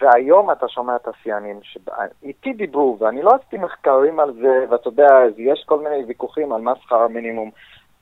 והיום 0.00 0.50
אתה 0.50 0.68
שומע 0.68 0.98
תעשיינים 0.98 1.60
שאיתי 1.62 2.52
דיברו, 2.52 2.96
ואני 3.00 3.22
לא 3.22 3.34
עשיתי 3.34 3.58
מחקרים 3.58 4.20
על 4.20 4.32
זה, 4.42 4.64
ואתה 4.70 4.88
יודע, 4.88 5.08
יש 5.38 5.64
כל 5.66 5.78
מיני 5.78 6.04
ויכוחים 6.04 6.52
על 6.52 6.60
מה 6.60 6.72
שכר 6.82 7.02
המינימום. 7.02 7.50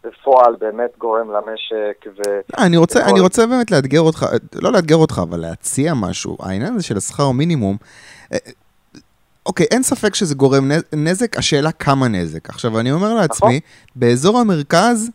בפועל 0.04 0.56
באמת 0.58 0.90
גורם 0.98 1.30
למשק 1.30 2.06
ו... 2.06 2.20
לא, 2.26 2.66
אני 2.66 2.76
רוצה, 2.76 3.06
אני 3.06 3.20
רוצה 3.20 3.46
באמת 3.46 3.70
לאתגר 3.70 4.00
אותך, 4.00 4.26
לא 4.54 4.72
לאתגר 4.72 4.96
אותך, 4.96 5.20
אבל 5.22 5.40
להציע 5.40 5.92
משהו. 5.94 6.36
העניין 6.40 6.74
הזה 6.74 6.82
של 6.82 6.96
השכר 6.96 7.30
מינימום, 7.30 7.76
אה, 8.32 8.38
אוקיי, 9.46 9.66
אין 9.70 9.82
ספק 9.82 10.14
שזה 10.14 10.34
גורם 10.34 10.70
נזק, 10.92 11.38
השאלה 11.38 11.72
כמה 11.72 12.08
נזק. 12.08 12.48
עכשיו, 12.48 12.80
אני 12.80 12.92
אומר 12.92 13.14
לעצמי, 13.14 13.48
נכון. 13.48 13.58
באזור 13.96 14.38
המרכז, 14.38 15.10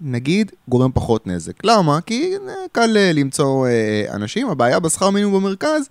נגיד, 0.00 0.52
גורם 0.68 0.92
פחות 0.92 1.26
נזק. 1.26 1.64
למה? 1.64 1.98
כי 2.06 2.34
אה, 2.48 2.54
קל 2.72 2.96
אה, 2.96 3.10
למצוא 3.14 3.66
אנשים, 4.14 4.48
הבעיה 4.50 4.80
בשכר 4.80 5.10
מינימום 5.10 5.42
במרכז, 5.42 5.88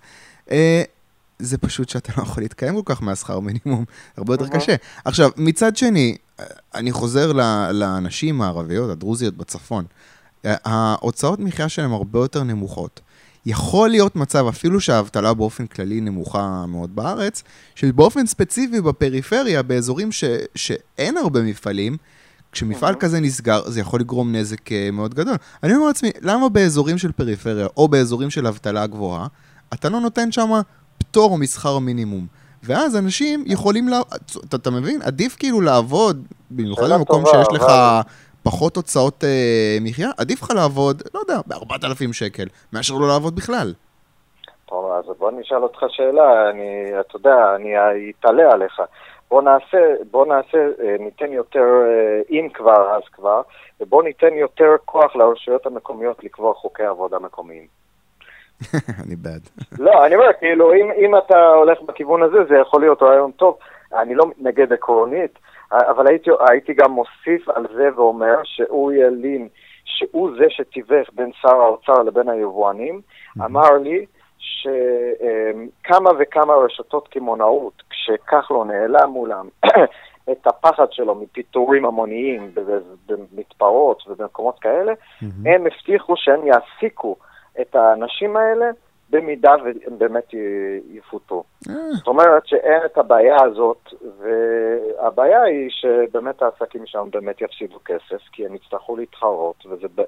זה 1.38 1.58
פשוט 1.58 1.88
שאתה 1.88 2.12
לא 2.16 2.22
יכול 2.22 2.42
להתקיים 2.42 2.74
כל 2.74 2.94
כך 2.94 3.02
מהשכר 3.02 3.40
מינימום, 3.40 3.84
הרבה 4.16 4.34
יותר 4.34 4.48
קשה. 4.48 4.74
עכשיו, 5.04 5.30
מצד 5.36 5.76
שני, 5.76 6.16
אני 6.74 6.92
חוזר 6.92 7.32
לנשים 7.72 8.42
הערביות, 8.42 8.90
הדרוזיות 8.90 9.36
בצפון. 9.36 9.84
ההוצאות 10.44 11.38
מחיה 11.38 11.68
שלהן 11.68 11.90
הרבה 11.90 12.18
יותר 12.18 12.42
נמוכות. 12.42 13.00
יכול 13.46 13.88
להיות 13.88 14.16
מצב, 14.16 14.46
אפילו 14.46 14.80
שהאבטלה 14.80 15.34
באופן 15.34 15.66
כללי 15.66 16.00
נמוכה 16.00 16.64
מאוד 16.68 16.96
בארץ, 16.96 17.42
שבאופן 17.74 18.26
ספציפי 18.26 18.80
בפריפריה, 18.80 19.62
באזורים 19.62 20.12
ש, 20.12 20.24
שאין 20.54 21.16
הרבה 21.16 21.42
מפעלים, 21.42 21.96
כשמפעל 22.52 22.94
כזה 22.94 23.20
נסגר, 23.20 23.70
זה 23.70 23.80
יכול 23.80 24.00
לגרום 24.00 24.32
נזק 24.32 24.72
אה, 24.72 24.90
מאוד 24.92 25.14
גדול. 25.14 25.34
אני 25.62 25.74
אומר 25.74 25.86
לעצמי, 25.86 26.10
למה 26.20 26.48
באזורים 26.48 26.98
של 26.98 27.12
פריפריה, 27.12 27.66
או 27.76 27.88
באזורים 27.88 28.30
של 28.30 28.46
אבטלה 28.46 28.86
גבוהה, 28.86 29.26
אתה 29.74 29.88
לא 29.88 30.00
נותן 30.00 30.32
שם 30.32 30.50
פטור 30.98 31.38
משכר 31.38 31.78
מינימום? 31.78 32.26
ואז 32.62 32.96
אנשים 32.96 33.44
יכולים, 33.46 33.88
לה... 33.88 34.00
אתה, 34.48 34.56
אתה 34.56 34.70
מבין? 34.70 35.02
עדיף 35.02 35.36
כאילו 35.38 35.60
לעבוד, 35.60 36.26
במיוחד 36.50 36.92
במקום 36.98 37.26
שיש 37.26 37.48
לך 37.52 37.64
פחות 38.42 38.76
הוצאות 38.76 39.24
אה, 39.24 39.78
מחיה, 39.80 40.08
עדיף 40.18 40.42
לך 40.42 40.50
לעבוד, 40.50 41.02
לא 41.14 41.20
יודע, 41.20 41.40
ב-4,000 41.46 42.12
שקל, 42.12 42.44
מאשר 42.72 42.94
לא 42.94 43.08
לעבוד 43.08 43.36
בכלל. 43.36 43.72
טוב, 44.66 44.92
אז 44.92 45.04
בוא 45.18 45.30
נשאל 45.30 45.62
אותך 45.62 45.78
שאלה, 45.88 46.50
אני, 46.50 47.00
אתה 47.00 47.16
יודע, 47.16 47.54
אני 47.56 47.72
אתעלה 48.20 48.52
עליך. 48.52 48.80
בוא 49.30 49.42
נעשה, 49.42 49.94
בוא 50.10 50.26
נעשה, 50.26 50.58
אה, 50.58 50.96
ניתן 51.00 51.32
יותר, 51.32 51.64
אה, 51.86 52.20
אם 52.30 52.48
כבר, 52.54 52.96
אז 52.96 53.02
כבר, 53.12 53.42
ובוא 53.80 54.02
ניתן 54.02 54.34
יותר 54.34 54.70
כוח 54.84 55.16
לרשויות 55.16 55.66
המקומיות 55.66 56.24
לקבוע 56.24 56.54
חוקי 56.54 56.82
עבודה 56.82 57.18
מקומיים. 57.18 57.66
אני 59.06 59.16
בעד. 59.16 59.42
לא, 59.78 60.06
אני 60.06 60.14
אומר, 60.14 60.32
כאילו, 60.38 60.74
אם, 60.74 60.90
אם 60.96 61.16
אתה 61.16 61.46
הולך 61.46 61.82
בכיוון 61.82 62.22
הזה, 62.22 62.44
זה 62.48 62.54
יכול 62.56 62.80
להיות 62.80 63.02
רעיון 63.02 63.30
טוב. 63.30 63.58
אני 63.94 64.14
לא 64.14 64.26
מתנגד 64.26 64.72
עקרונית, 64.72 65.38
אבל 65.72 66.06
הייתי, 66.06 66.30
הייתי 66.48 66.74
גם 66.74 66.90
מוסיף 66.90 67.48
על 67.48 67.66
זה 67.76 67.88
ואומר 67.96 68.36
שאורי 68.44 68.96
ילין, 68.96 69.48
שהוא 69.84 70.30
זה 70.38 70.44
שתיווך 70.48 71.08
בין 71.12 71.30
שר 71.42 71.56
האוצר 71.60 72.02
לבין 72.02 72.28
היבואנים, 72.28 73.00
אמר 73.44 73.78
לי 73.82 74.06
שכמה 74.38 76.10
וכמה 76.18 76.54
רשתות 76.54 77.08
קמעונאות, 77.08 77.82
כשכחלון 77.90 78.70
העלה 78.70 79.06
מולם 79.06 79.48
את 80.30 80.46
הפחד 80.46 80.86
שלו 80.90 81.14
מפיטורים 81.14 81.84
המוניים 81.84 82.50
במתפרות 83.06 84.02
ובמקומות 84.06 84.58
כאלה, 84.58 84.92
הם 85.22 85.66
הבטיחו 85.66 86.14
שהם 86.16 86.40
יעסיקו 86.46 87.16
את 87.60 87.76
האנשים 87.76 88.36
האלה 88.36 88.70
במידה 89.10 89.54
והם 89.64 89.98
באמת 89.98 90.34
יפוטו. 90.90 91.44
אה. 91.68 91.74
זאת 91.92 92.06
אומרת 92.06 92.46
שאין 92.46 92.80
את 92.84 92.98
הבעיה 92.98 93.36
הזאת, 93.42 93.92
והבעיה 94.18 95.42
היא 95.42 95.70
שבאמת 95.70 96.42
העסקים 96.42 96.86
שם 96.86 97.08
באמת 97.12 97.40
יפסידו 97.40 97.78
כסף, 97.84 98.22
כי 98.32 98.46
הם 98.46 98.54
יצטרכו 98.54 98.96
להתחרות, 98.96 99.66
וזה... 99.66 99.86
ב... 99.94 100.02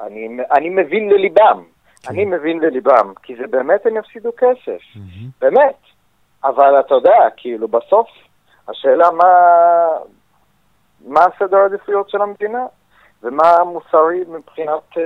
אני, 0.00 0.28
אני 0.50 0.70
מבין 0.70 1.08
לליבם, 1.08 1.64
כן. 2.02 2.12
אני 2.12 2.24
מבין 2.24 2.60
לליבם, 2.60 3.12
כי 3.22 3.36
זה 3.36 3.46
באמת 3.46 3.86
הם 3.86 3.96
יפסידו 3.96 4.30
כסף, 4.36 4.80
באמת. 5.40 5.76
אבל 6.44 6.80
אתה 6.80 6.94
יודע, 6.94 7.18
כאילו 7.36 7.68
בסוף, 7.68 8.08
השאלה 8.68 9.10
מה, 9.10 9.28
מה 11.06 11.20
הסדר 11.24 11.56
העדיפויות 11.56 12.10
של 12.10 12.22
המדינה, 12.22 12.66
ומה 13.22 13.64
מוסרי 13.64 14.24
מבחינת... 14.28 14.92
Uh, 14.92 14.98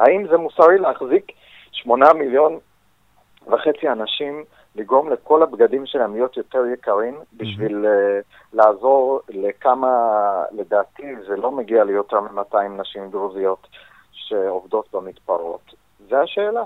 האם 0.00 0.26
זה 0.30 0.36
מוסרי 0.36 0.78
להחזיק 0.78 1.32
שמונה 1.72 2.12
מיליון 2.12 2.58
וחצי 3.46 3.88
אנשים, 3.88 4.44
לגרום 4.76 5.10
לכל 5.12 5.42
הבגדים 5.42 5.86
שלהם 5.86 6.14
להיות 6.14 6.36
יותר 6.36 6.66
יקרים, 6.72 7.14
בשביל 7.32 7.86
uh, 7.86 8.24
לעזור 8.52 9.20
לכמה, 9.28 9.88
לדעתי 10.52 11.02
זה 11.28 11.36
לא 11.36 11.50
מגיע 11.50 11.84
ליותר 11.84 12.20
מ-200 12.20 12.80
נשים 12.80 13.10
דרוזיות 13.10 13.66
שעובדות 14.12 14.88
במתפרות. 14.92 15.74
זה 16.08 16.20
השאלה. 16.20 16.62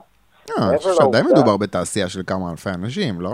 אה, 0.59 1.11
די 1.13 1.23
מדובר 1.33 1.57
בתעשייה 1.57 2.09
של 2.09 2.21
כמה 2.27 2.51
אלפי 2.51 2.71
אנשים, 2.71 3.21
לא? 3.21 3.31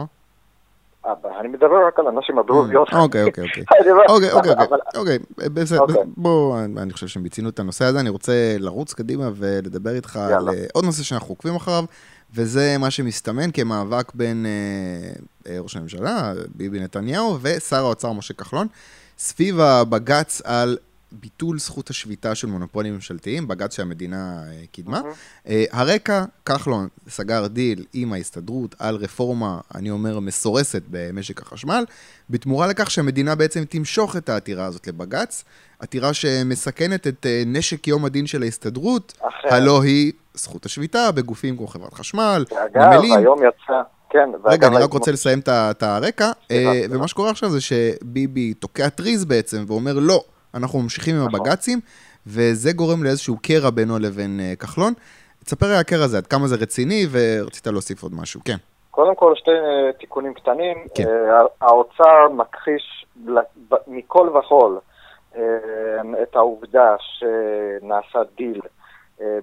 אני 1.40 1.48
מדבר 1.48 1.86
רק 1.86 1.98
על 1.98 2.06
הנשים 2.06 2.38
הדרוזיות. 2.38 2.88
אוקיי, 2.92 3.24
אוקיי, 3.24 3.44
אוקיי. 3.44 3.64
אוקיי, 4.08 4.32
אוקיי, 4.32 4.52
אוקיי. 4.96 5.18
בסדר, 5.36 5.80
אוקיי. 5.80 5.96
בוא, 6.16 6.58
אני 6.58 6.92
חושב 6.92 7.06
שמיצינו 7.06 7.48
את 7.48 7.58
הנושא 7.58 7.84
הזה, 7.84 8.00
אני 8.00 8.08
רוצה 8.08 8.56
לרוץ 8.58 8.92
קדימה 8.92 9.30
ולדבר 9.34 9.90
איתך 9.94 10.16
על 10.16 10.48
אה, 10.48 10.64
עוד 10.72 10.84
נושא 10.84 11.02
שאנחנו 11.02 11.28
עוקבים 11.28 11.54
אחריו, 11.54 11.84
וזה 12.34 12.76
מה 12.78 12.90
שמסתמן 12.90 13.50
כמאבק 13.50 14.14
בין 14.14 14.46
אה, 14.46 15.52
אה, 15.52 15.60
ראש 15.60 15.76
הממשלה, 15.76 16.32
ביבי 16.54 16.80
נתניהו, 16.80 17.38
ושר 17.42 17.76
האוצר 17.76 18.12
משה 18.12 18.34
כחלון, 18.34 18.66
סביב 19.18 19.60
הבג"ץ 19.60 20.42
על 20.44 20.78
ביטול 21.20 21.58
זכות 21.58 21.90
השביתה 21.90 22.34
של 22.34 22.46
מונופולים 22.46 22.94
ממשלתיים, 22.94 23.48
בג"ץ 23.48 23.76
שהמדינה 23.76 24.42
אה, 24.46 24.66
קידמה. 24.72 25.00
Uh-huh. 25.00 25.50
הרקע, 25.72 26.24
כחלון 26.44 26.88
סגר 27.08 27.46
דיל 27.46 27.84
עם 27.92 28.12
ההסתדרות 28.12 28.74
על 28.78 28.96
רפורמה, 28.96 29.60
אני 29.74 29.90
אומר, 29.90 30.20
מסורסת 30.20 30.82
במשק 30.90 31.42
החשמל, 31.42 31.84
בתמורה 32.30 32.66
לכך 32.66 32.90
שהמדינה 32.90 33.34
בעצם 33.34 33.64
תמשוך 33.64 34.16
את 34.16 34.28
העתירה 34.28 34.64
הזאת 34.64 34.86
לבג"ץ, 34.86 35.44
עתירה 35.78 36.14
שמסכנת 36.14 37.06
את 37.06 37.26
אה, 37.26 37.42
נשק 37.46 37.88
יום 37.88 38.04
הדין 38.04 38.26
של 38.26 38.42
ההסתדרות. 38.42 39.18
הלא 39.44 39.82
היא 39.82 40.12
זכות 40.34 40.66
השביתה 40.66 41.12
בגופים 41.12 41.56
כמו 41.56 41.66
חברת 41.66 41.94
חשמל, 41.94 42.44
נמלים. 42.74 43.12
אגב, 43.12 43.18
היום 43.18 43.38
יצא... 43.38 43.82
כן, 44.10 44.30
רגע, 44.44 44.66
אני 44.66 44.76
רק 44.76 44.92
רוצה 44.92 45.12
לסיים 45.12 45.40
את 45.48 45.82
הרקע, 45.82 46.30
ומה 46.90 47.08
שקורה 47.08 47.30
עכשיו 47.30 47.50
זה 47.50 47.60
שביבי 47.60 48.54
תוקע 48.54 48.88
טריז 48.88 49.24
בעצם 49.24 49.64
ואומר 49.66 49.98
לא, 49.98 50.24
אנחנו 50.54 50.78
ממשיכים 50.78 51.14
עם 51.16 51.26
נכון. 51.26 51.40
הבג"צים, 51.40 51.80
וזה 52.26 52.72
גורם 52.72 53.04
לאיזשהו 53.04 53.36
קרע 53.42 53.70
בינו 53.70 53.98
לבין 53.98 54.40
uh, 54.40 54.56
כחלון. 54.60 54.92
תספר 55.44 55.66
על 55.66 55.80
הקרע 55.80 56.04
הזה, 56.04 56.16
עד 56.16 56.26
כמה 56.26 56.46
זה 56.46 56.56
רציני, 56.56 57.06
ורצית 57.10 57.66
להוסיף 57.66 58.02
עוד 58.02 58.12
משהו, 58.14 58.40
כן. 58.44 58.56
קודם 58.90 59.14
כל, 59.14 59.32
שתי 59.36 59.50
uh, 59.50 59.98
תיקונים 60.00 60.34
קטנים. 60.34 60.76
כן. 60.94 61.04
Uh, 61.04 61.08
האוצר 61.60 62.28
מכחיש 62.28 63.06
מכל 63.86 64.28
וכול 64.28 64.78
את 66.22 66.34
העובדה 66.36 66.96
שנעשה 66.98 68.18
דיל 68.36 68.60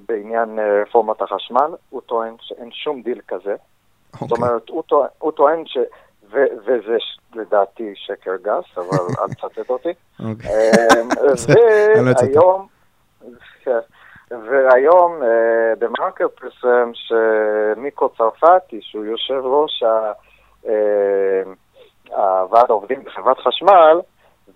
בעניין 0.08 0.60
רפורמת 0.82 1.22
החשמל. 1.22 1.72
הוא 1.90 2.02
טוען 2.02 2.36
שאין 2.42 2.70
שום 2.72 3.02
דיל 3.02 3.22
כזה. 3.28 3.56
אוקיי. 3.56 4.20
זאת 4.20 4.32
אוקיי. 4.32 4.38
אומרת, 4.38 4.70
הוא 4.70 4.84
טוען, 4.84 5.08
הוא 5.20 5.32
טוען 5.32 5.64
ש... 6.32 6.36
וזה 6.66 6.98
לדעתי 7.36 7.94
שקר 7.96 8.36
גס, 8.42 8.78
אבל 8.78 9.06
אל 9.20 9.28
תצטט 9.28 9.70
אותי. 9.70 9.94
אוקיי. 10.20 10.52
אמ, 11.00 11.10
לא 11.28 11.36
והיום, 12.16 12.68
והיום 14.32 15.24
אה, 15.24 15.76
דה 15.78 15.88
מרקר 16.00 16.28
פרסם 16.28 16.92
שמיקו 16.94 18.10
צרפתי, 18.10 18.80
שהוא 18.82 19.06
יושב 19.06 19.42
ראש 19.44 19.84
אה, 20.68 21.42
הוועד 22.16 22.70
העובדים 22.70 23.04
בחברת 23.04 23.38
חשמל, 23.38 24.00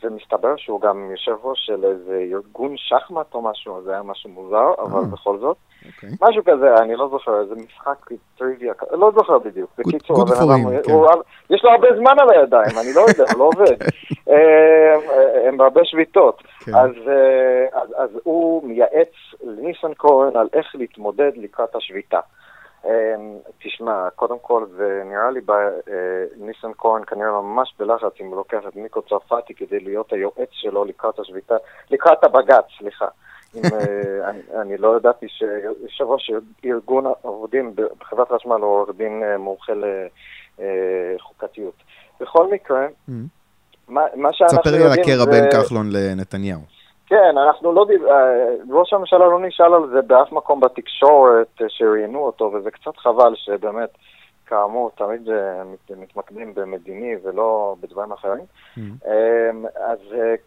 ומסתבר 0.08 0.56
שהוא 0.58 0.82
גם 0.82 1.12
יושב 1.12 1.36
ראש 1.44 1.66
של 1.66 1.86
איזה 1.86 2.26
ארגון 2.32 2.74
שחמט 2.78 3.34
או 3.34 3.42
משהו, 3.42 3.82
זה 3.84 3.92
היה 3.92 4.04
משהו 4.04 4.30
מוזר, 4.30 4.74
אבל 4.80 5.00
אה. 5.00 5.06
בכל 5.06 5.38
זאת. 5.40 5.58
אוקיי. 5.86 6.10
משהו 6.22 6.44
כזה, 6.44 6.76
אני 6.78 6.96
לא 6.96 7.08
זוכר, 7.12 7.40
איזה 7.40 7.56
משחק 7.56 8.10
טריוויה, 8.38 8.74
לא 8.92 9.12
זוכר 9.16 9.40
בדיוק. 9.40 9.70
בקיצור, 9.78 10.22
הבן 10.22 10.36
אדם, 10.36 10.82
כן. 10.84 11.54
יש 11.56 11.64
לו 11.64 11.72
הרבה 11.72 11.88
זמן 11.98 12.20
על 12.20 12.30
הידיים, 12.30 12.78
אני 12.82 12.94
לא 12.96 13.06
יודע, 13.10 13.24
הוא 13.34 13.40
לא 13.40 13.44
עובד. 13.44 13.78
אה, 14.30 15.48
הם 15.48 15.58
בהרבה 15.58 15.82
שביתות. 15.84 16.44
כן. 16.60 16.76
אז, 16.76 16.92
אה, 17.08 17.82
אז, 17.82 17.90
אז 17.98 18.10
הוא 18.24 18.68
מייעץ 18.68 19.14
לניסנקורן 19.44 20.36
על 20.38 20.48
איך 20.54 20.76
להתמודד 20.76 21.32
לקראת 21.36 21.76
השביתה. 21.76 22.20
אמ, 22.86 23.38
תשמע, 23.64 24.10
קודם 24.16 24.40
כל, 24.42 24.66
זה 24.78 25.02
נראה 25.06 25.32
לי 25.32 25.42
ניסנקורן 26.38 27.02
כנראה 27.08 27.42
ממש 27.42 27.76
בלחץ 27.80 28.12
אם 28.22 28.26
הוא 28.26 28.36
לוקח 28.36 28.60
את 28.68 28.76
מיקו 28.76 29.02
צרפתי 29.02 29.54
כדי 29.54 29.80
להיות 29.80 30.14
היועץ 30.14 30.50
שלו 30.52 30.86
לקראת 30.86 31.20
השביתה, 31.20 31.56
לקראת 31.92 32.24
הבג"ץ, 32.24 32.66
סליחה. 32.78 33.06
אה, 33.56 33.60
אני, 34.30 34.40
אני 34.62 34.78
לא 34.78 34.98
ידעתי 34.98 35.26
שיושב 35.30 36.04
ראש 36.04 36.32
ארגון 36.66 37.06
עובדים 37.22 37.76
בחברת 38.00 38.28
חשמל 38.32 38.56
הוא 38.56 38.66
עורך 38.66 38.90
דין 38.98 39.24
אה, 39.24 39.38
מומחה 39.38 39.74
לחוקתיות. 40.60 41.84
בכל 42.20 42.52
מקרה, 42.52 42.88
mm-hmm. 42.88 43.12
מה, 43.88 44.02
מה 44.16 44.34
שאנחנו 44.34 44.58
יודעים... 44.66 44.92
ספר 44.92 45.06
לי 45.06 45.14
על 45.14 45.24
הקרע 45.24 45.26
בין 45.26 45.52
כחלון 45.52 45.90
לנתניהו. 45.92 46.75
כן, 47.08 47.38
אנחנו 47.38 47.72
לא 47.72 47.86
דיב... 47.86 48.02
ראש 48.72 48.94
הממשלה 48.94 49.26
לא 49.26 49.40
נשאל 49.40 49.74
על 49.74 49.90
זה 49.90 50.02
באף 50.02 50.32
מקום 50.32 50.60
בתקשורת 50.60 51.62
שראיינו 51.68 52.20
אותו, 52.20 52.52
וזה 52.54 52.72
קצת 52.72 52.98
חבל 52.98 53.34
שבאמת, 53.36 53.90
כאמור, 54.46 54.92
תמיד 54.96 55.30
מתמקדים 55.98 56.54
במדיני 56.54 57.16
ולא 57.24 57.76
בדברים 57.82 58.12
אחרים. 58.12 58.44
Mm-hmm. 58.78 59.08
אז 59.76 60.00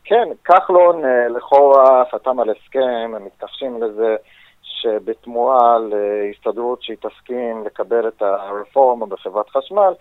כן, 0.05 0.29
כחלון 0.45 1.03
לכאורה 1.29 2.05
חתם 2.11 2.41
על 2.41 2.51
הסכם, 2.51 3.13
הם 3.15 3.25
מתכחשים 3.25 3.83
לזה. 3.83 4.17
שבתמורה 4.83 5.79
להסתדרות 5.79 6.83
שהיא 6.83 6.97
תסכים 7.01 7.65
לקבל 7.67 8.09
את 8.09 8.23
הרפורמה 8.23 9.07
בחברת 9.07 9.49
חשמל, 9.49 9.93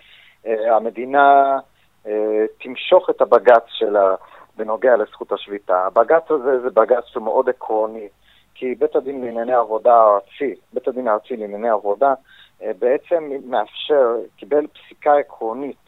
אה, 0.45 0.75
המדינה 0.75 1.59
אה, 2.07 2.45
תמשוך 2.59 3.09
את 3.09 3.21
הבג"ץ 3.21 3.63
שלה 3.67 4.15
בנוגע 4.57 4.95
לזכות 4.95 5.31
השביתה. 5.31 5.85
הבג"ץ 5.85 6.31
הזה 6.31 6.59
זה 6.59 6.69
בג"ץ 6.69 7.05
שהוא 7.05 7.23
מאוד 7.23 7.49
עקרוני, 7.49 8.07
כי 8.55 8.75
בית 8.75 8.95
הדין 8.95 9.21
לענייני 9.21 9.53
עבודה 9.53 9.95
הארצי, 9.95 10.55
בית 10.73 10.87
הדין 10.87 11.07
הארצי 11.07 11.37
לענייני 11.37 11.69
עבודה, 11.69 12.13
אה, 12.63 12.71
בעצם 12.79 13.31
מאפשר, 13.45 14.15
קיבל 14.37 14.67
פסיקה 14.67 15.17
עקרונית 15.17 15.85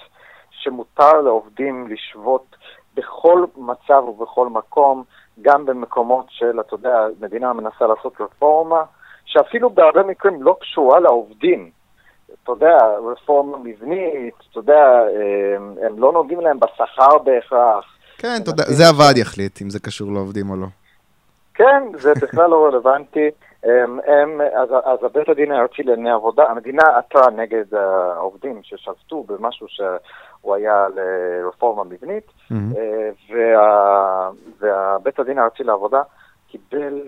שמותר 0.52 1.22
לעובדים 1.22 1.88
לשבות 1.88 2.56
בכל 2.94 3.46
מצב 3.58 4.04
ובכל 4.08 4.48
מקום, 4.48 5.04
גם 5.42 5.66
במקומות 5.66 6.26
של, 6.30 6.60
אתה 6.60 6.74
יודע, 6.74 7.08
מדינה 7.20 7.54
מנסה 7.54 7.88
לעשות 7.88 8.22
רפורמה, 8.22 8.84
שאפילו 9.26 9.70
בהרבה 9.70 10.04
מקרים 10.04 10.44
לא 10.44 10.58
קשורה 10.62 11.00
לעובדים. 11.00 11.72
אתה 12.44 12.52
יודע, 12.52 12.78
רפורמה 13.12 13.58
מבנית, 13.58 14.34
אתה 14.52 14.60
יודע, 14.60 15.02
הם, 15.56 15.76
הם 15.86 16.00
לא 16.00 16.12
נוגעים 16.12 16.40
להם 16.40 16.60
בשכר 16.60 17.18
בהכרח. 17.18 17.99
כן, 18.20 18.42
יודע, 18.48 18.64
זה 18.64 18.88
הוועד 18.88 19.18
יחליט 19.18 19.62
אם 19.62 19.70
זה 19.70 19.80
קשור 19.80 20.12
לעובדים 20.12 20.50
או 20.50 20.56
לא. 20.56 20.68
כן, 21.54 21.84
זה 21.94 22.14
בכלל 22.22 22.50
לא 22.50 22.66
רלוונטי. 22.66 23.30
הם, 23.64 24.00
הם, 24.08 24.42
אז, 24.42 24.70
אז 24.84 25.04
הבית 25.04 25.30
הדין 25.30 25.52
הארצי 25.52 25.84
לענייני 25.84 26.12
עבודה, 26.12 26.44
המדינה 26.50 26.84
עתרה 26.98 27.30
נגד 27.30 27.74
העובדים 27.74 28.60
ששבתו 28.64 29.24
במשהו 29.24 29.68
שהוא 29.70 30.56
היה 30.56 30.86
לרפורמה 30.96 31.84
מבנית, 31.84 32.24
mm-hmm. 32.28 32.56
וה, 33.30 34.30
והבית 34.60 35.20
הדין 35.20 35.38
הארצי 35.40 35.64
לעבודה 35.64 36.02
קיבל, 36.52 37.02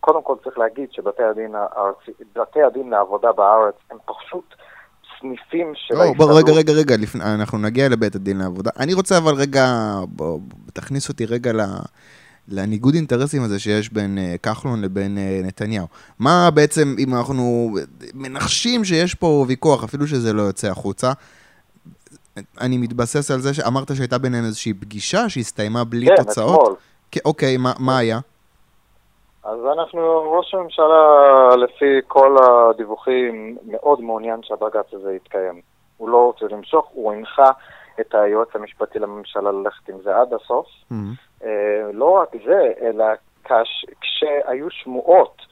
קודם 0.00 0.22
כל 0.22 0.34
צריך 0.44 0.58
להגיד 0.58 0.92
שבתי 0.92 1.22
הדין, 1.22 1.54
הארצי, 1.54 2.62
הדין 2.62 2.90
לעבודה 2.90 3.32
בארץ 3.32 3.74
הם 3.90 3.98
פשוט 4.04 4.54
סניפים 5.20 5.72
של 5.74 5.94
לא, 5.94 6.02
ההסתדרות. 6.02 6.44
רגע, 6.44 6.52
רגע, 6.52 6.72
רגע, 6.72 6.96
לפני, 6.96 7.24
אנחנו 7.24 7.58
נגיע 7.58 7.88
לבית 7.88 8.14
הדין 8.14 8.38
לעבודה. 8.38 8.70
אני 8.78 8.94
רוצה 8.94 9.18
אבל 9.18 9.34
רגע, 9.34 9.94
בוא, 10.08 10.40
תכניס 10.72 11.08
אותי 11.08 11.26
רגע 11.26 11.52
ל... 11.52 11.60
לניגוד 12.48 12.94
אינטרסים 12.94 13.42
הזה 13.42 13.58
שיש 13.58 13.92
בין 13.92 14.18
uh, 14.18 14.38
כחלון 14.38 14.82
לבין 14.82 15.18
uh, 15.18 15.46
נתניהו. 15.46 15.86
מה 16.18 16.50
בעצם, 16.50 16.94
אם 16.98 17.14
אנחנו 17.14 17.76
מנחשים 18.14 18.84
שיש 18.84 19.14
פה 19.14 19.44
ויכוח, 19.48 19.84
אפילו 19.84 20.06
שזה 20.06 20.32
לא 20.32 20.42
יוצא 20.42 20.70
החוצה, 20.70 21.12
אני 22.60 22.78
מתבסס 22.78 23.30
על 23.30 23.40
זה 23.40 23.54
שאמרת 23.54 23.96
שהייתה 23.96 24.18
ביניהם 24.18 24.44
איזושהי 24.44 24.74
פגישה 24.74 25.28
שהסתיימה 25.28 25.84
בלי 25.84 26.06
כן, 26.06 26.16
תוצאות? 26.16 26.78
כן, 27.10 27.18
אתמול. 27.20 27.22
אוקיי, 27.24 27.56
מה, 27.56 27.72
מה 27.78 27.98
היה? 27.98 28.20
אז 29.46 29.58
אנחנו, 29.78 30.32
ראש 30.32 30.54
הממשלה, 30.54 31.56
לפי 31.56 32.00
כל 32.08 32.36
הדיווחים, 32.42 33.56
מאוד 33.66 34.00
מעוניין 34.00 34.42
שהבג"ץ 34.42 34.92
הזה 34.92 35.14
יתקיים. 35.14 35.60
הוא 35.96 36.08
לא 36.08 36.16
רוצה 36.16 36.46
למשוך, 36.50 36.86
הוא 36.94 37.12
הנחה 37.12 37.50
את 38.00 38.14
היועץ 38.14 38.48
המשפטי 38.54 38.98
לממשלה 38.98 39.52
ללכת 39.52 39.88
עם 39.88 39.96
זה 40.02 40.16
עד 40.16 40.32
הסוף. 40.34 40.66
Mm-hmm. 40.66 41.44
אה, 41.44 41.92
לא 41.92 42.10
רק 42.10 42.28
זה, 42.46 42.72
אלא 42.80 43.04
כש, 43.44 43.86
כשהיו 44.00 44.70
שמועות 44.70 45.42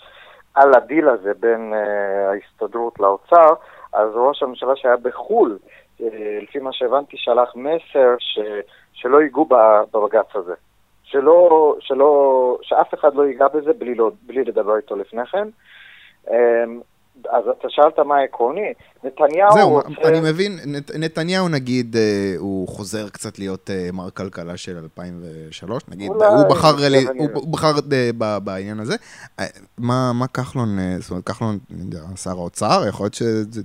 על 0.55 0.75
הדיל 0.75 1.09
הזה 1.09 1.33
בין 1.41 1.75
אה, 1.75 2.31
ההסתדרות 2.31 3.01
לאוצר, 3.01 3.55
אז 3.93 4.09
ראש 4.15 4.43
הממשלה 4.43 4.77
שהיה 4.77 4.97
בחו"ל, 4.97 5.59
אה, 6.01 6.39
לפי 6.43 6.59
מה 6.59 6.73
שהבנתי, 6.73 7.17
שלח 7.17 7.57
מסר 7.57 8.15
ש, 8.19 8.39
שלא 8.93 9.23
ייגעו 9.23 9.49
בבג"ץ 9.93 10.37
הזה. 10.37 10.55
שלא, 11.15 11.77
שלא, 11.81 12.59
שאף 12.63 12.95
אחד 12.95 13.15
לא 13.15 13.23
ייגע 13.23 13.49
בזה 13.49 13.73
בלי, 13.79 13.95
לא, 13.95 14.11
בלי 14.27 14.45
לדבר 14.45 14.77
איתו 14.77 14.97
לפני 14.97 15.27
כן. 15.27 15.49
אמ, 16.31 16.81
אז 17.31 17.45
אתה 17.49 17.69
שאלת 17.71 17.99
מה 17.99 18.19
עקרוני, 18.19 18.73
נתניהו 19.05 19.51
זהו, 19.53 19.75
רוצה... 19.75 20.09
אני 20.09 20.21
מבין, 20.21 20.53
נת, 20.67 20.91
נתניהו 20.99 21.49
נגיד, 21.49 21.97
אה, 21.97 22.35
הוא 22.39 22.69
חוזר 22.69 23.09
קצת 23.09 23.39
להיות 23.39 23.71
אה, 23.71 23.89
מר 23.93 24.11
כלכלה 24.11 24.57
של 24.57 24.77
2003, 24.77 25.83
נגיד, 25.89 26.11
אולי, 26.11 26.27
הוא 26.27 26.45
בחר, 26.51 26.77
כן, 26.77 26.93
לי, 26.93 27.05
הוא, 27.19 27.29
הוא 27.35 27.53
בחר 27.53 27.73
אה, 27.93 28.11
ב, 28.19 28.39
בעניין 28.45 28.81
הזה. 28.81 28.95
מה, 29.79 30.13
מה 30.15 30.27
כחלון, 30.27 30.69
זאת 30.99 31.11
אומרת, 31.11 31.25
כחלון, 31.25 31.59
שר 32.17 32.31
האוצר, 32.31 32.89
יכול 32.89 33.05
להיות 33.05 33.15
שזה, 33.15 33.61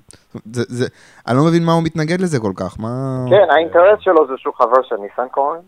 זה, 0.46 0.64
זה, 0.68 0.88
אני 1.28 1.38
לא 1.38 1.44
מבין 1.44 1.64
מה 1.66 1.74
הוא 1.74 1.84
מתנגד 1.84 2.22
לזה 2.22 2.40
כל 2.40 2.54
כך, 2.56 2.80
מה... 2.80 3.26
כן, 3.30 3.48
האינטרס 3.50 4.00
שלו 4.00 4.28
זה 4.28 4.34
שהוא 4.38 4.54
חבר 4.54 4.84
של 4.84 4.96
ניסנקורן, 4.96 5.60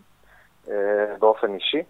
באופן 1.18 1.54
אישי. 1.54 1.82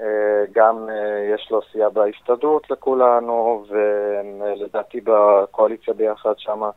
אה, 0.00 0.44
גם 0.52 0.88
אה, 0.88 1.34
יש 1.34 1.50
לו 1.50 1.60
סיעה 1.72 1.90
בהסתדרות 1.90 2.70
לכולנו, 2.70 3.64
ולדעתי 3.68 5.00
בקואליציה 5.00 5.94
ביחד 5.94 6.32
שמה, 6.36 6.70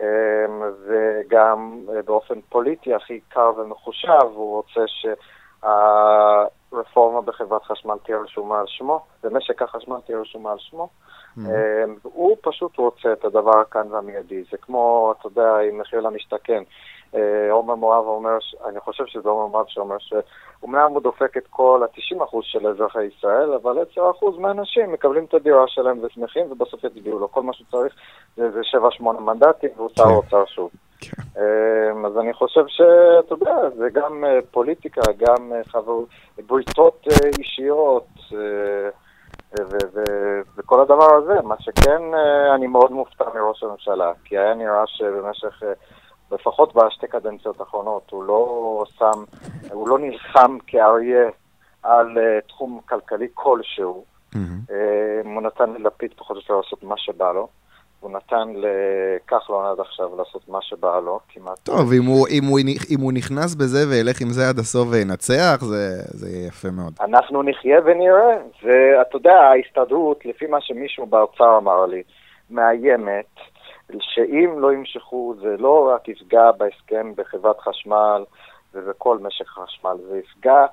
אה, 0.00 0.46
וגם 0.86 1.80
אה, 1.88 2.02
באופן 2.02 2.40
פוליטי 2.48 2.94
הכי 2.94 3.20
קר 3.28 3.50
ומחושב, 3.56 4.26
הוא 4.34 4.56
רוצה 4.56 4.80
שהרפורמה 5.62 7.20
בחברת 7.20 7.62
חשמל 7.62 7.94
תהיה 8.04 8.18
רשומה 8.18 8.60
על 8.60 8.66
שמו, 8.66 9.06
ומשק 9.24 9.62
החשמל 9.62 9.96
תהיה 10.06 10.18
רשומה 10.18 10.52
על 10.52 10.58
שמו. 10.58 10.88
Mhm. 11.36 11.40
אה, 11.50 11.84
הוא 12.02 12.36
פשוט 12.42 12.76
רוצה 12.76 13.12
את 13.12 13.24
הדבר 13.24 13.64
כאן 13.70 13.92
והמיידי. 13.92 14.44
זה 14.50 14.56
כמו, 14.56 15.14
אתה 15.18 15.26
יודע, 15.26 15.56
עם 15.58 15.78
מחיר 15.78 16.00
למשתכן. 16.00 16.62
אה, 17.14 17.52
עומר 17.52 17.74
מואב 17.74 18.04
אומר, 18.04 18.38
אני 18.66 18.80
חושב 18.80 19.06
שזה 19.06 19.28
עומר 19.28 19.46
מואב 19.46 19.64
שאומר 19.68 19.96
שאומנם 19.98 20.90
הוא 20.92 21.02
דופק 21.02 21.36
את 21.36 21.46
כל 21.50 21.82
ה-90% 21.82 22.36
של 22.42 22.66
אזרחי 22.66 23.04
ישראל, 23.04 23.52
אבל 23.52 23.76
10% 23.96 24.00
מהאנשים 24.38 24.92
מקבלים 24.92 25.24
את 25.24 25.34
הדירה 25.34 25.64
שלהם 25.66 25.98
ושמחים 26.02 26.52
ובסוף 26.52 26.84
יצביעו 26.84 27.18
לו. 27.18 27.32
כל 27.32 27.42
מה 27.42 27.52
שהוא 27.52 27.66
צריך 27.70 27.94
זה, 28.36 28.50
זה 28.50 28.60
7-8 29.00 29.02
מנדטים 29.02 29.70
והוא 29.76 29.88
שר 29.96 30.04
כן. 30.04 30.10
האוצר 30.10 30.44
שוב. 30.46 30.70
כן. 31.00 31.22
אה, 31.36 32.08
אז 32.08 32.18
אני 32.18 32.32
חושב 32.32 32.64
שאתה 32.68 33.34
יודע, 33.34 33.70
זה 33.76 33.88
גם 33.92 34.24
אה, 34.24 34.38
פוליטיקה, 34.50 35.00
גם 35.18 35.52
חבר... 35.66 35.98
בריתות 36.46 37.06
אישיות. 37.38 38.06
ו- 38.32 39.94
ו- 39.94 40.40
וכל 40.56 40.80
הדבר 40.80 41.14
הזה, 41.14 41.42
מה 41.44 41.54
שכן, 41.58 42.02
אני 42.54 42.66
מאוד 42.66 42.92
מופתע 42.92 43.24
מראש 43.34 43.62
הממשלה, 43.62 44.12
כי 44.24 44.38
היה 44.38 44.54
נראה 44.54 44.82
שבמשך, 44.86 45.62
לפחות 46.32 46.74
בשתי 46.74 47.06
קדנציות 47.06 47.60
האחרונות, 47.60 48.10
הוא 48.10 48.24
לא 48.24 48.84
שם, 48.98 49.24
הוא 49.72 49.88
לא 49.88 49.98
נלחם 49.98 50.58
כאריה 50.66 51.28
על 51.82 52.18
אה, 52.18 52.40
תחום 52.48 52.80
כלכלי 52.88 53.28
כלשהו. 53.34 54.04
מהמם. 54.34 54.60
אה, 54.70 55.20
הוא 55.24 55.42
נתן 55.42 55.70
ללפיד 55.78 56.10
פחות 56.16 56.36
או 56.36 56.40
יותר 56.40 56.56
לעשות 56.56 56.82
מה 56.82 56.94
שבא 56.96 57.32
לו. 57.32 57.48
הוא 58.00 58.10
נתן 58.10 58.52
לכחלון 58.56 59.66
עד 59.66 59.80
עכשיו 59.80 60.08
לעשות 60.18 60.48
מה 60.48 60.58
שבא 60.62 61.00
לו, 61.00 61.20
כמעט. 61.28 61.58
טוב, 61.62 61.92
אם 61.92 62.04
הוא, 62.04 62.28
אם, 62.30 62.44
הוא, 62.44 62.58
אם 62.90 63.00
הוא 63.00 63.12
נכנס 63.12 63.54
בזה 63.54 63.78
וילך 63.88 64.20
עם 64.20 64.28
זה 64.28 64.48
עד 64.48 64.58
הסוף 64.58 64.88
וינצח, 64.90 65.56
זה, 65.60 66.02
זה 66.06 66.28
יהיה 66.28 66.46
יפה 66.46 66.68
מאוד. 66.70 66.92
אנחנו 67.00 67.42
נחיה 67.42 67.80
ונראה, 67.84 68.36
ואתה 68.62 69.16
יודע, 69.16 69.34
ההסתדרות, 69.34 70.26
לפי 70.26 70.46
מה 70.46 70.60
שמישהו 70.60 71.06
באוצר 71.06 71.58
אמר 71.58 71.86
לי, 71.86 72.02
מאיימת 72.50 73.34
שאם 74.00 74.54
לא 74.58 74.72
ימשכו, 74.72 75.34
זה 75.40 75.56
לא 75.58 75.90
רק 75.94 76.08
יפגע 76.08 76.52
בהסכם 76.52 77.12
בחברת 77.16 77.60
חשמל 77.60 78.24
ובכל 78.74 79.18
משק 79.18 79.46
החשמל, 79.46 79.96
זה 80.08 80.18
יפגע 80.18 80.66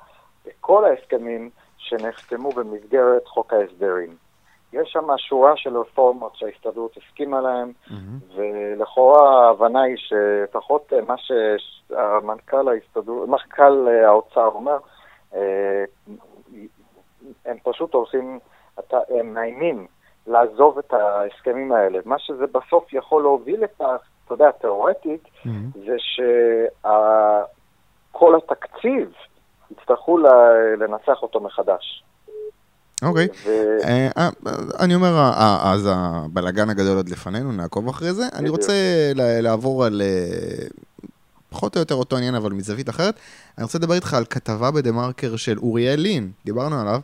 בכל 0.45 0.85
ההסכמים 0.85 1.49
שנחתמו 1.77 2.49
במסגרת 2.49 3.27
חוק 3.27 3.53
ההסדרים. 3.53 4.15
יש 4.73 4.89
שם 4.91 5.07
שורה 5.17 5.57
של 5.57 5.77
רפורמות 5.77 6.35
שההסתדרות 6.35 6.97
הסכימה 6.97 7.41
להן, 7.41 7.71
מהמם. 7.89 8.19
ולכאורה 8.35 9.47
ההבנה 9.47 9.81
היא 9.81 9.97
שלפחות 9.97 10.93
אה, 10.93 11.01
מה 11.07 11.15
שהמנכ"ל 11.17 12.69
ההסתדרות, 12.69 13.29
מנכ"ל 13.29 13.87
אה, 13.87 14.07
האוצר 14.07 14.47
אומר, 14.47 14.77
אה, 15.35 15.83
הם 17.45 17.57
פשוט 17.63 17.93
הולכים, 17.93 18.39
הם 19.09 19.33
מאיימים 19.33 19.87
לעזוב 20.27 20.77
את 20.77 20.93
ההסכמים 20.93 21.71
האלה. 21.71 21.99
מה 22.05 22.15
שזה 22.19 22.43
בסוף 22.51 22.93
יכול 22.93 23.21
להוביל 23.21 23.63
לכך, 23.63 23.97
אתה 24.25 24.33
יודע, 24.33 24.51
תיאורטית, 24.51 25.23
מהמם. 25.45 25.69
זה 25.85 25.95
שכל 28.11 28.35
התקציב 28.35 29.11
יצטרכו 29.71 30.17
ל- 30.17 30.27
לנסח 30.83 31.17
אותו 31.21 31.39
מחדש. 31.39 32.03
אוקיי. 33.03 33.27
ו- 33.45 33.77
אה, 33.83 34.09
אה, 34.17 34.29
אני 34.79 34.95
אומר, 34.95 35.13
אה, 35.17 35.71
אז 35.73 35.89
הבלגן 35.91 36.69
הגדול 36.69 36.97
עוד 36.97 37.09
לפנינו, 37.09 37.51
נעקוב 37.51 37.87
אחרי 37.87 38.13
זה. 38.13 38.23
אני. 38.33 38.49
רוצה 38.49 38.73
לעבור 39.15 39.85
על 39.85 40.01
אה, 40.01 40.65
פחות 41.49 41.75
או 41.75 41.79
יותר 41.79 41.95
אותו 41.95 42.17
עניין, 42.17 42.35
אבל 42.35 42.51
מזווית 42.51 42.89
אחרת. 42.89 43.15
אני 43.57 43.63
רוצה 43.63 43.77
לדבר 43.77 43.93
איתך 43.93 44.13
על 44.13 44.25
כתבה 44.25 44.71
בדה 44.71 44.91
מרקר 44.91 45.35
של 45.35 45.57
אוריאל 45.57 45.99
לין, 45.99 46.31
דיברנו 46.45 46.81
עליו. 46.81 46.99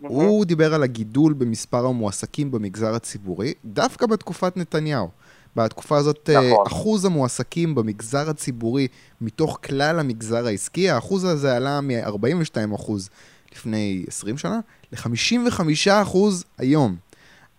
הוא 0.00 0.44
דיבר 0.44 0.74
על 0.74 0.82
הגידול 0.82 1.32
במספר 1.32 1.86
המועסקים 1.86 2.50
במגזר 2.50 2.94
הציבורי, 2.94 3.54
דווקא 3.64 4.06
בתקופת 4.06 4.56
נתניהו. 4.56 5.08
בתקופה 5.56 5.96
הזאת 5.96 6.30
אה, 6.30 6.50
נכון. 6.50 6.66
אחוז 6.66 7.04
המועסקים 7.04 7.74
במגזר 7.74 8.30
הציבורי 8.30 8.88
מתוך 9.20 9.58
כלל 9.64 9.98
המגזר 9.98 10.46
העסקי, 10.46 10.90
האחוז 10.90 11.24
הזה 11.24 11.56
עלה 11.56 11.80
מ-42 11.80 12.74
אחוז 12.74 13.10
לפני 13.52 14.04
20 14.08 14.38
שנה 14.38 14.60
ל-55 14.92 15.60
אחוז 16.02 16.44
היום. 16.58 16.96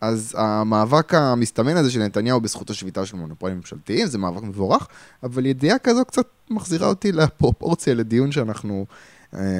אז 0.02 0.36
המאבק 0.38 1.14
המסתמן 1.14 1.78
הזה 1.78 1.92
של 1.92 2.00
נתניהו 2.00 2.42
בזכות 2.42 2.70
השביתה 2.70 3.06
של 3.06 3.18
מונופולים 3.18 3.58
ממשלתיים, 3.58 4.08
זה 4.08 4.18
מאבק 4.18 4.44
מבורך, 4.44 4.88
אבל 5.24 5.46
ידיעה 5.46 5.80
כזו 5.80 6.06
קצת 6.06 6.28
מחזירה 6.50 6.88
אותי 6.88 7.12
לפרופורציה, 7.12 7.94
לדיון 7.94 8.32
שאנחנו 8.32 8.86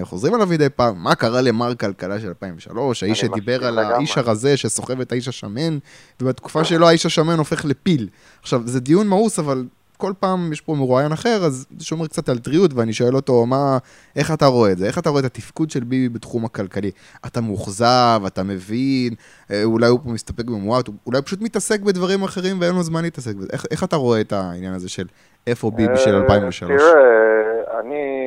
חוזרים 0.04 0.34
עליו 0.34 0.48
מדי 0.48 0.70
פעם. 0.70 1.04
מה 1.04 1.16
קרה 1.16 1.42
למר 1.42 1.76
כלכלה 1.76 2.20
של 2.20 2.28
2003, 2.28 3.04
האיש 3.04 3.20
שדיבר 3.20 3.66
על 3.66 3.80
האיש 3.80 4.18
הרזה 4.18 4.58
שסוחב 4.58 5.02
את 5.02 5.12
האיש 5.12 5.28
השמן, 5.28 5.78
ובתקופה 6.22 6.64
שלו 6.64 6.88
האיש 6.88 7.06
השמן 7.06 7.38
הופך 7.38 7.66
לפיל. 7.66 8.10
עכשיו, 8.42 8.62
זה 8.66 8.80
דיון 8.80 9.08
מאוס, 9.08 9.40
אבל 9.40 9.66
כל 10.02 10.14
פעם 10.20 10.54
יש 10.54 10.62
פה 10.62 10.76
מרואיין 10.76 11.12
אחר, 11.12 11.46
אז 11.46 11.66
זה 11.78 11.86
שומר 11.86 12.08
קצת 12.08 12.30
על 12.30 12.40
טריות, 12.40 12.74
ואני 12.74 12.94
שואל 12.94 13.16
אותו, 13.16 13.46
מה, 13.46 13.78
איך 14.16 14.32
אתה 14.34 14.46
רואה 14.46 14.72
את 14.72 14.78
זה? 14.78 14.86
איך 14.86 14.98
אתה 14.98 15.10
רואה 15.10 15.20
את 15.20 15.26
התפקוד 15.26 15.70
של 15.70 15.84
ביבי 15.84 16.10
בתחום 16.10 16.46
הכלכלי? 16.46 16.92
אתה 17.26 17.42
מאוכזב, 17.42 18.22
אתה 18.28 18.44
מבין, 18.44 19.14
אה, 19.52 19.64
אולי 19.64 19.88
הוא 19.88 20.00
פה 20.04 20.10
מסתפק 20.10 20.46
במועט, 20.46 20.88
אולי 21.06 21.18
הוא 21.18 21.26
פשוט 21.26 21.42
מתעסק 21.42 21.82
בדברים 21.82 22.24
אחרים 22.24 22.62
ואין 22.62 22.76
לו 22.76 22.84
זמן 22.84 23.02
להתעסק 23.02 23.36
בזה. 23.36 23.48
איך, 23.54 23.66
איך 23.72 23.84
אתה 23.84 23.96
רואה 23.96 24.22
את 24.22 24.34
העניין 24.34 24.74
הזה 24.74 24.90
של 24.90 25.06
איפה 25.48 25.72
ביבי 25.72 25.98
של 25.98 26.16
2003? 26.16 26.72
אה, 26.72 26.78
תראה, 26.78 27.80
אני 27.80 28.21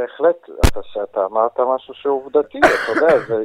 בהחלט, 0.00 0.50
אתה, 0.60 0.80
שאתה 0.82 1.24
אמרת 1.24 1.60
משהו 1.60 1.94
שהוא 1.94 2.24
עובדתי, 2.24 2.58
אתה 2.58 2.92
יודע, 2.92 3.18
זה... 3.28 3.44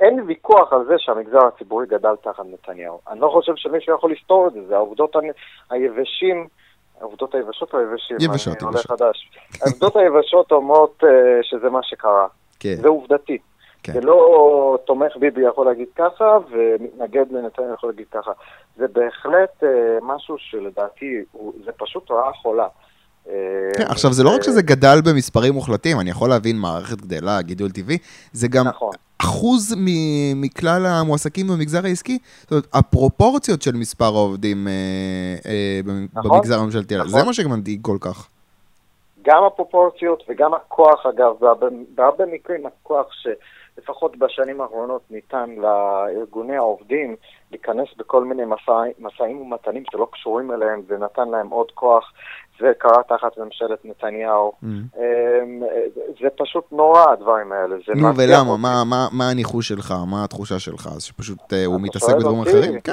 אין 0.00 0.20
ויכוח 0.26 0.72
על 0.72 0.84
זה 0.84 0.94
שהמגזר 0.98 1.46
הציבורי 1.46 1.86
גדל 1.86 2.14
תחת 2.22 2.44
נתניהו. 2.52 3.00
אני 3.08 3.20
לא 3.20 3.28
חושב 3.28 3.52
שמישהו 3.56 3.94
יכול 3.94 4.12
לסתור 4.12 4.48
את 4.48 4.52
זה, 4.52 4.66
זה 4.66 4.76
העובדות 4.76 5.16
היבשים 5.70 6.46
העובדות 7.00 7.34
היבשות 7.34 7.74
או 7.74 7.78
היבשים? 7.78 8.16
יבשות, 8.20 8.56
אני 8.56 8.66
עולה 8.66 8.78
חדש. 8.78 9.30
העובדות 9.62 9.96
היבשות 9.96 10.52
אומרות 10.52 11.02
uh, 11.02 11.06
שזה 11.42 11.70
מה 11.70 11.82
שקרה. 11.82 12.26
כן. 12.60 12.74
זה 12.74 12.88
עובדתי. 12.88 13.38
כן. 13.82 13.92
זה 13.92 14.00
לא 14.00 14.78
תומך 14.84 15.16
ביבי 15.16 15.40
יכול 15.40 15.66
להגיד 15.66 15.88
ככה, 15.96 16.38
ומתנגד 16.50 17.32
לנתניהו 17.32 17.74
יכול 17.74 17.90
להגיד 17.90 18.06
ככה. 18.10 18.32
זה 18.76 18.88
בהחלט 18.88 19.62
uh, 19.62 19.66
משהו 20.02 20.38
שלדעתי, 20.38 21.24
הוא, 21.32 21.52
זה 21.64 21.72
פשוט 21.72 22.10
רעה 22.10 22.32
חולה. 22.32 22.68
אה, 23.28 23.34
כן, 23.76 23.84
עכשיו 23.88 24.12
זה 24.12 24.24
לא 24.24 24.34
רק 24.34 24.42
שזה 24.42 24.62
גדל 24.62 24.98
במספרים 25.04 25.54
מוחלטים, 25.54 26.00
אני 26.00 26.10
יכול 26.10 26.28
להבין 26.28 26.58
מערכת 26.58 27.00
גדלה, 27.00 27.42
גידול 27.42 27.70
טבעי, 27.70 27.98
זה 28.32 28.48
גם 28.48 28.68
נכון. 28.68 28.92
אחוז 29.18 29.74
מכלל 30.36 30.86
המועסקים 30.86 31.48
במגזר 31.48 31.84
העסקי, 31.84 32.18
זאת 32.40 32.50
אומרת, 32.50 32.66
הפרופורציות 32.74 33.62
של 33.62 33.76
מספר 33.76 34.04
העובדים 34.04 34.68
אה, 34.68 34.72
אה, 35.50 35.80
נכון, 36.12 36.30
במגזר 36.30 36.58
הממשלתי, 36.58 36.96
נכון. 36.96 37.08
זה 37.08 37.24
מה 37.24 37.32
שמדאיג 37.32 37.80
כל 37.82 37.96
כך. 38.00 38.28
גם 39.26 39.44
הפרופורציות 39.44 40.22
וגם 40.28 40.54
הכוח, 40.54 41.06
אגב, 41.06 41.32
בהרבה 41.94 42.26
מקרים 42.26 42.66
הכוח 42.66 43.06
שלפחות 43.76 44.16
בשנים 44.16 44.60
האחרונות 44.60 45.02
ניתן 45.10 45.50
לארגוני 45.56 46.56
העובדים 46.56 47.16
להיכנס 47.50 47.88
בכל 47.96 48.24
מיני 48.24 48.42
משאים 48.98 49.40
ומתנים 49.40 49.82
שלא 49.90 50.08
קשורים 50.12 50.52
אליהם 50.52 50.82
ונתן 50.88 51.28
להם 51.28 51.48
עוד 51.48 51.70
כוח 51.74 52.12
זה 52.60 52.72
קרה 52.78 53.02
תחת 53.08 53.38
ממשלת 53.38 53.84
נתניהו. 53.84 54.52
Mm. 54.62 54.66
אמ, 54.66 55.62
זה 56.22 56.28
פשוט 56.36 56.64
נורא, 56.72 57.10
הדברים 57.12 57.52
האלה. 57.52 57.76
נו, 57.96 58.08
ולמה? 58.16 58.56
מה, 58.56 58.84
מה, 58.84 59.08
מה 59.12 59.30
הניחוש 59.30 59.68
שלך? 59.68 59.94
מה 60.10 60.24
התחושה 60.24 60.58
שלך? 60.58 60.88
אז 60.96 61.02
שפשוט 61.02 61.38
uh, 61.38 61.56
הוא 61.66 61.80
מתעסק 61.80 62.14
בדברים 62.14 62.42
אחרים? 62.42 62.80
כן. 62.80 62.92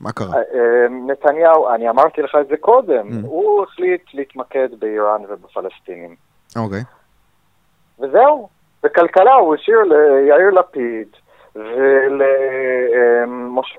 מה 0.00 0.12
קרה? 0.12 0.34
אה, 0.36 0.40
אמ, 0.86 1.10
נתניהו, 1.10 1.74
אני 1.74 1.90
אמרתי 1.90 2.22
לך 2.22 2.36
את 2.40 2.48
זה 2.48 2.56
קודם, 2.56 3.08
mm. 3.08 3.26
הוא 3.26 3.62
החליט 3.62 4.02
להתמקד 4.14 4.68
באיראן 4.78 5.22
ובפלסטינים. 5.28 6.16
אוקיי. 6.56 6.80
Okay. 6.80 8.04
וזהו. 8.04 8.48
בכלכלה 8.84 9.34
הוא 9.34 9.54
השאיר 9.54 9.82
ליאיר 9.82 10.50
לפיד 10.50 11.08
ולמשה 11.54 12.68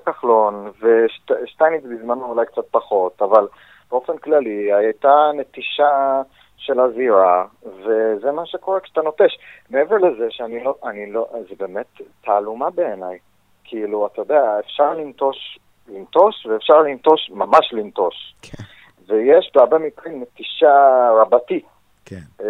כחלון, 0.06 0.70
ושטייניץ 0.80 1.84
בזמנו 1.84 2.24
אולי 2.24 2.46
קצת 2.46 2.64
פחות, 2.70 3.22
אבל 3.22 3.48
באופן 3.90 4.18
כללי 4.18 4.72
הייתה 4.72 5.30
נטישה 5.34 6.22
של 6.56 6.80
הזירה, 6.80 7.44
וזה 7.64 8.32
מה 8.32 8.46
שקורה 8.46 8.80
כשאתה 8.80 9.02
נוטש. 9.02 9.38
מעבר 9.70 9.96
לזה 9.96 10.26
שאני 10.30 10.64
לא, 10.64 10.74
אני 10.84 11.12
לא, 11.12 11.28
זה 11.48 11.54
באמת 11.58 11.86
תעלומה 12.24 12.70
בעיניי. 12.70 13.18
כאילו, 13.64 14.06
אתה 14.06 14.20
יודע, 14.20 14.58
אפשר 14.60 14.94
לנטוש, 14.94 15.58
לנטוש, 15.88 16.46
ואפשר 16.46 16.82
לנטוש, 16.82 17.30
ממש 17.30 17.72
לנטוש. 17.72 18.34
כן. 18.42 18.62
ויש 19.06 19.50
בהרבה 19.54 19.78
מקרים 19.78 20.22
נטישה 20.22 21.08
רבתי. 21.20 21.62
כן. 22.06 22.20
אה, 22.40 22.46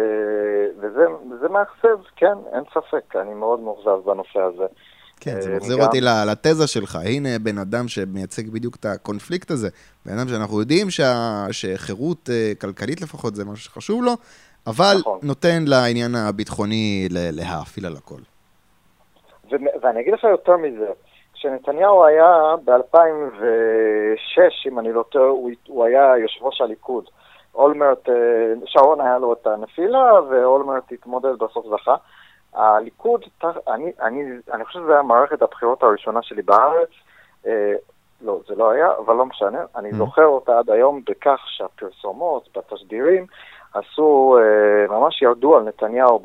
וזה 0.79 1.49
מאכזב, 1.49 2.03
כן, 2.15 2.37
אין 2.53 2.63
ספק, 2.73 3.15
אני 3.15 3.33
מאוד 3.33 3.59
מאוכזב 3.59 3.99
בנושא 4.05 4.39
הזה. 4.39 4.65
כן, 5.19 5.41
זה 5.41 5.51
אה, 5.51 5.57
מחזיר 5.57 5.85
אותי 5.85 6.01
לתזה 6.01 6.67
שלך. 6.67 6.97
הנה 7.05 7.29
בן 7.41 7.57
אדם 7.57 7.87
שמייצג 7.87 8.49
בדיוק 8.49 8.75
את 8.75 8.85
הקונפליקט 8.85 9.51
הזה. 9.51 9.69
בן 10.05 10.17
אדם 10.17 10.27
שאנחנו 10.27 10.59
יודעים 10.59 10.87
שחירות 11.51 12.29
אה, 12.29 12.51
כלכלית 12.61 13.01
לפחות 13.01 13.35
זה 13.35 13.45
משהו 13.45 13.65
שחשוב 13.65 14.03
לו, 14.03 14.11
אבל 14.67 14.95
נכון. 14.99 15.19
נותן 15.23 15.63
לעניין 15.67 16.15
הביטחוני 16.15 17.07
להאפיל 17.11 17.85
על 17.85 17.93
הכל. 17.97 18.21
ואני 19.81 20.01
אגיד 20.01 20.13
לך 20.13 20.23
יותר 20.23 20.57
מזה, 20.57 20.87
כשנתניהו 21.33 22.05
היה 22.05 22.55
ב-2006, 22.65 24.67
אם 24.67 24.79
אני 24.79 24.91
לא 24.91 25.03
טועה, 25.09 25.29
הוא, 25.29 25.51
הוא 25.67 25.85
היה 25.85 26.17
יושב 26.21 26.43
ראש 26.43 26.61
הליכוד. 26.61 27.03
אולמרט, 27.57 28.09
אה, 28.09 28.53
שרון 28.65 29.01
היה 29.01 29.17
לו 29.17 29.33
את 29.33 29.47
הנפילה, 29.47 30.13
ואולמרט 30.29 30.91
התמודד 30.91 31.39
בסוף 31.39 31.65
זכה. 31.67 31.95
הליכוד, 32.53 33.23
אני, 33.67 33.91
אני, 34.01 34.23
אני 34.53 34.65
חושב 34.65 34.79
שזו 34.79 34.91
הייתה 34.91 35.03
מערכת 35.03 35.41
הבחירות 35.41 35.83
הראשונה 35.83 36.21
שלי 36.21 36.41
בארץ. 36.41 36.89
אה, 37.47 37.73
לא, 38.21 38.39
זה 38.47 38.55
לא 38.55 38.69
היה, 38.71 38.89
אבל 39.05 39.15
לא 39.15 39.25
משנה. 39.25 39.59
אני 39.75 39.89
mm-hmm. 39.89 39.95
זוכר 39.95 40.25
אותה 40.25 40.59
עד 40.59 40.69
היום 40.69 41.01
בכך 41.09 41.39
שהפרסומות 41.47 42.49
בתשדירים 42.57 43.25
עשו, 43.73 44.37
אה, 44.39 44.97
ממש 44.97 45.21
ירדו 45.21 45.57
על 45.57 45.63
נתניהו, 45.63 46.19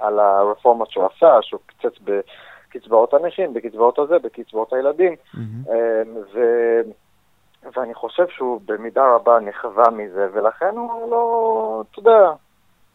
על 0.00 0.18
הרפורמות 0.18 0.90
שהוא 0.90 1.04
עשה, 1.04 1.38
שהוא 1.42 1.60
קיצץ 1.66 1.98
בקצבאות 2.04 3.14
הנכים, 3.14 3.54
בקצבאות 3.54 3.98
הזה, 3.98 4.18
בקצבאות 4.18 4.72
הילדים. 4.72 5.12
Mm-hmm. 5.12 5.70
ו... 6.34 6.40
ואני 7.76 7.94
חושב 7.94 8.28
שהוא 8.28 8.60
במידה 8.64 9.14
רבה 9.14 9.40
נכווה 9.40 9.90
מזה, 9.90 10.28
ולכן 10.32 10.76
הוא 10.76 11.10
לא, 11.10 11.84
אתה 11.90 11.98
יודע, 11.98 12.30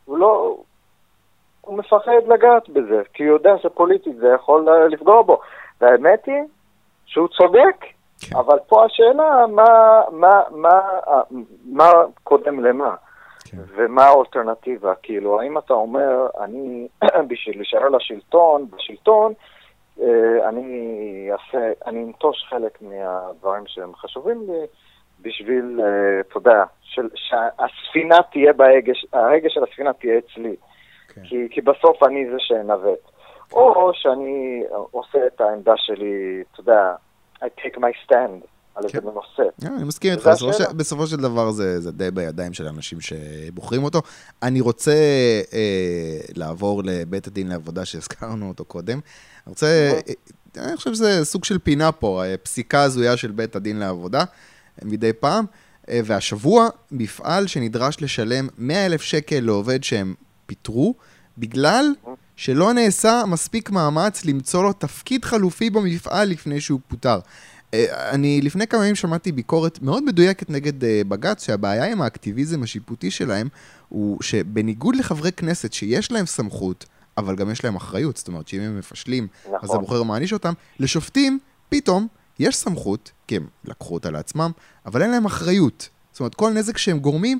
הוא 0.05 0.17
לא, 0.17 0.57
הוא 1.61 1.77
מפחד 1.77 2.27
לגעת 2.27 2.69
בזה, 2.69 3.01
כי 3.13 3.23
הוא 3.23 3.33
יודע 3.33 3.57
שפוליטית 3.57 4.17
זה 4.17 4.27
יכול 4.35 4.67
לפגוע 4.89 5.21
בו. 5.21 5.39
והאמת 5.81 6.25
היא 6.25 6.43
שהוא 7.05 7.27
צודק, 7.27 7.85
כן. 8.19 8.35
אבל 8.37 8.59
פה 8.67 8.85
השאלה, 8.85 9.47
מה, 9.47 10.01
מה, 10.11 10.41
מה, 10.51 10.79
מה 11.65 11.91
קודם 12.23 12.65
למה? 12.65 12.95
כן. 13.45 13.57
ומה 13.75 14.03
האלטרנטיבה? 14.03 14.93
כאילו, 14.95 15.41
האם 15.41 15.57
אתה 15.57 15.73
אומר, 15.73 16.27
אני, 16.39 16.87
בשביל 17.29 17.57
להישאר 17.57 17.89
לשלטון, 17.89 18.65
בשלטון, 18.69 19.33
אני 20.49 21.29
אעשה, 21.31 21.71
אני 21.85 22.03
אנטוש 22.03 22.45
חלק 22.49 22.81
מהדברים 22.81 23.63
שהם 23.67 23.95
חשובים 23.95 24.43
לי, 24.47 24.65
בשביל, 25.21 25.79
אה, 25.83 26.19
אתה 26.19 26.37
יודע, 26.37 26.63
שהספינה 27.15 28.17
תהיה 28.31 28.53
בהגה, 28.53 28.93
ההגה 29.13 29.49
של 29.49 29.63
הספינה 29.63 29.93
תהיה 29.93 30.17
אצלי. 30.17 30.55
כן. 31.07 31.21
כי, 31.23 31.47
כי 31.51 31.61
בסוף 31.61 32.03
אני 32.03 32.29
זה 32.31 32.37
שאנווט. 32.39 32.99
כן. 33.49 33.57
או 33.57 33.91
שאני 33.93 34.63
עושה 34.91 35.27
את 35.27 35.41
העמדה 35.41 35.73
שלי, 35.77 36.43
אתה 36.51 36.61
יודע, 36.61 36.95
I 37.43 37.45
take 37.59 37.77
my 37.77 38.05
stand. 38.05 38.45
על 38.75 38.83
איזה 38.83 38.99
כן. 39.01 39.07
נושא. 39.07 39.51
Yeah, 39.63 39.67
אני 39.67 39.83
מסכים 39.83 40.11
איתך, 40.11 40.29
בסופו 40.75 41.07
של 41.07 41.17
דבר 41.17 41.51
זה, 41.51 41.91
די 41.91 42.11
בידיים 42.11 42.53
של 42.53 42.67
אנשים 42.67 43.01
שבוחרים 43.01 43.83
אותו. 43.83 44.01
אני 44.43 44.61
רוצה 44.61 44.93
אה, 45.53 46.19
לעבור 46.35 46.81
לבית 46.85 47.27
הדין 47.27 47.47
לעבודה 47.47 47.85
שהזכרנו 47.85 48.47
אותו 48.47 48.65
קודם. 48.65 48.99
אני 49.47 49.49
רוצה, 49.49 49.91
אה, 50.57 50.67
אני 50.67 50.77
חושב 50.77 50.93
שזה 50.93 51.25
סוג 51.25 51.43
של 51.43 51.59
פינה 51.59 51.91
פה, 51.91 52.23
פסיקה 52.43 52.81
הזויה 52.81 53.17
של 53.17 53.31
בית 53.31 53.55
הדין 53.55 53.79
לעבודה 53.79 54.23
מדי 54.83 55.13
פעם. 55.13 55.45
אה, 55.89 55.99
והשבוע, 56.05 56.69
מפעל 56.91 57.47
שנדרש 57.47 58.01
לשלם 58.01 58.47
100 58.57 58.85
אלף 58.85 59.01
שקל 59.01 59.39
לעובד 59.39 59.83
שהם 59.83 60.13
פיטרו, 60.45 60.95
בגלל 61.37 61.93
שלא 62.35 62.73
נעשה 62.73 63.23
מספיק 63.27 63.69
מאמץ 63.69 64.25
למצוא 64.25 64.63
לו 64.63 64.73
תפקיד 64.73 65.25
חלופי 65.25 65.69
במפעל 65.69 66.29
לפני 66.29 66.61
שהוא 66.61 66.79
פוטר. 66.87 67.19
אה, 67.73 68.11
אני 68.11 68.41
לפני 68.41 68.67
כמה 68.67 68.83
ימים 68.83 68.95
שמעתי 68.95 69.31
ביקורת 69.31 69.81
מאוד 69.81 70.03
מדויקת 70.03 70.49
נגד 70.49 70.83
אה, 70.83 71.01
בג"ץ, 71.07 71.45
שהבעיה 71.45 71.91
עם 71.91 72.01
האקטיביזם 72.01 72.63
השיפוטי 72.63 73.11
שלהם 73.11 73.47
הוא 73.89 74.21
שבניגוד 74.21 74.95
לחברי 74.95 75.31
כנסת 75.31 75.73
שיש 75.73 76.11
להם 76.11 76.25
סמכות, 76.25 76.85
אבל 77.17 77.35
גם 77.35 77.51
יש 77.51 77.63
להם 77.63 77.75
אחריות, 77.75 78.17
זאת 78.17 78.27
אומרת 78.27 78.47
שאם 78.47 78.61
הם 78.61 78.79
מפשלים, 78.79 79.27
נכון. 79.45 79.59
אז 79.61 79.75
הבוחר 79.75 80.03
מעניש 80.03 80.33
אותם. 80.33 80.53
לשופטים, 80.79 81.39
פתאום, 81.69 82.07
יש 82.39 82.55
סמכות, 82.55 83.11
כי 83.27 83.35
הם 83.35 83.47
לקחו 83.65 83.93
אותה 83.93 84.11
לעצמם, 84.11 84.51
אבל 84.85 85.01
אין 85.01 85.11
להם 85.11 85.25
אחריות. 85.25 85.89
זאת 86.11 86.19
אומרת, 86.19 86.35
כל 86.35 86.51
נזק 86.51 86.77
שהם 86.77 86.99
גורמים, 86.99 87.39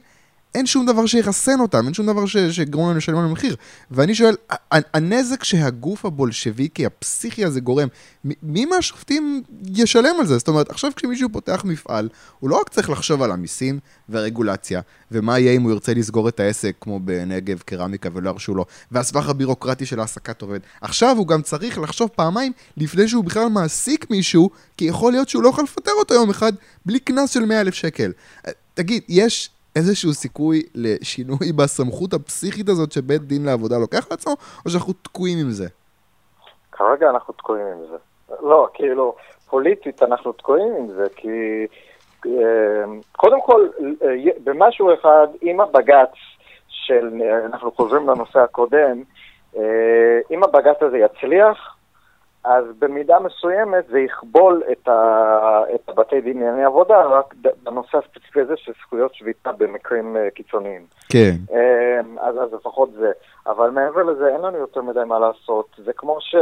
אין 0.55 0.65
שום 0.65 0.85
דבר 0.85 1.05
שירסן 1.05 1.59
אותם, 1.59 1.85
אין 1.85 1.93
שום 1.93 2.05
דבר 2.05 2.25
שיגרום 2.25 2.87
להם 2.87 2.97
לשלם 2.97 3.17
על 3.17 3.25
המחיר. 3.25 3.55
ואני 3.91 4.15
שואל, 4.15 4.35
הנזק 4.71 5.43
שהגוף 5.43 6.05
הבולשביקי, 6.05 6.85
הפסיכי 6.85 7.45
הזה 7.45 7.59
גורם, 7.59 7.87
מי 8.43 8.65
מהשופטים 8.65 9.43
ישלם 9.75 10.15
על 10.19 10.25
זה? 10.25 10.37
זאת 10.37 10.47
אומרת, 10.47 10.69
עכשיו 10.69 10.91
כשמישהו 10.95 11.29
פותח 11.31 11.61
מפעל, 11.65 12.09
הוא 12.39 12.49
לא 12.49 12.59
רק 12.59 12.69
צריך 12.69 12.89
לחשוב 12.89 13.21
על 13.21 13.31
המיסים 13.31 13.79
והרגולציה, 14.09 14.81
ומה 15.11 15.39
יהיה 15.39 15.51
אם 15.51 15.61
הוא 15.61 15.71
ירצה 15.71 15.93
לסגור 15.93 16.29
את 16.29 16.39
העסק, 16.39 16.75
כמו 16.81 16.99
בנגב 16.99 17.59
קרמיקה 17.59 18.09
ולא 18.13 18.29
ירשו 18.29 18.55
לו, 18.55 18.65
והסבך 18.91 19.29
הבירוקרטי 19.29 19.85
של 19.85 19.99
העסקת 19.99 20.41
עובד. 20.41 20.59
עכשיו 20.81 21.17
הוא 21.17 21.27
גם 21.27 21.41
צריך 21.41 21.79
לחשוב 21.79 22.09
פעמיים 22.15 22.51
לפני 22.77 23.07
שהוא 23.07 23.23
בכלל 23.23 23.47
מעסיק 23.47 24.09
מישהו, 24.09 24.49
כי 24.77 24.85
יכול 24.85 25.11
להיות 25.11 25.29
שהוא 25.29 25.43
לא 25.43 25.49
יכול 25.49 25.63
לפטר 25.63 25.91
אותו 25.99 26.13
יום 26.13 26.29
אחד 26.29 26.53
בלי 26.85 26.99
קנס 26.99 27.29
של 27.29 27.45
100 27.45 27.61
אלף 27.61 27.73
שקל. 27.73 28.11
תגיד, 28.73 29.03
יש 29.09 29.49
איזשהו 29.76 30.13
סיכוי 30.13 30.61
לשינוי 30.76 31.51
בסמכות 31.57 32.13
הפסיכית 32.13 32.69
הזאת 32.69 32.91
שבית 32.91 33.22
דין 33.22 33.45
לעבודה 33.45 33.78
לוקח 33.78 34.11
לעצמו, 34.11 34.34
או 34.65 34.69
שאנחנו 34.69 34.93
תקועים 34.93 35.38
עם 35.38 35.49
זה? 35.49 35.67
כרגע 36.72 37.09
אנחנו 37.09 37.34
תקועים 37.34 37.65
עם 37.65 37.86
זה. 37.91 37.97
לא, 38.41 38.69
כאילו, 38.74 39.15
פוליטית 39.49 40.03
אנחנו 40.03 40.32
תקועים 40.32 40.74
עם 40.80 40.88
זה, 40.88 41.07
כי 41.15 41.67
אה, 42.26 42.84
קודם 43.11 43.41
כל, 43.41 43.67
אה, 44.03 44.32
במשהו 44.43 44.93
אחד, 44.93 45.28
אם 45.43 45.61
הבג"ץ 45.61 46.13
של, 46.69 47.09
אנחנו 47.45 47.72
חוזרים 47.72 48.09
לנושא 48.09 48.39
הקודם, 48.39 49.03
אה, 49.57 50.19
אם 50.32 50.43
הבג"ץ 50.43 50.82
הזה 50.82 50.97
יצליח, 50.97 51.76
אז 52.43 52.65
במידה 52.79 53.19
מסוימת 53.19 53.87
זה 53.91 53.99
יכבול 53.99 54.63
את, 54.71 54.87
ה, 54.87 55.63
את 55.75 55.89
הבתי 55.89 56.21
דין 56.21 56.39
לענייני 56.39 56.63
עבודה 56.63 57.01
רק 57.01 57.33
בנושא 57.63 57.97
הספציפי 57.97 58.41
הזה 58.41 58.53
של 58.57 58.71
זכויות 58.81 59.15
שביתה 59.15 59.51
במקרים 59.51 60.15
uh, 60.15 60.33
קיצוניים. 60.33 60.85
כן. 61.09 61.31
Um, 61.49 62.21
אז, 62.21 62.35
אז 62.43 62.53
לפחות 62.53 62.89
זה. 62.93 63.11
אבל 63.47 63.69
מעבר 63.69 64.03
לזה 64.03 64.27
אין 64.27 64.41
לנו 64.41 64.57
יותר 64.57 64.81
מדי 64.81 64.99
מה 65.05 65.19
לעשות. 65.19 65.75
זה 65.85 65.93
כמו 65.93 66.17
ש... 66.19 66.35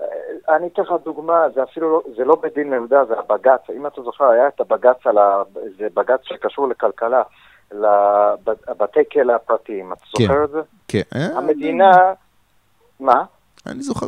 אה, 0.00 0.56
אני 0.56 0.66
אתן 0.66 0.82
לך 0.82 0.92
דוגמה, 1.04 1.46
זה 1.54 1.62
אפילו 1.62 1.90
לא, 1.90 2.02
זה 2.16 2.24
לא 2.24 2.36
בית 2.36 2.54
דין 2.54 2.72
זה 2.88 3.18
הבג"ץ. 3.18 3.70
אם 3.76 3.86
אתה 3.86 4.02
זוכר, 4.02 4.24
היה 4.24 4.48
את 4.48 4.60
הבג"ץ 4.60 5.06
על 5.06 5.18
ה... 5.18 5.42
זה 5.78 5.86
בג"ץ 5.94 6.20
שקשור 6.22 6.68
לכלכלה, 6.68 7.22
לבתי 7.72 9.00
כלא 9.12 9.32
הפרטיים. 9.32 9.92
אתה 9.92 10.00
כן. 10.18 10.24
זוכר 10.24 10.44
את 10.44 10.50
זה? 10.50 10.60
כן. 10.88 11.02
המדינה... 11.34 12.12
מה? 13.00 13.24
אני 13.66 13.82
זוכר 13.82 14.06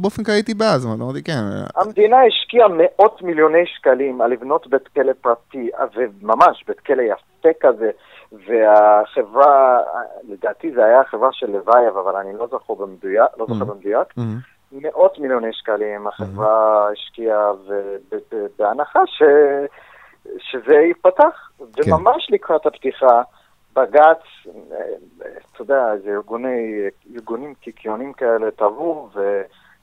באופן 0.00 0.24
כללי 0.24 0.36
הייתי 0.36 0.54
בעד, 0.54 0.78
זאת 0.80 1.00
אמרתי 1.00 1.22
כן. 1.22 1.40
המדינה 1.76 2.16
השקיעה 2.26 2.68
מאות 2.68 3.22
מיליוני 3.22 3.66
שקלים 3.66 4.20
על 4.20 4.30
לבנות 4.30 4.66
בית 4.66 4.88
כלא 4.88 5.12
פרטי, 5.20 5.70
וממש 5.94 6.64
בית 6.68 6.80
כלא 6.80 7.02
יפה 7.02 7.48
כזה, 7.60 7.90
והחברה, 8.32 9.78
לדעתי 10.28 10.72
זה 10.72 10.84
היה 10.84 11.00
החברה 11.00 11.28
של 11.32 11.46
לוייב, 11.46 11.96
אבל 11.96 12.16
אני 12.16 12.38
לא 12.38 12.46
זוכר 12.46 12.74
במדויק, 12.74 13.30
לא 13.38 13.46
זוכר 13.48 13.62
mm-hmm. 13.62 13.74
במדויק, 13.74 14.08
mm-hmm. 14.18 14.72
מאות 14.72 15.18
מיליוני 15.18 15.52
שקלים 15.52 16.06
החברה 16.06 16.88
mm-hmm. 16.88 16.92
השקיעה, 16.92 17.50
בהנחה 18.58 19.00
ש... 19.06 19.22
שזה 20.38 20.74
ייפתח, 20.74 21.50
כן. 21.58 21.94
וממש 21.94 22.26
לקראת 22.30 22.66
הפתיחה, 22.66 23.22
בג"ץ, 23.76 24.52
אתה 25.52 25.62
יודע, 25.62 25.84
זה 26.04 26.10
ארגוני, 26.10 26.88
ארגונים 27.14 27.54
קיקיונים 27.54 28.12
כאלה 28.12 28.50
טבעו, 28.50 29.08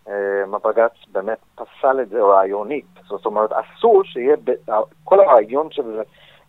ובג"ץ 0.05 0.91
באמת 1.11 1.37
פסל 1.55 2.01
את 2.01 2.09
זה 2.09 2.21
רעיונית. 2.21 2.85
זאת 3.07 3.25
אומרת, 3.25 3.49
אסור 3.51 4.03
שיהיה, 4.03 4.35
כל 5.03 5.19
הרעיון 5.19 5.71
של 5.71 5.83
זה 5.83 6.01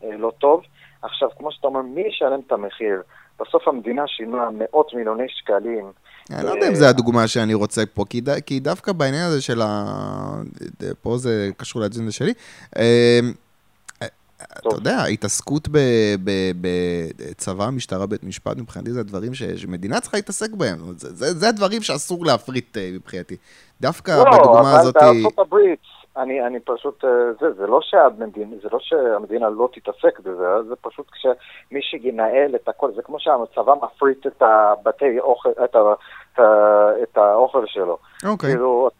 אה, 0.05 0.17
לא 0.17 0.33
טוב. 0.39 0.63
עכשיו, 1.03 1.29
כמו 1.39 1.53
שאתה 1.53 1.67
אומר, 1.67 1.83
מי 1.83 2.01
ישלם 2.01 2.41
את 2.47 2.53
המחיר? 2.53 3.03
בסוף 3.41 3.69
המדינה 3.69 4.03
שינויה 4.07 4.49
מאות 4.53 4.95
מיליוני 4.95 5.27
שקלים. 5.29 5.93
אני 6.33 6.47
לא 6.47 6.51
יודע 6.51 6.69
אם 6.69 6.75
זו 6.75 6.87
הדוגמה 6.87 7.29
שאני 7.29 7.55
רוצה 7.55 7.87
פה, 7.95 8.05
כי 8.47 8.61
דווקא 8.61 8.93
בעניין 8.93 9.27
הזה 9.27 9.43
של 9.43 9.61
ה... 9.63 9.85
פה 11.03 11.17
זה 11.17 11.49
קשור 11.57 11.83
לאג'נדה 11.83 12.13
שלי. 12.13 12.33
אה, 14.41 14.45
אתה 14.59 14.75
יודע, 14.75 15.05
התעסקות 15.05 15.69
בצבא, 16.61 17.71
משטרה, 17.71 18.07
בית 18.07 18.25
משפט, 18.25 18.57
מבחינתי 18.57 18.91
זה 18.91 19.01
הדברים 19.01 19.35
שמדינה 19.35 20.01
צריכה 20.01 20.17
להתעסק 20.17 20.51
בהם. 20.51 20.79
זה 20.99 21.49
הדברים 21.49 21.83
שאסור 21.83 22.27
להפריט 22.27 22.77
אה, 22.77 22.91
מבחינתי. 22.95 23.37
דווקא 23.81 24.11
לא, 24.11 24.39
בדוגמה 24.39 24.81
הזאת... 24.81 24.97
לא, 24.97 25.01
אבל 25.01 25.13
בארצות 25.13 25.39
הברית, 25.39 25.81
אני, 26.17 26.47
אני 26.47 26.61
פשוט, 26.61 27.05
אה, 27.05 27.11
זה, 27.41 27.53
זה 27.53 27.67
לא 27.67 27.81
שהמדינה, 27.83 28.57
זה 28.63 28.69
לא 28.73 28.79
שהמדינה 28.81 29.49
לא 29.49 29.69
תתעסק 29.73 30.21
בזה, 30.21 30.63
זה 30.69 30.75
פשוט 30.81 31.11
כשמי 31.11 31.83
שינהל 31.83 32.55
את 32.55 32.69
הכל, 32.69 32.93
זה 32.95 33.03
כמו 33.03 33.21
שהצבא 33.21 33.75
מפריט 33.83 34.27
את 34.27 34.43
הבתי 34.43 35.21
אוכל, 35.21 35.51
את, 35.65 35.77
את, 36.33 36.39
ה, 36.39 36.89
את 37.03 37.19
האוכל 37.19 37.67
שלו. 37.67 37.99
אוקיי. 38.25 38.49
Okay. 38.49 38.53
כאילו, 38.53 38.91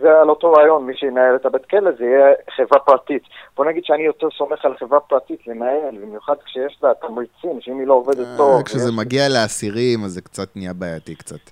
זה 0.00 0.20
על 0.20 0.30
אותו 0.30 0.52
רעיון, 0.52 0.86
מי 0.86 0.96
שינהל 0.96 1.36
את 1.36 1.46
הבית 1.46 1.66
כלא 1.66 1.90
זה 1.98 2.04
יהיה 2.04 2.34
חברה 2.56 2.80
פרטית. 2.80 3.22
בוא 3.56 3.64
נגיד 3.64 3.84
שאני 3.84 4.02
יותר 4.02 4.28
סומך 4.38 4.64
על 4.64 4.76
חברה 4.78 5.00
פרטית 5.00 5.46
לנהל, 5.46 5.96
במיוחד 6.02 6.34
כשיש 6.44 6.78
לה 6.82 6.94
תמריצים, 6.94 7.60
שאם 7.60 7.78
היא 7.78 7.86
לא 7.86 7.94
עובדת 7.94 8.26
אה, 8.26 8.36
טוב... 8.36 8.62
כשזה 8.62 8.92
מגיע 8.92 9.28
לאסירים, 9.28 10.04
אז 10.04 10.10
זה 10.10 10.20
קצת 10.20 10.56
נהיה 10.56 10.72
בעייתי 10.72 11.14
קצת. 11.14 11.50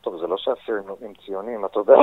טוב, 0.00 0.20
זה 0.20 0.26
לא 0.26 0.36
שאסירים 0.38 0.82
נותנים 0.86 1.12
ציונים, 1.26 1.64
אתה 1.64 1.78
יודע. 1.78 1.96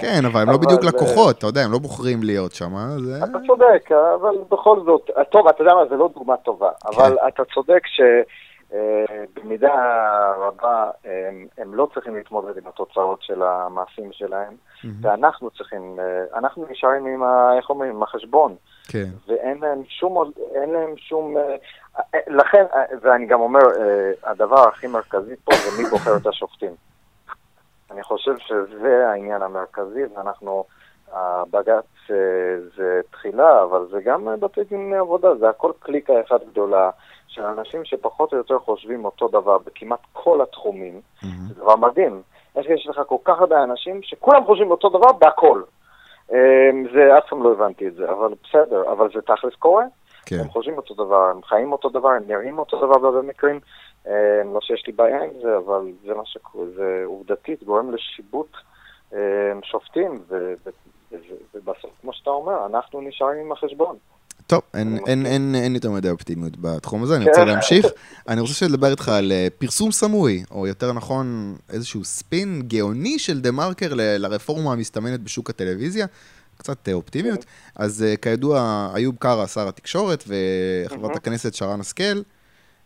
כן, 0.00 0.24
אבל 0.32 0.40
הם 0.40 0.48
לא 0.50 0.56
בדיוק 0.64 0.84
לקוחות, 0.84 1.38
אתה 1.38 1.46
יודע, 1.46 1.60
הם 1.64 1.72
לא 1.72 1.78
בוחרים 1.78 2.22
להיות 2.22 2.52
שם, 2.52 2.70
זה... 2.98 3.18
אתה 3.24 3.38
צודק, 3.46 3.92
אבל 3.92 4.34
בכל 4.50 4.80
זאת, 4.84 5.10
טוב, 5.30 5.48
אתה 5.48 5.62
יודע 5.62 5.74
מה, 5.74 5.86
זה 5.88 5.96
לא 5.96 6.10
דוגמה 6.14 6.36
טובה, 6.36 6.70
כן. 6.70 6.88
אבל 6.88 7.16
אתה 7.28 7.42
צודק 7.54 7.82
שבמידה 8.70 9.74
רבה 10.38 10.90
הם 11.58 11.74
לא 11.74 11.88
צריכים 11.94 12.16
להתמודד 12.16 12.58
עם 12.58 12.66
התוצאות 12.66 13.22
של 13.22 13.42
המעשים 13.42 14.12
שלהם, 14.12 14.54
ואנחנו 15.00 15.50
צריכים, 15.50 15.96
אה, 16.00 16.38
אנחנו 16.38 16.66
נשארים 16.70 17.06
עם, 17.06 17.22
איך 17.58 17.70
אומרים, 17.70 17.90
עם 17.90 18.02
החשבון. 18.02 18.56
כן. 18.88 19.08
ואין 19.28 19.58
להם 19.58 19.82
שום, 19.88 20.32
אין 20.54 20.70
להם 20.70 20.96
שום, 20.96 21.36
אה, 21.36 21.56
אה, 22.14 22.20
לכן, 22.26 22.64
ואני 23.00 23.26
גם 23.26 23.40
אומר, 23.40 23.60
הדבר 24.24 24.68
הכי 24.68 24.86
מרכזי 24.86 25.36
פה 25.44 25.52
זה 25.52 25.82
מי 25.82 25.88
בוחר 25.90 26.16
את 26.16 26.26
השופטים. 26.26 26.72
אני 27.90 28.02
חושב 28.02 28.38
שזה 28.38 29.08
העניין 29.08 29.42
המרכזי, 29.42 30.02
ואנחנו, 30.16 30.64
הבג"ץ 31.12 31.84
אה, 32.10 32.60
זה 32.76 33.00
תחילה, 33.10 33.62
אבל 33.62 33.86
זה 33.90 34.00
גם 34.00 34.28
בתי 34.40 34.64
דין 34.64 34.94
עבודה, 34.94 35.34
זה 35.34 35.48
הכל 35.48 35.72
קליקה 35.78 36.12
אחת 36.26 36.40
גדולה 36.50 36.90
של 37.28 37.42
אנשים 37.42 37.84
שפחות 37.84 38.32
או 38.32 38.38
יותר 38.38 38.58
חושבים 38.58 39.04
אותו 39.04 39.28
דבר 39.28 39.58
בכמעט 39.58 40.00
כל 40.12 40.42
התחומים. 40.42 41.00
Mm-hmm. 41.00 41.26
זה 41.48 41.54
דבר 41.54 41.76
מדהים. 41.76 42.22
יש 42.56 42.86
לך 42.86 43.00
כל 43.06 43.16
כך 43.24 43.40
הרבה 43.40 43.64
אנשים 43.64 44.02
שכולם 44.02 44.44
חושבים 44.44 44.70
אותו 44.70 44.88
דבר 44.88 45.12
בהכל. 45.12 45.62
אה, 46.32 46.70
זה, 46.94 47.18
אף 47.18 47.28
פעם 47.28 47.42
לא 47.42 47.52
הבנתי 47.52 47.88
את 47.88 47.94
זה, 47.94 48.10
אבל 48.10 48.34
בסדר, 48.44 48.92
אבל 48.92 49.08
זה 49.14 49.22
תכלס 49.22 49.54
קורה. 49.58 49.84
כן. 50.26 50.36
הם 50.40 50.48
חושבים 50.48 50.76
אותו 50.76 50.94
דבר, 50.94 51.24
הם 51.30 51.42
חיים 51.42 51.72
אותו 51.72 51.88
דבר, 51.88 52.08
הם 52.08 52.22
נראים 52.26 52.58
אותו 52.58 52.76
דבר 52.76 52.98
בהרבה 52.98 53.22
מקרים. 53.22 53.60
אה, 54.06 54.42
לא 54.54 54.60
שיש 54.60 54.86
לי 54.86 54.92
בעיה 54.92 55.22
עם 55.22 55.30
זה, 55.42 55.56
אבל 55.56 55.92
זה 56.06 56.14
מה 56.14 56.26
שקורה, 56.26 56.66
זה 56.76 57.02
עובדתית 57.04 57.62
גורם 57.62 57.94
לשיבוט 57.94 58.56
אה, 59.14 59.18
שופטים, 59.62 60.18
ובסוף, 61.54 61.90
כמו 62.00 62.12
שאתה 62.12 62.30
אומר, 62.30 62.66
אנחנו 62.66 63.00
נשארים 63.00 63.40
עם 63.40 63.52
החשבון. 63.52 63.96
טוב, 64.46 64.60
אין, 64.74 64.98
אין, 65.06 65.26
אין, 65.26 65.54
אין 65.54 65.74
יותר 65.74 65.90
מדי 65.90 66.10
אופטימיות 66.10 66.56
בתחום 66.60 67.02
הזה, 67.02 67.16
אני 67.16 67.24
רוצה 67.24 67.40
כן. 67.40 67.46
להמשיך. 67.46 67.86
אני 68.28 68.40
רוצה 68.40 68.66
לדבר 68.68 68.90
איתך 68.90 69.08
על 69.08 69.32
אה, 69.32 69.48
פרסום 69.58 69.92
סמוי, 69.92 70.44
או 70.50 70.66
יותר 70.66 70.92
נכון, 70.92 71.56
איזשהו 71.72 72.04
ספין 72.04 72.62
גאוני 72.68 73.18
של 73.18 73.40
דה 73.40 73.50
מרקר 73.50 73.88
לרפורמה 73.94 74.72
המסתמנת 74.72 75.20
בשוק 75.20 75.50
הטלוויזיה. 75.50 76.06
קצת 76.58 76.88
אופטימיות. 76.92 77.44
אז 77.74 78.04
כידוע, 78.22 78.88
איוב 78.96 79.16
קרא, 79.18 79.46
שר 79.46 79.68
התקשורת, 79.68 80.24
וחברת 80.26 81.16
הכנסת 81.16 81.54
שרן 81.54 81.80
השכל, 81.80 82.22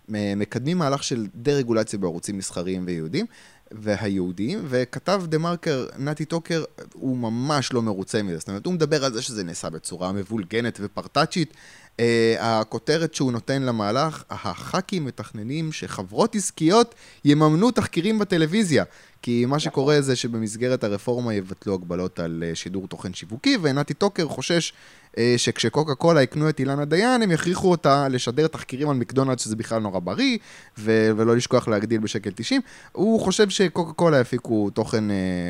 מקדמים 0.08 0.78
מהלך 0.78 1.02
של 1.02 1.26
דה-רגולציה 1.34 1.98
בערוצים 1.98 2.38
מסחריים 2.38 2.84
ויהודים. 2.86 3.26
והיהודים, 3.74 4.58
וכתב 4.68 5.22
דה 5.26 5.38
מרקר, 5.38 5.86
נתי 5.98 6.24
טוקר, 6.24 6.64
הוא 6.92 7.16
ממש 7.16 7.72
לא 7.72 7.82
מרוצה 7.82 8.22
מזה. 8.22 8.38
זאת 8.38 8.48
אומרת, 8.48 8.66
הוא 8.66 8.74
מדבר 8.74 9.04
על 9.04 9.12
זה 9.12 9.22
שזה 9.22 9.44
נעשה 9.44 9.70
בצורה 9.70 10.12
מבולגנת 10.12 10.78
ופרטאצ'ית. 10.82 11.54
Uh, 11.96 12.02
הכותרת 12.40 13.14
שהוא 13.14 13.32
נותן 13.32 13.62
למהלך, 13.62 14.22
הח"כים 14.30 15.04
מתכננים 15.04 15.72
שחברות 15.72 16.34
עסקיות 16.34 16.94
יממנו 17.24 17.70
תחקירים 17.70 18.18
בטלוויזיה. 18.18 18.84
כי 19.22 19.44
מה 19.46 19.58
שקורה 19.58 20.00
זה 20.00 20.16
שבמסגרת 20.16 20.84
הרפורמה 20.84 21.34
יבטלו 21.34 21.74
הגבלות 21.74 22.20
על 22.20 22.44
uh, 22.52 22.54
שידור 22.54 22.88
תוכן 22.88 23.14
שיווקי, 23.14 23.58
ונתי 23.62 23.94
טוקר 23.94 24.28
חושש 24.28 24.72
אה, 24.72 25.01
שכשקוקה 25.36 25.94
קולה 25.94 26.22
יקנו 26.22 26.48
את 26.48 26.60
אילנה 26.60 26.84
דיין, 26.84 27.22
הם 27.22 27.30
יכריחו 27.30 27.70
אותה 27.70 28.08
לשדר 28.08 28.46
תחקירים 28.46 28.90
על 28.90 28.96
מקדונלד 28.96 29.38
שזה 29.38 29.56
בכלל 29.56 29.78
נורא 29.78 30.00
בריא, 30.00 30.38
ו- 30.78 31.10
ולא 31.16 31.36
לשכוח 31.36 31.68
להגדיל 31.68 32.00
בשקל 32.00 32.30
90. 32.30 32.60
הוא 32.92 33.20
חושב 33.20 33.48
שקוקה 33.48 33.92
קולה 33.92 34.20
יפיקו 34.20 34.70
תוכן, 34.70 35.04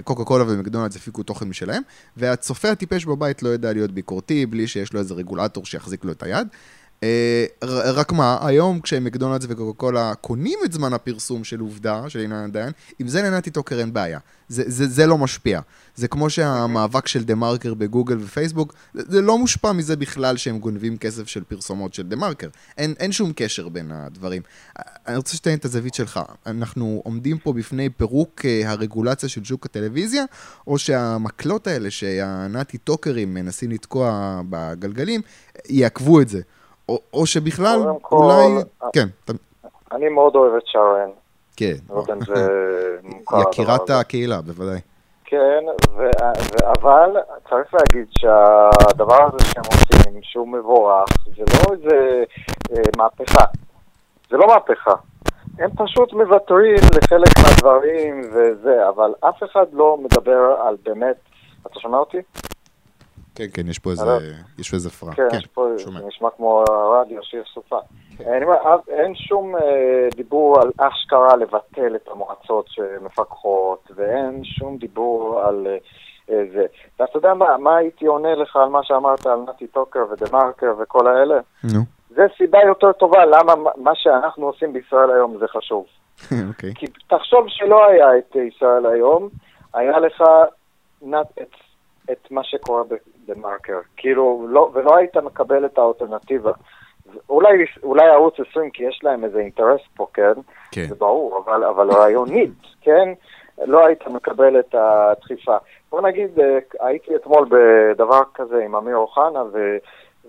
קוקה 0.04 0.24
קולה 0.24 0.44
ומקדונלד 0.48 0.96
יפיקו 0.96 1.22
תוכן 1.22 1.48
משלהם, 1.48 1.82
והצופה 2.16 2.70
הטיפש 2.70 3.04
בבית 3.04 3.42
לא 3.42 3.48
יודע 3.48 3.72
להיות 3.72 3.92
ביקורתי, 3.92 4.46
בלי 4.46 4.66
שיש 4.66 4.92
לו 4.92 5.00
איזה 5.00 5.14
רגולטור 5.14 5.66
שיחזיק 5.66 6.04
לו 6.04 6.12
את 6.12 6.22
היד. 6.22 6.48
אה, 7.02 7.44
רק 7.92 8.12
מה, 8.12 8.38
היום 8.40 8.80
כשמקדונלדס 8.80 9.46
וקוקה 9.48 9.78
קולה 9.78 10.14
קונים 10.14 10.58
את 10.64 10.72
זמן 10.72 10.92
הפרסום 10.92 11.44
של 11.44 11.60
עובדה, 11.60 12.04
של 12.08 12.18
עניין 12.18 12.52
דיין, 12.52 12.72
עם 12.98 13.08
זה 13.08 13.22
לנתי 13.22 13.50
טוקר 13.50 13.80
אין 13.80 13.92
בעיה. 13.92 14.18
זה, 14.48 14.62
זה, 14.66 14.86
זה 14.86 15.06
לא 15.06 15.18
משפיע. 15.18 15.60
זה 15.96 16.08
כמו 16.08 16.30
שהמאבק 16.30 17.08
של 17.08 17.24
דה 17.24 17.34
מרקר 17.34 17.74
בגוגל 17.74 18.18
ופייסבוק, 18.20 18.74
זה, 18.94 19.20
לא 19.20 19.38
מושפע 19.38 19.72
מזה 19.72 19.96
בכלל 19.96 20.36
שהם 20.36 20.58
גונבים 20.58 20.96
כסף 20.96 21.28
של 21.28 21.44
פרסומות 21.44 21.94
של 21.94 22.02
דה 22.02 22.16
מרקר. 22.16 22.48
אין, 22.78 22.94
אין 22.98 23.12
שום 23.12 23.32
קשר 23.36 23.68
בין 23.68 23.92
הדברים. 23.92 24.42
אני 25.06 25.16
רוצה 25.16 25.36
שתתן 25.36 25.54
את 25.54 25.64
הזווית 25.64 25.94
שלך. 25.94 26.20
אנחנו 26.46 27.02
עומדים 27.04 27.38
פה 27.38 27.52
בפני 27.52 27.90
פירוק 27.90 28.44
אה, 28.44 28.70
הרגולציה 28.70 29.28
של 29.28 29.44
שוק 29.44 29.66
הטלוויזיה, 29.66 30.24
או 30.66 30.78
שהמקלות 30.78 31.66
האלה 31.66 31.90
שהנתי 31.90 32.78
טוקרים 32.78 33.34
מנסים 33.34 33.70
לתקוע 33.70 34.40
בגלגלים, 34.50 35.20
יעכבו 35.68 36.20
את 36.20 36.28
זה. 36.28 36.40
או, 36.88 36.98
או 37.12 37.26
שבכלל, 37.26 37.78
אולי... 38.12 38.62
כן. 38.92 39.08
אני 39.92 40.08
מאוד 40.08 40.36
אוהב 40.36 40.54
את 40.54 40.62
שרן. 40.66 41.10
כן. 41.56 41.74
לא 41.90 42.04
אם 42.12 42.24
זה 42.34 42.48
מוכר. 43.02 43.40
יקירת 43.40 43.90
הקהילה, 43.90 44.40
בוודאי. 44.40 44.80
כן, 45.24 45.64
אבל 46.80 47.16
צריך 47.50 47.74
להגיד 47.74 48.06
שהדבר 48.10 49.22
הזה 49.26 49.44
שהם 49.44 49.62
עושים, 49.66 50.20
שהוא 50.22 50.48
מבורך, 50.48 51.04
זה 51.36 51.42
לא 51.42 51.74
איזה 51.74 52.24
אה, 52.72 52.82
מהפכה. 52.96 53.44
זה 54.30 54.36
לא 54.36 54.46
מהפכה. 54.46 54.94
הם 55.58 55.70
פשוט 55.76 56.12
מוותרים 56.12 56.74
לחלק 56.96 57.38
מהדברים 57.38 58.20
וזה, 58.20 58.88
אבל 58.88 59.14
אף 59.20 59.42
אחד 59.42 59.66
לא 59.72 59.98
מדבר 60.02 60.56
על 60.66 60.76
באמת... 60.82 61.16
אתה 61.66 61.80
שומע 61.80 61.98
אותי? 61.98 62.18
כן, 63.34 63.44
כן, 63.54 63.68
יש 63.68 63.78
פה 63.78 63.90
איזה, 63.90 64.04
יש 64.58 64.70
פה 64.70 64.76
איזה 64.76 64.90
פרעה. 64.90 65.14
כן, 65.14 65.28
כן, 65.30 65.36
יש 65.36 65.46
פה, 65.46 65.68
שומע. 65.78 66.00
זה 66.00 66.06
נשמע 66.06 66.28
כמו 66.36 66.64
הרדיו 66.68 67.22
שיש 67.22 67.50
סופה. 67.54 67.78
כן. 68.18 68.32
אני 68.32 68.44
אומר, 68.44 68.56
אין 68.88 69.14
שום 69.14 69.56
אה, 69.56 70.08
דיבור 70.16 70.60
על 70.60 70.70
אשכרה 70.78 71.36
לבטל 71.36 71.96
את 71.96 72.08
המועצות 72.08 72.66
שמפקחות, 72.68 73.90
ואין 73.94 74.44
שום 74.44 74.76
דיבור 74.76 75.40
על 75.44 75.66
אה, 76.30 76.44
זה. 76.52 76.66
ואתה 77.00 77.18
יודע 77.18 77.34
מה, 77.34 77.58
מה 77.58 77.76
הייתי 77.76 78.06
עונה 78.06 78.34
לך 78.34 78.56
על 78.56 78.68
מה 78.68 78.80
שאמרת 78.82 79.26
על 79.26 79.38
נתי 79.48 79.66
טוקר 79.66 80.00
ודה 80.10 80.26
מרקר 80.32 80.74
וכל 80.82 81.06
האלה? 81.06 81.40
נו. 81.64 81.80
זה 82.08 82.22
סיבה 82.36 82.58
יותר 82.66 82.92
טובה 82.92 83.24
למה 83.24 83.54
מה 83.76 83.90
שאנחנו 83.94 84.46
עושים 84.46 84.72
בישראל 84.72 85.10
היום 85.10 85.38
זה 85.38 85.48
חשוב. 85.48 85.86
אוקיי. 86.48 86.74
כי 86.74 86.86
תחשוב 87.08 87.44
שלא 87.48 87.86
היה 87.86 88.18
את 88.18 88.36
ישראל 88.36 88.86
היום, 88.86 89.28
היה 89.74 89.98
לך 89.98 90.22
את 92.12 92.30
מה 92.30 92.44
שקורה 92.44 92.82
בדה-מרקר. 93.22 93.80
כאילו, 93.96 94.46
לא, 94.48 94.70
ולא 94.74 94.96
היית 94.96 95.16
מקבל 95.16 95.66
את 95.66 95.78
האלטרנטיבה. 95.78 96.52
אולי, 97.28 97.48
אולי 97.82 98.08
ערוץ 98.08 98.34
20, 98.50 98.70
כי 98.70 98.84
יש 98.84 99.00
להם 99.02 99.24
איזה 99.24 99.38
אינטרס 99.38 99.80
פה, 99.96 100.06
כן? 100.14 100.32
כן. 100.70 100.86
זה 100.88 100.94
ברור, 100.94 101.44
אבל, 101.44 101.64
אבל 101.64 101.90
רעיונית, 101.90 102.52
כן? 102.80 103.12
לא 103.58 103.86
היית 103.86 104.06
מקבל 104.06 104.60
את 104.60 104.74
הדחיפה. 104.74 105.56
בוא 105.90 106.00
נגיד, 106.00 106.40
אה, 106.40 106.58
הייתי 106.80 107.16
אתמול 107.16 107.48
בדבר 107.50 108.22
כזה 108.34 108.64
עם 108.64 108.76
אמיר 108.76 108.96
אוחנה, 108.96 109.42
ו, 109.52 109.76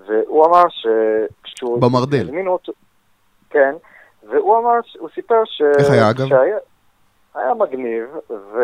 והוא 0.07 0.45
אמר 0.45 0.63
שכשהוא... 0.69 1.81
במרדל. 1.81 2.47
אותו... 2.47 2.71
כן, 3.49 3.75
והוא 4.29 4.57
אמר, 4.57 4.79
הוא 4.99 5.09
סיפר 5.15 5.45
ש... 5.45 5.61
איך 5.77 5.89
היה 5.89 6.09
אגב? 6.09 6.27
שהיה, 6.27 6.57
היה 7.35 7.53
מגניב, 7.53 8.05
ו... 8.29 8.59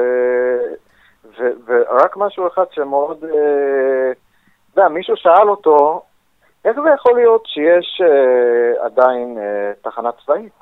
ורק 1.65 2.17
משהו 2.17 2.47
אחד 2.47 2.65
שמאוד, 2.71 3.23
אה, 3.23 4.11
אתה 4.73 4.81
יודע, 4.81 4.89
מישהו 4.89 5.17
שאל 5.17 5.49
אותו, 5.49 6.01
איך 6.65 6.79
זה 6.83 6.89
יכול 6.95 7.15
להיות 7.15 7.45
שיש 7.45 8.01
אה, 8.01 8.85
עדיין 8.85 9.37
אה, 9.37 9.71
תחנה 9.81 10.09
צבאית 10.11 10.53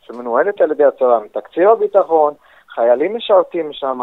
שמנוהלת 0.00 0.60
על 0.60 0.70
ידי 0.70 0.84
הצבא, 0.84 1.18
מתקציב 1.24 1.68
הביטחון, 1.68 2.34
חיילים 2.68 3.16
משרתים 3.16 3.72
שם, 3.72 4.00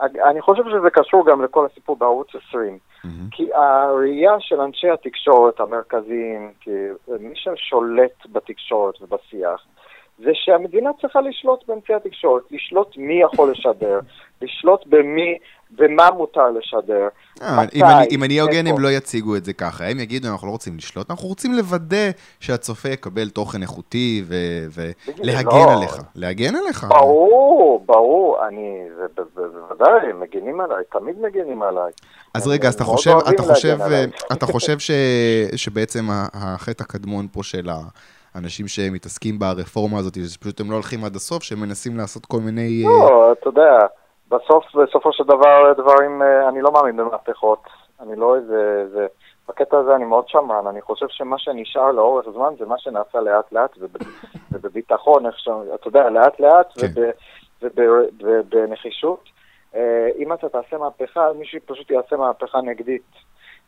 אני 0.00 0.40
חושב 0.40 0.62
שזה 0.62 0.90
קשור 0.90 1.26
גם 1.26 1.42
לכל 1.42 1.66
הסיפור 1.66 1.96
בערוץ 1.96 2.28
20. 2.48 2.78
Mm-hmm. 2.78 3.08
כי 3.30 3.54
הראייה 3.54 4.40
של 4.40 4.60
אנשי 4.60 4.90
התקשורת 4.90 5.60
המרכזיים, 5.60 6.52
כי 6.60 6.70
מי 7.20 7.34
ששולט 7.34 8.26
בתקשורת 8.32 9.02
ובשיח, 9.02 9.64
זה 10.18 10.30
שהמדינה 10.34 10.90
צריכה 11.00 11.20
לשלוט 11.20 11.64
באמצעי 11.68 11.96
התקשורת, 11.96 12.42
לשלוט 12.50 12.96
מי 12.96 13.20
יכול 13.22 13.50
לשדר, 13.50 14.00
לשלוט 14.42 14.86
במי 14.86 15.38
ומה 15.78 16.10
מותר 16.10 16.50
לשדר. 16.50 17.08
אה, 17.42 17.64
אם 18.10 18.24
אני, 18.24 18.40
הוגן, 18.40 18.66
הם 18.66 18.78
לא 18.78 18.88
יציגו 18.88 19.36
את 19.36 19.44
זה 19.44 19.52
ככה. 19.52 19.84
הם 19.84 20.00
יגידו, 20.00 20.28
אנחנו 20.28 20.46
לא 20.46 20.52
רוצים 20.52 20.76
לשלוט, 20.76 21.10
אנחנו 21.10 21.28
רוצים 21.28 21.52
לוודא 21.52 22.10
שהצופה 22.40 22.88
יקבל 22.88 23.28
תוכן 23.28 23.62
איכותי 23.62 24.24
ולהגן 24.74 25.66
לא. 25.66 25.72
עליך. 25.78 25.96
להגן 26.14 26.56
עליך. 26.56 26.86
ברור, 26.88 27.82
ברור. 27.86 28.46
אני, 28.48 28.80
בוודאי, 29.34 30.10
הם 30.10 30.20
מגינים 30.20 30.60
עליי, 30.60 30.84
תמיד 30.92 31.16
מגינים 31.20 31.62
עליי. 31.62 31.92
אז 32.34 32.46
רגע, 32.46 32.68
אז 32.68 32.74
אתה 32.74 32.84
חושב, 32.84 33.14
אתה 33.34 33.42
חושב, 33.42 33.78
אתה 34.32 34.46
חושב 34.46 34.76
שבעצם 35.56 36.04
החטא 36.34 36.82
הקדמון 36.82 37.26
פה 37.32 37.42
של 37.42 37.68
ה... 37.68 37.76
אנשים 38.36 38.68
שמתעסקים 38.68 39.38
ברפורמה 39.38 39.98
הזאת, 39.98 40.14
שפשוט 40.14 40.60
הם 40.60 40.70
לא 40.70 40.74
הולכים 40.74 41.04
עד 41.04 41.16
הסוף, 41.16 41.42
שהם 41.42 41.60
מנסים 41.60 41.96
לעשות 41.96 42.26
כל 42.26 42.40
מיני... 42.40 42.82
לא, 42.82 43.32
אתה 43.32 43.48
יודע, 43.48 43.78
בסוף, 44.28 44.64
בסופו 44.74 45.12
של 45.12 45.24
דבר, 45.24 45.72
דברים, 45.76 46.22
אה, 46.22 46.48
אני 46.48 46.60
לא 46.62 46.72
מאמין 46.72 46.96
במהפכות. 46.96 47.62
אני 48.00 48.16
לא 48.16 48.36
איזה... 48.36 48.86
זה, 48.92 49.06
בקטע 49.48 49.78
הזה 49.78 49.96
אני 49.96 50.04
מאוד 50.04 50.28
שמן, 50.28 50.66
אני 50.70 50.80
חושב 50.80 51.06
שמה 51.08 51.38
שנשאר 51.38 51.92
לאורך 51.92 52.26
זמן 52.34 52.54
זה 52.58 52.66
מה 52.66 52.78
שנעשה 52.78 53.20
לאט 53.20 53.52
לאט 53.52 53.78
ובביטחון, 54.52 55.26
איך 55.26 55.38
ש... 55.38 55.48
אתה 55.74 55.88
יודע, 55.88 56.10
לאט 56.10 56.40
לאט 56.40 56.72
כן. 56.80 56.86
ובנחישות. 58.20 59.24
אה, 59.74 60.08
אם 60.18 60.32
אתה 60.32 60.48
תעשה 60.48 60.78
מהפכה, 60.78 61.32
מישהו 61.38 61.58
פשוט 61.66 61.90
יעשה 61.90 62.16
מהפכה 62.16 62.60
נגדית. 62.60 63.12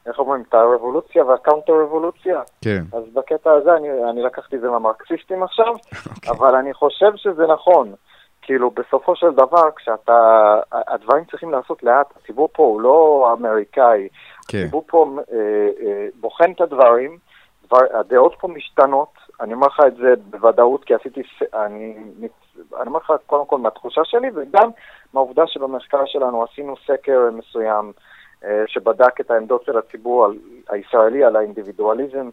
איך 0.06 0.18
אומרים, 0.18 0.42
את 0.48 0.54
הרבולוציה 0.54 1.24
והקאונטר 1.24 1.72
רבולוציה. 1.82 2.40
כן. 2.64 2.82
אז 2.92 3.02
בקטע 3.14 3.52
הזה 3.52 3.76
אני, 3.76 3.88
אני 4.10 4.22
לקחתי 4.22 4.56
את 4.56 4.60
זה 4.60 4.70
מהמרקסיסטים 4.70 5.42
עכשיו, 5.42 5.74
okay. 5.74 6.10
אוקיי. 6.16 6.30
אבל 6.30 6.54
אני 6.54 6.74
חושב 6.74 7.10
שזה 7.16 7.46
נכון. 7.46 7.94
כאילו, 8.42 8.70
בסופו 8.70 9.16
של 9.16 9.30
דבר, 9.30 9.70
כשאתה... 9.76 10.54
הדברים 10.72 11.24
צריכים 11.24 11.50
לעשות 11.50 11.82
לאט, 11.82 12.06
הציבור 12.16 12.48
פה 12.52 12.62
הוא 12.62 12.80
לא 12.80 13.28
אמריקאי. 13.38 14.08
כן. 14.48 14.58
הציבור 14.58 14.84
פה 14.86 15.16
אה, 15.32 15.36
אה, 15.86 16.06
בוחן 16.20 16.52
את 16.52 16.60
הדברים, 16.60 17.18
דבר, 17.66 17.78
הדעות 18.00 18.34
פה 18.40 18.48
משתנות. 18.48 19.08
אני 19.40 19.54
אומר 19.54 19.66
לך 19.66 19.80
את 19.86 19.96
זה 19.96 20.14
בוודאות, 20.30 20.84
כי 20.84 20.94
עשיתי... 20.94 21.22
אני, 21.54 21.94
אני 22.80 22.86
אומר 22.86 22.98
לך 22.98 23.12
קודם 23.26 23.46
כל 23.46 23.58
מהתחושה 23.58 24.00
שלי, 24.04 24.28
וגם 24.34 24.70
מהעובדה 25.14 25.42
שבמחקר 25.46 26.02
שלנו 26.06 26.44
עשינו 26.44 26.74
סקר 26.86 27.20
מסוים. 27.32 27.92
אה, 28.44 28.64
שבדק 28.66 29.20
את 29.20 29.30
העמדות 29.30 29.64
של 29.64 29.78
הציבור 29.78 30.26
הישראלי 30.68 31.24
על 31.24 31.36
האינדיבידואליזם, 31.36 32.28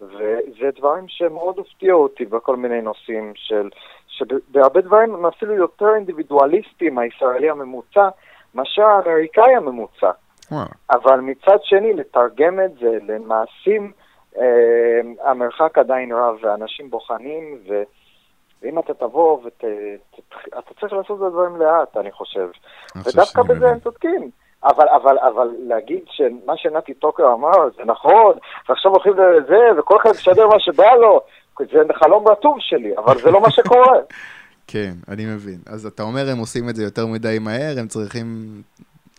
וזה 0.00 0.70
דברים 0.76 1.04
שמאוד 1.08 1.58
הפתיעו 1.58 2.02
אותי 2.02 2.24
בכל 2.24 2.56
מיני 2.56 2.80
נושאים 2.80 3.32
של, 3.34 3.68
שבהרבה 4.08 4.80
דברים 4.80 5.14
הם 5.14 5.26
אפילו 5.26 5.54
יותר 5.54 5.94
אינדיבידואליסטים, 5.94 6.98
הישראלי 6.98 7.50
הממוצע, 7.50 8.08
מאשר 8.54 8.82
האמריקאי 8.82 9.56
הממוצע. 9.56 10.10
Wow. 10.52 10.54
אבל 10.90 11.20
מצד 11.20 11.58
שני, 11.62 11.92
לתרגם 11.92 12.60
את 12.60 12.74
זה 12.80 12.98
למעשים, 13.06 13.92
אה, 14.38 15.30
המרחק 15.30 15.78
עדיין 15.78 16.12
רב, 16.12 16.36
ואנשים 16.42 16.90
בוחנים, 16.90 17.58
ו... 17.68 17.82
ואם 18.62 18.78
אתה 18.78 18.94
תבוא 18.94 19.40
ואתה 19.44 20.74
צריך 20.80 20.92
לעשות 20.92 21.18
את 21.18 21.26
הדברים 21.26 21.56
לאט, 21.56 21.96
אני 21.96 22.12
חושב. 22.12 22.48
ודווקא 22.96 23.42
בזה 23.42 23.70
הם 23.70 23.80
צודקים. 23.80 24.30
אבל, 24.64 24.88
אבל, 24.88 25.18
אבל 25.18 25.48
להגיד 25.58 26.00
שמה 26.10 26.56
שנתי 26.56 26.94
טוקר 26.94 27.32
אמר 27.32 27.68
זה 27.76 27.82
נכון, 27.84 28.32
ועכשיו 28.68 28.92
הולכים 28.92 29.12
לזה, 29.12 29.58
וכל 29.78 29.96
אחד 30.02 30.10
משדר 30.10 30.48
מה 30.48 30.60
שבא 30.60 30.94
לו, 30.94 31.20
זה 31.58 31.94
חלום 31.94 32.28
רטוב 32.28 32.56
שלי, 32.60 32.96
אבל 32.96 33.18
זה 33.18 33.30
לא 33.30 33.40
מה 33.40 33.50
שקורה. 33.50 33.98
כן, 34.72 34.92
אני 35.08 35.24
מבין. 35.24 35.58
אז 35.66 35.86
אתה 35.86 36.02
אומר 36.02 36.28
הם 36.32 36.38
עושים 36.38 36.68
את 36.68 36.76
זה 36.76 36.84
יותר 36.84 37.06
מדי 37.06 37.38
מהר, 37.40 37.74
הם 37.80 37.86
צריכים 37.88 38.26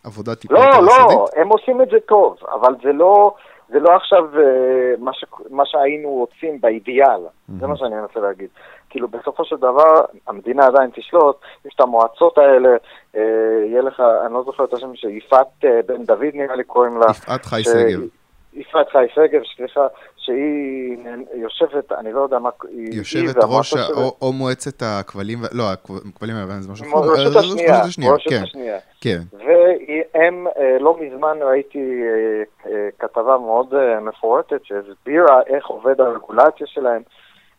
עבודה 0.04 0.36
טיפה 0.36 0.54
לא, 0.54 0.60
יותר 0.60 0.80
לא, 0.80 0.92
יסודית? 0.92 1.18
לא, 1.18 1.26
לא, 1.36 1.42
הם 1.42 1.50
עושים 1.50 1.82
את 1.82 1.90
זה 1.90 1.98
טוב, 2.08 2.38
אבל 2.54 2.76
זה 2.84 2.92
לא, 2.94 3.36
זה 3.70 3.80
לא 3.80 3.96
עכשיו 3.96 4.24
uh, 4.34 5.00
מה, 5.00 5.14
ש, 5.14 5.26
מה 5.50 5.64
שהיינו 5.66 6.10
רוצים 6.10 6.62
באידיאל, 6.62 7.26
mm-hmm. 7.26 7.54
זה 7.60 7.68
מה 7.68 7.78
שאני 7.78 7.96
מנסה 7.96 8.20
להגיד. 8.20 8.50
כאילו 8.90 9.08
בסופו 9.08 9.46
של 9.46 9.56
דבר 9.56 10.02
המדינה 10.28 10.66
עדיין 10.66 10.90
תשלוט, 10.94 11.36
יש 11.66 11.74
את 11.76 11.82
המועצות 11.82 12.38
האלה, 12.38 12.70
אה, 13.16 13.22
יהיה 13.66 13.82
לך, 13.82 14.04
אני 14.26 14.34
לא 14.34 14.44
זוכר 14.44 14.64
את 14.64 14.74
השם, 14.74 14.96
שיפעת 14.96 15.48
אה, 15.66 15.80
בן 15.88 16.04
דוד 16.04 16.34
נראה 16.34 16.56
לי 16.56 16.64
קוראים 16.64 16.98
לה. 16.98 17.06
יפעת 17.12 17.46
חי 17.46 17.64
ש... 17.64 17.68
סגל. 17.68 18.08
יפעת 18.54 18.90
חי 18.90 19.06
שגב, 19.16 19.42
סליחה, 19.56 19.88
שהיא 20.18 20.98
יושבת, 21.34 21.92
אני 21.92 22.12
לא 22.14 22.20
יודע 22.20 22.40
מה, 22.40 22.50
היא 22.70 22.98
יושבת 22.98 23.36
ראש, 23.44 23.74
או, 23.74 24.18
או 24.22 24.34
מועצת 24.34 24.82
הכבלים, 24.82 25.40
לא, 25.52 25.64
הכבלים 25.72 26.36
היוונים 26.36 26.62
זה 26.62 26.72
משהו 26.72 26.86
אחר. 26.86 27.12
ראשת 27.12 27.36
השנייה, 27.36 28.14
ראשת 28.14 28.30
כן. 28.30 28.44
השנייה. 28.44 28.78
כן. 29.02 29.20
והם, 29.34 30.48
אה, 30.58 30.78
לא 30.80 30.98
מזמן 31.00 31.38
ראיתי 31.42 32.02
אה, 32.04 32.72
אה, 32.72 32.90
כתבה 33.00 33.38
מאוד 33.38 33.74
מפורטת 34.02 34.66
שהסבירה 34.66 35.42
איך 35.48 35.68
עובד 35.68 36.02
הרגולציה 36.02 36.68
שלהם, 36.68 37.02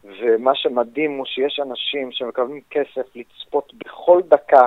ומה 0.05 0.55
שמדהים 0.55 1.19
הוא 1.19 1.27
שיש 1.27 1.61
אנשים 1.63 2.13
שמקבלים 2.13 2.61
כסף 2.71 3.07
לצפות 3.15 3.73
בכל 3.75 4.21
דקה, 4.29 4.67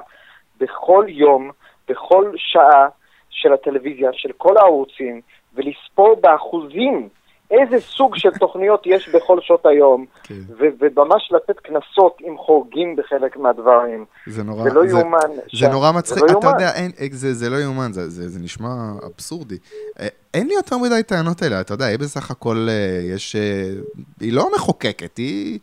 בכל 0.60 1.06
יום, 1.08 1.52
בכל 1.88 2.32
שעה 2.38 2.88
של 3.30 3.54
הטלוויזיה, 3.54 4.10
של 4.14 4.32
כל 4.38 4.58
הערוצים, 4.58 5.22
ולספור 5.56 6.20
באחוזים 6.22 7.10
איזה 7.52 7.80
סוג 7.80 8.18
של 8.18 8.30
תוכניות 8.32 8.84
יש 8.86 9.10
בכל 9.10 9.42
שעות 9.42 9.66
היום, 9.66 10.06
כן. 10.24 10.36
וממש 10.58 11.32
לתת 11.32 11.60
קנסות 11.60 12.18
אם 12.28 12.38
חורגים 12.38 12.96
בחלק 12.96 13.38
מהדברים. 13.38 14.06
זה 14.28 14.44
נורא, 14.44 14.64
זה 14.64 14.74
לא 14.74 14.88
זה, 14.88 14.98
יאומן. 15.00 15.18
זה, 15.36 15.58
ש... 15.58 15.64
נורא 15.64 15.92
מצחיק, 15.92 16.24
לא 16.24 16.26
אתה 16.26 16.34
יומן. 16.34 16.48
יודע, 16.48 16.72
אין, 16.74 16.92
זה, 17.12 17.34
זה 17.34 17.50
לא 17.50 17.56
יאומן, 17.56 17.92
זה, 17.94 18.10
זה, 18.10 18.30
זה 18.30 18.40
נשמע 18.40 18.70
אבסורדי. 19.06 19.58
אה, 20.00 20.08
אין 20.34 20.48
לי 20.48 20.54
יותר 20.54 20.78
מדי 20.78 21.04
טענות 21.04 21.42
האלה, 21.42 21.62
אתה 21.62 21.74
יודע, 21.74 21.86
היא 21.86 22.00
בסך 22.00 22.32
הכל, 22.32 22.68
אה, 22.70 23.14
יש, 23.16 23.36
אה, 23.36 23.70
היא 24.20 24.34
לא 24.34 24.50
מחוקקת, 24.56 25.18
היא 25.18 25.60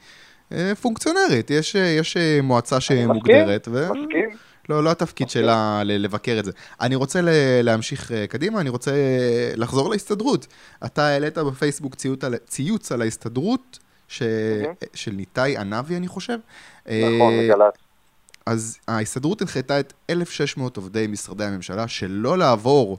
פונקציונרית, 0.82 1.50
יש, 1.50 1.74
יש 1.74 2.16
מועצה 2.42 2.80
שמוגדרת. 2.80 3.68
מסכים, 3.68 3.90
ו... 3.90 4.02
מסכים. 4.02 4.30
לא, 4.70 4.84
לא 4.84 4.90
התפקיד 4.90 5.26
okay. 5.26 5.30
אוקיי. 5.30 5.42
שלה 5.42 5.82
לבקר 5.84 6.36
את 6.38 6.44
זה. 6.44 6.52
אני 6.80 6.94
רוצה 6.94 7.20
להמשיך 7.62 8.12
אה, 8.12 8.26
קדימה, 8.26 8.60
אני 8.60 8.68
רוצה 8.68 8.90
אה, 8.90 9.52
לחזור 9.56 9.90
להסתדרות. 9.90 10.46
אתה 10.84 11.06
העלית 11.06 11.38
בפייסבוק 11.38 11.94
ציוץ 11.94 12.24
על, 12.24 12.36
ציוץ 12.36 12.92
על 12.92 13.02
ההסתדרות 13.02 13.78
ש... 14.08 14.22
mm-hmm. 14.22 14.86
של 14.94 15.10
ניתאי 15.10 15.56
ענבי, 15.56 15.96
אני 15.96 16.08
חושב. 16.08 16.38
נכון, 16.86 17.32
אה, 17.32 17.44
מגל"צ. 17.44 17.74
אז 18.46 18.78
ההסתדרות 18.88 19.42
הנחתה 19.42 19.80
את 19.80 19.92
1,600 20.10 20.76
עובדי 20.76 21.06
משרדי 21.06 21.44
הממשלה 21.44 21.88
שלא 21.88 22.38
לעבור, 22.38 22.98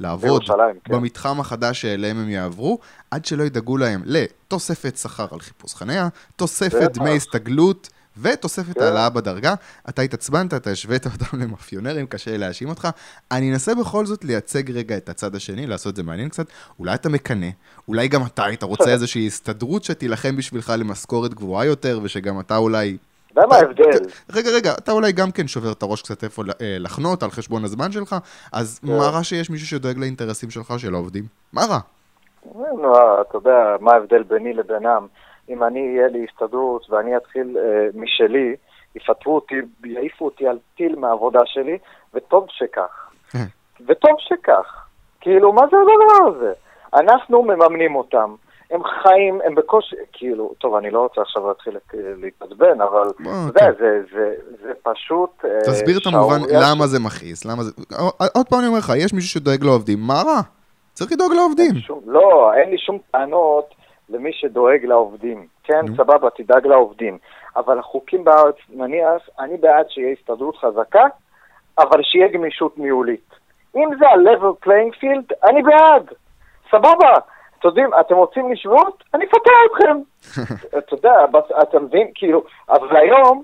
לעבוד 0.00 0.42
כן. 0.46 0.94
במתחם 0.94 1.40
החדש 1.40 1.80
שאליהם 1.80 2.18
הם 2.18 2.28
יעברו, 2.28 2.78
עד 3.10 3.24
שלא 3.24 3.42
ידאגו 3.42 3.76
להם 3.76 4.02
לתוספת 4.04 4.96
שכר 4.96 5.26
על 5.30 5.40
חיפוש 5.40 5.74
חניה, 5.74 6.08
תוספת 6.36 6.90
דמי 6.92 7.16
הסתגלות. 7.16 7.88
ותוספת 8.20 8.74
כן. 8.74 8.82
העלאה 8.82 9.10
בדרגה. 9.10 9.54
אתה 9.88 10.02
התעצבנת, 10.02 10.54
אתה 10.54 10.70
השווית 10.70 11.06
אותם 11.06 11.36
למאפיונרים, 11.42 12.06
קשה 12.06 12.36
להאשים 12.36 12.68
אותך. 12.68 12.88
אני 13.30 13.52
אנסה 13.52 13.74
בכל 13.74 14.06
זאת 14.06 14.24
לייצג 14.24 14.70
רגע 14.70 14.96
את 14.96 15.08
הצד 15.08 15.34
השני, 15.34 15.66
לעשות 15.66 15.90
את 15.90 15.96
זה 15.96 16.02
מעניין 16.02 16.28
קצת. 16.28 16.46
אולי 16.78 16.94
אתה 16.94 17.08
מקנא, 17.08 17.48
אולי 17.88 18.08
גם 18.08 18.20
אתה 18.26 18.44
היית 18.44 18.62
רוצה 18.62 18.90
איזושהי 18.96 19.26
הסתדרות 19.26 19.84
שתילחם 19.84 20.36
בשבילך 20.36 20.72
למשכורת 20.78 21.34
גבוהה 21.34 21.64
יותר, 21.64 22.00
ושגם 22.02 22.40
אתה 22.40 22.56
אולי... 22.56 22.96
אתה 23.32 23.40
יודע 23.40 23.48
מה 23.48 23.56
ההבדל? 23.56 24.08
רגע, 24.32 24.50
רגע, 24.50 24.72
אתה 24.78 24.92
אולי 24.92 25.12
גם 25.12 25.30
כן 25.30 25.48
שובר 25.48 25.72
את 25.72 25.82
הראש 25.82 26.02
קצת 26.02 26.24
איפה 26.24 26.42
אה, 26.60 26.76
לחנות 26.78 27.22
על 27.22 27.30
חשבון 27.30 27.64
הזמן 27.64 27.92
שלך, 27.92 28.16
אז 28.52 28.80
כן. 28.82 28.88
מה 28.88 29.08
רע 29.08 29.24
שיש 29.24 29.50
מישהו 29.50 29.66
שדואג 29.66 29.98
לאינטרסים 29.98 30.50
שלך 30.50 30.74
של 30.78 30.94
העובדים? 30.94 31.24
מה 31.52 31.62
רע? 31.64 31.78
אתה 33.20 33.36
יודע, 33.36 33.76
מה 33.80 33.92
ההבדל 33.92 34.22
ביני 34.22 34.52
לבינם? 34.52 35.06
אם 35.48 35.64
אני, 35.64 35.96
אהיה 35.96 36.08
לי 36.08 36.26
הסתדרות 36.30 36.90
ואני 36.90 37.16
אתחיל 37.16 37.56
אה, 37.58 37.88
משלי, 37.94 38.56
יפטרו 38.94 39.34
אותי, 39.34 39.54
יעיפו 39.84 40.24
אותי 40.24 40.46
על 40.48 40.58
טיל 40.76 40.96
מהעבודה 40.96 41.40
שלי, 41.44 41.78
וטוב 42.14 42.46
שכך. 42.48 43.10
כן. 43.30 43.44
וטוב 43.88 44.16
שכך. 44.18 44.86
כאילו, 45.20 45.52
מה 45.52 45.62
זה 45.70 45.76
הדבר 45.76 46.28
הזה? 46.28 46.52
אנחנו 46.94 47.42
מממנים 47.42 47.96
אותם. 47.96 48.34
הם 48.70 48.80
חיים, 49.02 49.40
הם 49.44 49.54
בקושי, 49.54 49.96
כאילו, 50.12 50.52
טוב, 50.58 50.74
אני 50.74 50.90
לא 50.90 51.00
רוצה 51.00 51.20
עכשיו 51.20 51.48
להתחיל 51.48 51.76
להתעצבן, 51.94 52.80
אבל 52.80 53.10
אתה 53.14 53.30
יודע, 53.46 53.60
כן. 53.60 53.72
זה, 53.78 54.00
זה, 54.12 54.34
זה 54.62 54.72
פשוט... 54.82 55.44
אה, 55.44 55.60
תסביר 55.60 55.98
את 55.98 56.06
המובן, 56.06 56.38
למה 56.62 56.86
זה 56.86 56.98
מכעיס, 57.00 57.44
למה 57.44 57.62
זה... 57.62 57.70
עוד 58.34 58.46
פעם 58.48 58.58
אני 58.58 58.68
אומר 58.68 58.78
לך, 58.78 58.92
יש 58.96 59.14
מישהו 59.14 59.30
שדואג 59.30 59.64
לעובדים, 59.64 59.98
מה 60.00 60.22
רע? 60.26 60.40
צריך 60.92 61.12
לדאוג 61.12 61.32
לעובדים. 61.32 61.74
לא, 62.06 62.52
אין 62.54 62.70
לי 62.70 62.78
שום 62.78 62.98
טענות 63.10 63.74
למי 64.08 64.32
שדואג 64.32 64.84
לעובדים. 64.84 65.46
כן, 65.64 65.80
mm-hmm. 65.86 65.96
סבבה, 65.96 66.30
תדאג 66.30 66.66
לעובדים. 66.66 67.18
אבל 67.56 67.78
החוקים 67.78 68.24
בארץ, 68.24 68.56
נניח, 68.68 69.28
אני 69.38 69.56
בעד 69.56 69.86
שיהיה 69.88 70.12
הסתדרות 70.12 70.56
חזקה, 70.56 71.04
אבל 71.78 72.02
שיהיה 72.02 72.28
גמישות 72.28 72.78
ניהולית. 72.78 73.30
אם 73.76 73.88
זה 73.98 74.06
ה-level 74.08 74.66
playing 74.66 74.94
field, 75.00 75.48
אני 75.50 75.62
בעד. 75.62 76.10
סבבה. 76.70 77.14
אתם 77.58 77.68
יודעים, 77.68 77.90
אתם 78.00 78.14
רוצים 78.14 78.52
לשבות? 78.52 79.04
אני 79.14 79.24
אפטר 79.24 79.52
אתכם. 79.66 79.98
אתה 80.78 80.94
יודע, 80.94 81.24
אתה 81.62 81.78
מבין? 81.78 82.10
כאילו, 82.14 82.42
אבל 82.68 82.96
היום 82.96 83.42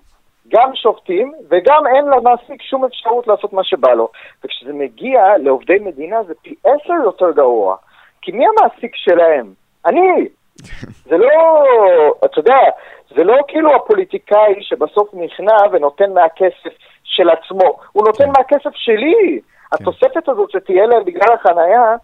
גם 0.49 0.71
שופטים 0.75 1.33
וגם 1.49 1.87
אין 1.87 2.05
למעסיק 2.05 2.63
שום 2.63 2.85
אפשרות 2.85 3.27
לעשות 3.27 3.53
מה 3.53 3.65
שבא 3.65 3.95
לו. 3.95 4.09
וכשזה 4.45 4.73
מגיע 4.73 5.39
לעובדי 5.39 5.79
מדינה 5.79 6.23
זה 6.23 6.35
פי 6.43 6.55
עשר 6.65 6.95
יותר 7.05 7.31
גרוע. 7.31 7.77
כי 8.23 8.33
מי 8.33 8.45
המעסיק 8.47 8.93
שלהם? 8.95 9.53
אני. 9.87 10.29
זה 11.05 11.17
לא, 11.17 11.65
אתה 12.25 12.39
יודע, 12.39 12.59
זה 13.17 13.25
לא 13.25 13.37
כאילו 13.49 13.75
הפוליטיקאי 13.77 14.55
שבסוף 14.61 15.09
נכנע 15.15 15.57
ונותן 15.73 16.13
מהכסף 16.13 16.79
של 17.05 17.31
עצמו, 17.31 17.79
הוא 17.93 18.07
נותן 18.07 18.25
כן. 18.25 18.31
מהכסף 18.37 18.71
שלי. 18.75 19.41
כן. 19.41 19.85
התוספת 19.85 20.29
הזאת 20.29 20.51
שתהיה 20.51 20.87
להם 20.87 21.05
בגלל 21.05 21.35
החנייה, 21.35 21.97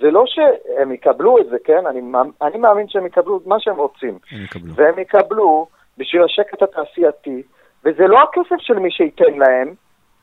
זה 0.00 0.10
לא 0.10 0.24
שהם 0.26 0.92
יקבלו 0.92 1.38
את 1.38 1.46
זה, 1.50 1.56
כן? 1.64 1.86
אני, 1.86 2.00
אני 2.42 2.58
מאמין 2.58 2.88
שהם 2.88 3.06
יקבלו 3.06 3.36
את 3.36 3.46
מה 3.46 3.56
שהם 3.60 3.76
רוצים. 3.76 4.18
הם 4.32 4.44
יקבלו. 4.44 4.74
והם 4.74 4.98
יקבלו 4.98 5.66
בשביל 5.98 6.22
השקט 6.22 6.62
התעשייתי, 6.62 7.42
וזה 7.84 8.06
לא 8.06 8.22
הכסף 8.22 8.56
של 8.58 8.78
מי 8.78 8.90
שייתן 8.90 9.38
להם, 9.38 9.74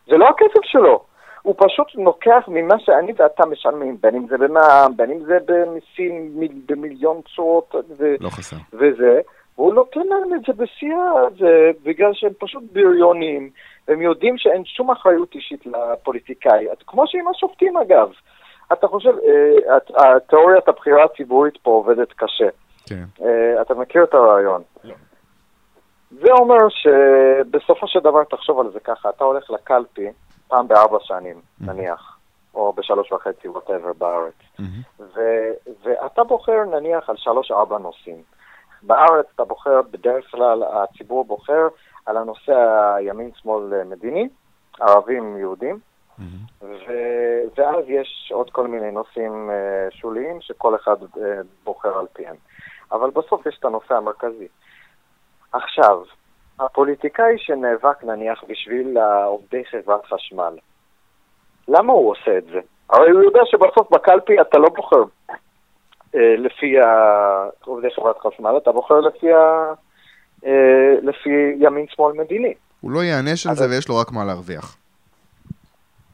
זה 0.08 0.18
לא 0.18 0.30
הכסף 0.30 0.64
שלו. 0.64 1.04
הוא 1.46 1.56
פשוט 1.58 1.88
לוקח 1.96 2.44
ממה 2.48 2.80
שאני 2.80 3.14
ואתה 3.18 3.46
משלמים, 3.46 3.98
בין 4.02 4.16
אם 4.16 4.28
זה 4.28 4.38
במע"מ, 4.38 4.98
בין 4.98 5.12
אם 5.12 5.26
זה 5.26 5.38
במיסים 5.46 6.40
במיליון 6.66 7.22
צורות 7.36 7.76
ו- 7.98 8.16
לא 8.20 8.30
חסר. 8.30 8.56
וזה, 8.74 9.20
והוא 9.58 9.74
נותן 9.74 10.00
להם 10.00 10.34
את 10.34 10.42
זה 10.48 10.54
בשיא 10.64 10.96
הזה, 10.96 11.72
בגלל 11.84 12.14
שהם 12.14 12.32
פשוט 12.40 12.64
בריונים, 12.74 13.50
והם 13.88 14.02
יודעים 14.02 14.38
שאין 14.38 14.66
שום 14.66 14.92
אחריות 14.92 15.36
אישית 15.36 15.66
לפוליטיקאי, 15.66 16.66
כמו 16.88 17.04
שעם 17.08 17.28
השופטים 17.28 17.78
אגב. 17.78 18.10
אתה 18.74 18.88
חושב, 18.88 19.10
אה, 19.10 20.16
התיאוריית 20.16 20.68
הבחירה 20.68 21.04
הציבורית 21.04 21.58
פה 21.58 21.72
עובדת 21.72 22.14
קשה. 22.16 22.50
כן. 22.90 23.04
אה, 23.26 23.62
אתה 23.62 23.74
מכיר 23.74 24.04
את 24.04 24.14
הרעיון. 24.14 24.62
לא. 24.84 24.94
זה 26.12 26.32
אומר 26.32 26.70
שבסופו 26.70 27.88
של 27.88 28.00
דבר 28.00 28.24
תחשוב 28.24 28.60
על 28.60 28.72
זה 28.74 28.80
ככה, 28.80 29.10
אתה 29.10 29.24
הולך 29.24 29.50
לקלפי, 29.50 30.08
פעם 30.48 30.68
בארבע 30.68 30.98
שנים. 31.02 31.42
נניח, 31.62 32.18
או 32.54 32.74
בשלוש 32.74 33.12
וחצי, 33.12 33.48
וואטאבר, 33.48 33.94
בארץ. 33.98 34.34
ו- 35.00 35.74
ואתה 35.84 36.24
בוחר 36.24 36.64
נניח 36.72 37.10
על 37.10 37.18
שלוש-ארבע 37.18 37.78
נושאים. 37.78 38.22
בארץ 38.82 39.26
אתה 39.36 39.46
בוחר, 39.46 39.82
בדרך 39.92 40.32
כלל 40.32 40.64
הציבור 40.64 41.26
בוחר 41.26 41.68
על 42.06 42.18
הנושא 42.18 42.54
הימין-שמאל 42.96 43.84
מדיני, 43.84 44.30
ערבים, 44.80 45.38
יהודים, 45.38 45.80
mm-hmm. 46.20 46.24
ו- 46.62 47.42
ואז 47.58 47.86
יש 47.88 48.32
עוד 48.36 48.50
כל 48.50 48.68
מיני 48.68 48.92
נושאים 48.92 49.50
uh, 49.50 49.96
שוליים 49.96 50.42
שכל 50.42 50.76
אחד 50.76 51.04
uh, 51.04 51.18
בוחר 51.64 51.98
על 51.98 52.06
פיהם. 52.14 52.36
אבל 52.92 53.10
בסוף 53.10 53.46
יש 53.46 53.58
את 53.60 53.66
הנושא 53.66 53.94
המרכזי. 53.94 54.48
עכשיו, 55.54 56.02
הפוליטיקאי 56.60 57.38
שנאבק 57.38 58.04
נניח 58.04 58.44
בשביל 58.48 58.98
עובדי 59.26 59.64
חברת 59.66 60.06
חשמל, 60.06 60.58
למה 61.68 61.94
הוא 61.94 62.12
עושה 62.12 62.38
את 62.38 62.46
זה? 62.46 62.60
הרי 62.90 63.12
הוא 63.12 63.24
יודע 63.24 63.40
שבסוף 63.46 63.92
בקלפי 63.92 64.42
אתה 64.42 64.58
לא 64.58 64.70
בוחר 64.70 65.04
אה, 66.16 66.36
לפי 66.38 66.76
עובדי 67.66 67.88
חברת 67.96 68.16
חשמל, 68.20 68.58
אתה 68.58 68.72
בוחר 68.72 69.00
לפי, 69.00 69.34
ה, 69.34 69.74
אה, 70.46 70.96
לפי 71.02 71.56
ימין-שמאל 71.60 72.14
מדיני. 72.18 72.54
הוא 72.82 72.92
לא 72.92 73.00
ייענש 73.00 73.48
על 73.48 73.56
זה 73.56 73.66
ויש 73.70 73.90
לו 73.90 73.98
רק 73.98 74.12
מה 74.12 74.26
להרוויח. 74.26 74.78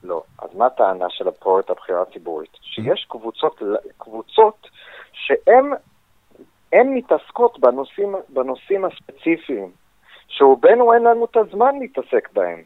לא. 0.03 0.23
אז 0.39 0.49
מה 0.55 0.65
הטענה 0.65 1.05
של 1.09 1.27
הפרויקט 1.27 1.69
הבחירה 1.69 2.01
הציבורית? 2.01 2.49
שיש 2.61 3.05
קבוצות, 3.09 3.61
קבוצות 3.97 4.67
שהן 5.13 5.73
מתעסקות 6.73 7.59
בנושאים, 7.59 8.15
בנושאים 8.29 8.85
הספציפיים 8.85 9.71
שרובנו 10.31 10.93
אין 10.93 11.03
לנו 11.03 11.25
את 11.25 11.37
הזמן 11.37 11.79
להתעסק 11.79 12.29
בהם. 12.33 12.61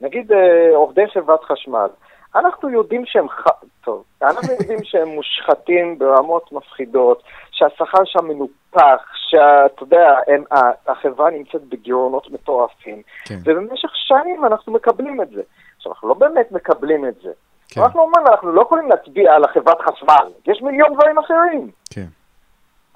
נגיד 0.00 0.32
אה, 0.32 0.76
עובדי 0.76 1.06
חברת 1.14 1.44
חשמל, 1.44 1.88
אנחנו 2.34 2.70
יודעים 2.70 3.02
שהם, 3.06 3.28
ח... 3.28 3.46
טוב, 3.84 4.04
אנחנו 4.22 4.52
יודעים 4.60 4.78
שהם 4.82 5.08
מושחתים 5.08 5.98
ברמות 5.98 6.52
מפחידות, 6.52 7.22
שהשכר 7.50 8.04
שם 8.04 8.24
מנופח, 8.24 9.02
שאתה 9.14 9.82
יודע, 9.82 10.14
הם, 10.26 10.44
החברה 10.86 11.30
נמצאת 11.30 11.62
בגירעונות 11.64 12.30
מטורפים, 12.30 13.02
כן. 13.24 13.38
ובמשך 13.44 13.90
שנים 13.94 14.44
אנחנו 14.44 14.72
מקבלים 14.72 15.22
את 15.22 15.30
זה. 15.30 15.42
עכשיו, 15.76 15.92
אנחנו 15.92 16.08
לא 16.08 16.14
באמת 16.14 16.52
מקבלים 16.52 17.08
את 17.08 17.14
זה, 17.22 17.30
כן. 17.68 17.80
אנחנו 17.80 18.00
אומרים, 18.00 18.26
אנחנו 18.26 18.52
לא 18.52 18.62
יכולים 18.62 18.88
להצביע 18.88 19.34
על 19.34 19.44
החברת 19.44 19.80
חשמל, 19.80 20.30
יש 20.46 20.62
מיליון 20.62 20.94
דברים 20.94 21.18
אחרים. 21.18 21.70
כן. 21.90 22.06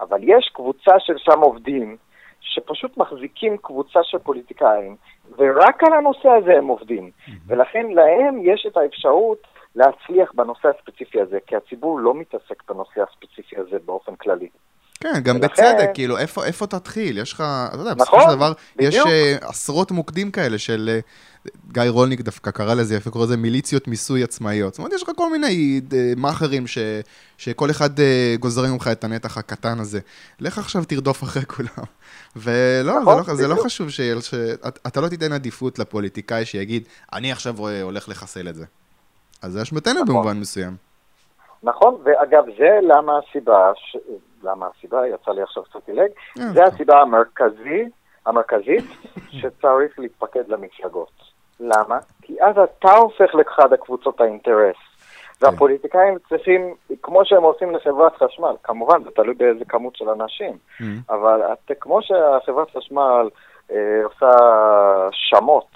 אבל 0.01 0.19
יש 0.23 0.51
קבוצה 0.55 0.93
של 0.99 1.19
שם 1.19 1.41
עובדים, 1.41 1.97
שפשוט 2.47 2.97
מחזיקים 2.97 3.57
קבוצה 3.57 4.01
של 4.03 4.19
פוליטיקאים, 4.19 4.97
ורק 5.39 5.85
על 5.85 5.93
הנושא 5.93 6.29
הזה 6.29 6.57
הם 6.57 6.67
עובדים. 6.67 7.11
Mm-hmm. 7.11 7.31
ולכן 7.47 7.87
להם 7.87 8.39
יש 8.43 8.67
את 8.67 8.77
האפשרות 8.77 9.39
להצליח 9.75 10.33
בנושא 10.35 10.69
הספציפי 10.69 11.21
הזה, 11.21 11.39
כי 11.47 11.57
הציבור 11.57 12.01
לא 12.01 12.15
מתעסק 12.15 12.71
בנושא 12.71 13.01
הספציפי 13.03 13.57
הזה 13.57 13.79
באופן 13.85 14.17
כללי. 14.17 14.49
כן, 15.01 15.21
גם 15.23 15.37
ולכן... 15.37 15.49
בצדק, 15.49 15.89
כאילו, 15.95 16.19
איפה, 16.19 16.45
איפה 16.45 16.67
תתחיל? 16.67 17.19
יש 17.19 17.33
לך, 17.33 17.45
אתה 17.69 17.81
יודע, 17.81 17.95
בסופו 17.95 18.17
נכון, 18.17 18.31
של 18.31 18.37
דבר, 18.37 18.53
בדיוק. 18.77 18.95
יש 18.95 19.03
uh, 19.43 19.49
עשרות 19.49 19.91
מוקדים 19.91 20.31
כאלה 20.31 20.59
של... 20.59 21.01
Uh, 21.03 21.37
גיא 21.73 21.83
רולניק 21.89 22.21
דווקא 22.21 22.51
קרא 22.51 22.75
לזה, 22.75 22.97
יפה 22.97 23.11
קורא 23.11 23.25
לזה 23.25 23.37
מיליציות 23.37 23.89
מיסוי 23.89 24.23
עצמאיות. 24.23 24.75
זאת 24.75 24.79
אומרת, 24.79 24.93
יש 24.93 25.03
לך 25.03 25.11
כל 25.17 25.31
מיני 25.31 25.81
uh, 25.91 25.95
מאכערים 26.17 26.67
ש, 26.67 26.79
שכל 27.39 27.71
אחד 27.71 27.99
uh, 27.99 28.41
גוזרים 28.41 28.73
ממך 28.73 28.89
את 28.93 29.05
הנתח 29.05 29.39
הקטן 29.39 29.79
הזה. 29.81 30.01
לך 30.41 30.59
עכשיו 30.59 30.85
תרדוף 30.85 31.23
אחרי 31.23 31.45
כולם. 31.57 31.85
ולא, 32.37 33.01
נכון, 33.01 33.23
זה, 33.23 33.31
לא, 33.31 33.37
זה 33.37 33.49
לא 33.49 33.55
חשוב 33.55 33.91
שאתה 33.91 34.21
ש... 34.21 35.03
לא 35.03 35.09
תיתן 35.09 35.33
עדיפות 35.33 35.79
לפוליטיקאי 35.79 36.45
שיגיד, 36.45 36.89
אני 37.13 37.33
עכשיו 37.33 37.55
הולך 37.83 38.09
לחסל 38.09 38.49
את 38.49 38.55
זה. 38.55 38.65
אז 39.43 39.53
זה 39.53 39.63
אשמתנו 39.63 39.95
נכון. 39.95 40.07
במובן 40.07 40.41
מסוים. 40.41 40.77
נכון, 41.63 41.95
ואגב, 42.05 42.45
זה 42.59 42.79
למה 42.83 43.13
הסיבה, 43.19 43.71
ש... 43.75 43.97
למה 44.43 44.67
הסיבה, 44.67 45.07
יצא 45.07 45.31
לי 45.31 45.43
עכשיו 45.43 45.63
קצת 45.63 45.81
דילג, 45.87 46.11
אה, 46.39 46.45
זה 46.53 46.65
הסיבה 46.65 47.01
המרכזית, 47.01 47.93
המרכזית 48.27 48.85
שצריך 49.41 49.99
להתפקד 49.99 50.49
למפלגות. 50.49 51.13
למה? 51.61 51.99
כי 52.23 52.43
אז 52.43 52.59
אתה 52.59 52.93
הופך 52.97 53.35
לאחד 53.35 53.73
הקבוצות 53.73 54.21
האינטרס. 54.21 54.77
כן. 55.41 55.47
והפוליטיקאים 55.47 56.19
צריכים, 56.29 56.75
כמו 57.03 57.25
שהם 57.25 57.43
עושים 57.43 57.75
לחברת 57.75 58.17
חשמל, 58.17 58.57
כמובן, 58.63 59.05
זה 59.05 59.11
תלוי 59.11 59.35
באיזה 59.35 59.65
כמות 59.65 59.97
של 59.97 60.09
אנשים, 60.09 60.53
mm. 60.53 60.85
אבל 61.11 61.41
את, 61.53 61.73
כמו 61.81 62.03
שהחברת 62.03 62.71
חשמל 62.77 63.29
אה, 63.71 64.05
עושה 64.05 64.37
שמות 65.13 65.69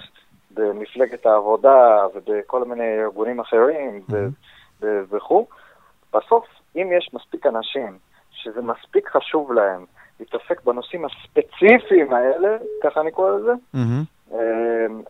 במפלגת 0.50 1.26
העבודה 1.26 2.06
ובכל 2.14 2.64
מיני 2.64 3.00
ארגונים 3.02 3.40
אחרים 3.40 4.00
mm-hmm. 4.10 4.84
וכו', 5.10 5.46
בסוף, 6.12 6.44
אם 6.76 6.90
יש 6.98 7.10
מספיק 7.12 7.46
אנשים 7.46 7.98
שזה 8.32 8.60
מספיק 8.60 9.08
חשוב 9.08 9.52
להם 9.52 9.84
להתעסק 10.20 10.64
בנושאים 10.64 11.04
הספציפיים 11.04 12.12
האלה, 12.12 12.56
ככה 12.84 13.00
אני 13.00 13.10
קורא 13.10 13.30
לזה, 13.30 13.52
mm-hmm. 13.74 14.34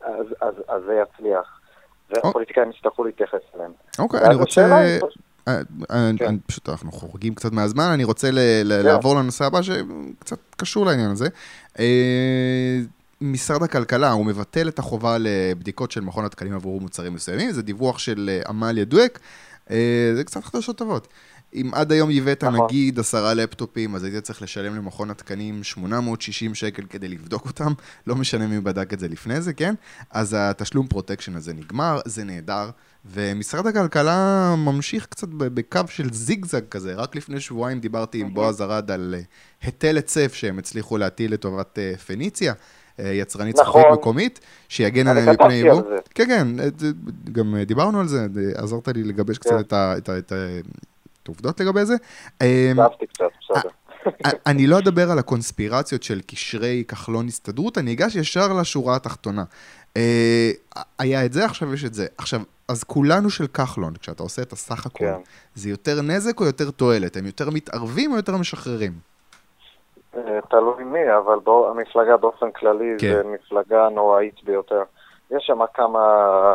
אז, 0.01 0.27
אז, 0.41 0.55
אז 0.69 0.83
זה 0.87 1.03
יצליח. 1.03 1.61
והפוליטיקאים 2.11 2.71
יצטרכו 2.71 3.05
להתייחס 3.05 3.41
אליהם. 3.57 3.73
אוקיי, 3.99 4.21
אני 4.21 4.35
רוצה... 4.35 4.83
אה, 5.49 5.61
אה, 5.91 6.11
כן. 6.19 6.35
פשוט 6.47 6.69
אנחנו 6.69 6.93
חורגים 6.93 7.35
קצת 7.35 7.53
מהזמן, 7.53 7.91
אני 7.95 8.05
רוצה 8.05 8.29
כן. 8.29 8.35
לעבור 8.65 9.17
לנושא 9.17 9.45
הבא 9.45 9.63
שקצת 9.63 10.39
קשור 10.57 10.87
לעניין 10.87 11.11
הזה. 11.11 11.29
משרד 13.21 13.63
הכלכלה, 13.63 14.11
הוא 14.11 14.27
מבטל 14.27 14.69
את 14.69 14.79
החובה 14.79 15.17
לבדיקות 15.19 15.91
של 15.91 16.01
מכון 16.01 16.25
התקנים 16.25 16.55
עבור 16.55 16.81
מוצרים 16.81 17.15
מסוימים, 17.15 17.51
זה 17.51 17.63
דיווח 17.63 17.99
של 17.99 18.41
עמליה 18.49 18.85
דואק, 18.85 19.19
זה 20.15 20.23
קצת 20.27 20.45
חדשות 20.45 20.77
טובות. 20.77 21.09
אם 21.55 21.71
עד 21.75 21.93
היום 21.93 22.11
ייבאת 22.11 22.45
נכון. 22.45 22.67
נגיד 22.67 22.99
עשרה 22.99 23.35
לפטופים, 23.35 23.95
אז 23.95 24.05
היית 24.05 24.25
צריך 24.25 24.43
לשלם 24.43 24.77
למכון 24.77 25.11
התקנים 25.11 25.63
860 25.63 26.55
שקל 26.55 26.83
כדי 26.91 27.09
לבדוק 27.09 27.47
אותם, 27.47 27.73
לא 28.07 28.17
משנה 28.17 28.47
מי 28.47 28.61
בדק 28.61 28.93
את 28.93 29.01
זה 29.01 29.09
לפני 29.09 29.41
זה, 29.41 29.53
כן? 29.53 29.75
אז 30.11 30.37
התשלום 30.39 30.87
פרוטקשן 30.87 31.37
הזה 31.37 31.53
נגמר, 31.53 32.01
זה 32.05 32.25
נהדר, 32.25 32.71
ומשרד 33.05 33.67
הכלכלה 33.67 34.55
ממשיך 34.59 35.07
קצת 35.07 35.29
בקו 35.29 35.81
של 35.89 36.13
זיגזג 36.13 36.69
כזה. 36.71 36.95
רק 36.95 37.17
לפני 37.17 37.41
שבועיים 37.41 37.81
דיברתי 37.81 38.21
עם 38.21 38.35
בועז 38.35 38.63
ארד 38.63 38.91
על 38.91 39.15
אה, 39.19 39.23
היטל 39.63 39.97
היצף 39.97 40.35
שהם 40.35 40.59
הצליחו 40.59 40.99
להטיל 40.99 41.33
לטובת 41.33 41.79
אה, 41.79 41.97
פניציה. 42.07 42.53
אה, 43.01 43.13
יצרנית 43.13 43.59
נכון. 43.59 43.67
זכוכית 43.67 43.99
מקומית, 44.01 44.41
שיגן 44.69 45.07
עליהם 45.07 45.29
מפני 45.29 45.55
יבוא. 45.55 45.83
כן, 46.15 46.27
כן, 46.27 46.49
גם 47.33 47.57
דיברנו 47.67 48.01
על 48.01 48.09
זה, 48.09 48.27
עזרת 48.55 48.89
לי 48.89 49.05
לגבש 49.05 49.39
קצת 49.39 49.51
כן. 49.51 49.59
את 50.19 50.33
ה... 50.33 50.35
עובדות 51.31 51.61
לגבי 51.61 51.85
זה. 51.85 51.95
אהבתי 52.43 53.07
קצת, 53.07 53.25
בסדר. 53.41 53.71
אני 54.47 54.67
לא 54.67 54.79
אדבר 54.79 55.11
על 55.11 55.19
הקונספירציות 55.19 56.03
של 56.03 56.21
קשרי 56.27 56.85
כחלון 56.89 57.27
הסתדרות, 57.27 57.79
אני 57.79 57.93
אגש 57.93 58.17
ישר 58.17 58.53
לשורה 58.61 58.97
התחתונה. 58.97 59.45
אה, 59.97 60.51
היה 60.99 61.25
את 61.25 61.33
זה, 61.33 61.45
עכשיו 61.45 61.75
יש 61.75 61.85
את 61.85 61.95
זה. 61.95 62.07
עכשיו, 62.19 62.41
אז 62.69 62.85
כולנו 62.85 63.31
של 63.31 63.47
כחלון, 63.47 63.93
כשאתה 64.01 64.23
עושה 64.23 64.43
את 64.43 64.53
הסך 64.53 64.87
הכל, 64.87 64.99
כן. 64.99 65.21
זה 65.55 65.71
יותר 65.71 66.03
נזק 66.03 66.41
או 66.41 66.45
יותר 66.45 66.71
תועלת? 66.71 67.17
הם 67.17 67.27
יותר 67.27 67.51
מתערבים 67.51 68.13
או 68.13 68.17
יותר 68.17 68.37
משחררים? 68.37 68.93
אה, 70.17 70.23
תלוי 70.51 70.85
מי, 70.85 71.17
אבל 71.19 71.39
המפלגה 71.71 72.17
באופן 72.17 72.51
כללי 72.51 72.95
כן. 72.99 73.13
זה 73.15 73.23
מפלגה 73.25 73.89
נוראית 73.89 74.45
ביותר. 74.45 74.83
יש 75.37 75.45
שם 75.47 75.59
כמה, 75.75 76.01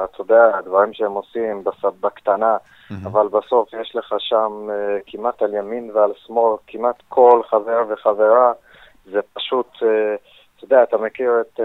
אתה 0.03 0.21
יודע, 0.21 0.61
דברים 0.61 0.93
שהם 0.93 1.11
עושים 1.11 1.63
בקטנה. 2.01 2.57
Mm-hmm. 2.57 3.07
אבל 3.07 3.27
בסוף 3.27 3.69
יש 3.81 3.95
לך 3.95 4.15
שם 4.17 4.67
uh, 4.69 5.03
כמעט 5.05 5.41
על 5.41 5.53
ימין 5.53 5.91
ועל 5.93 6.11
שמאל, 6.15 6.55
כמעט 6.67 6.95
כל 7.09 7.41
חבר 7.49 7.83
וחברה, 7.89 8.53
זה 9.11 9.19
פשוט, 9.33 9.67
uh, 9.75 9.85
אתה 10.57 10.65
יודע, 10.65 10.83
אתה 10.83 10.97
מכיר 10.97 11.41
את 11.41 11.59
uh, 11.59 11.63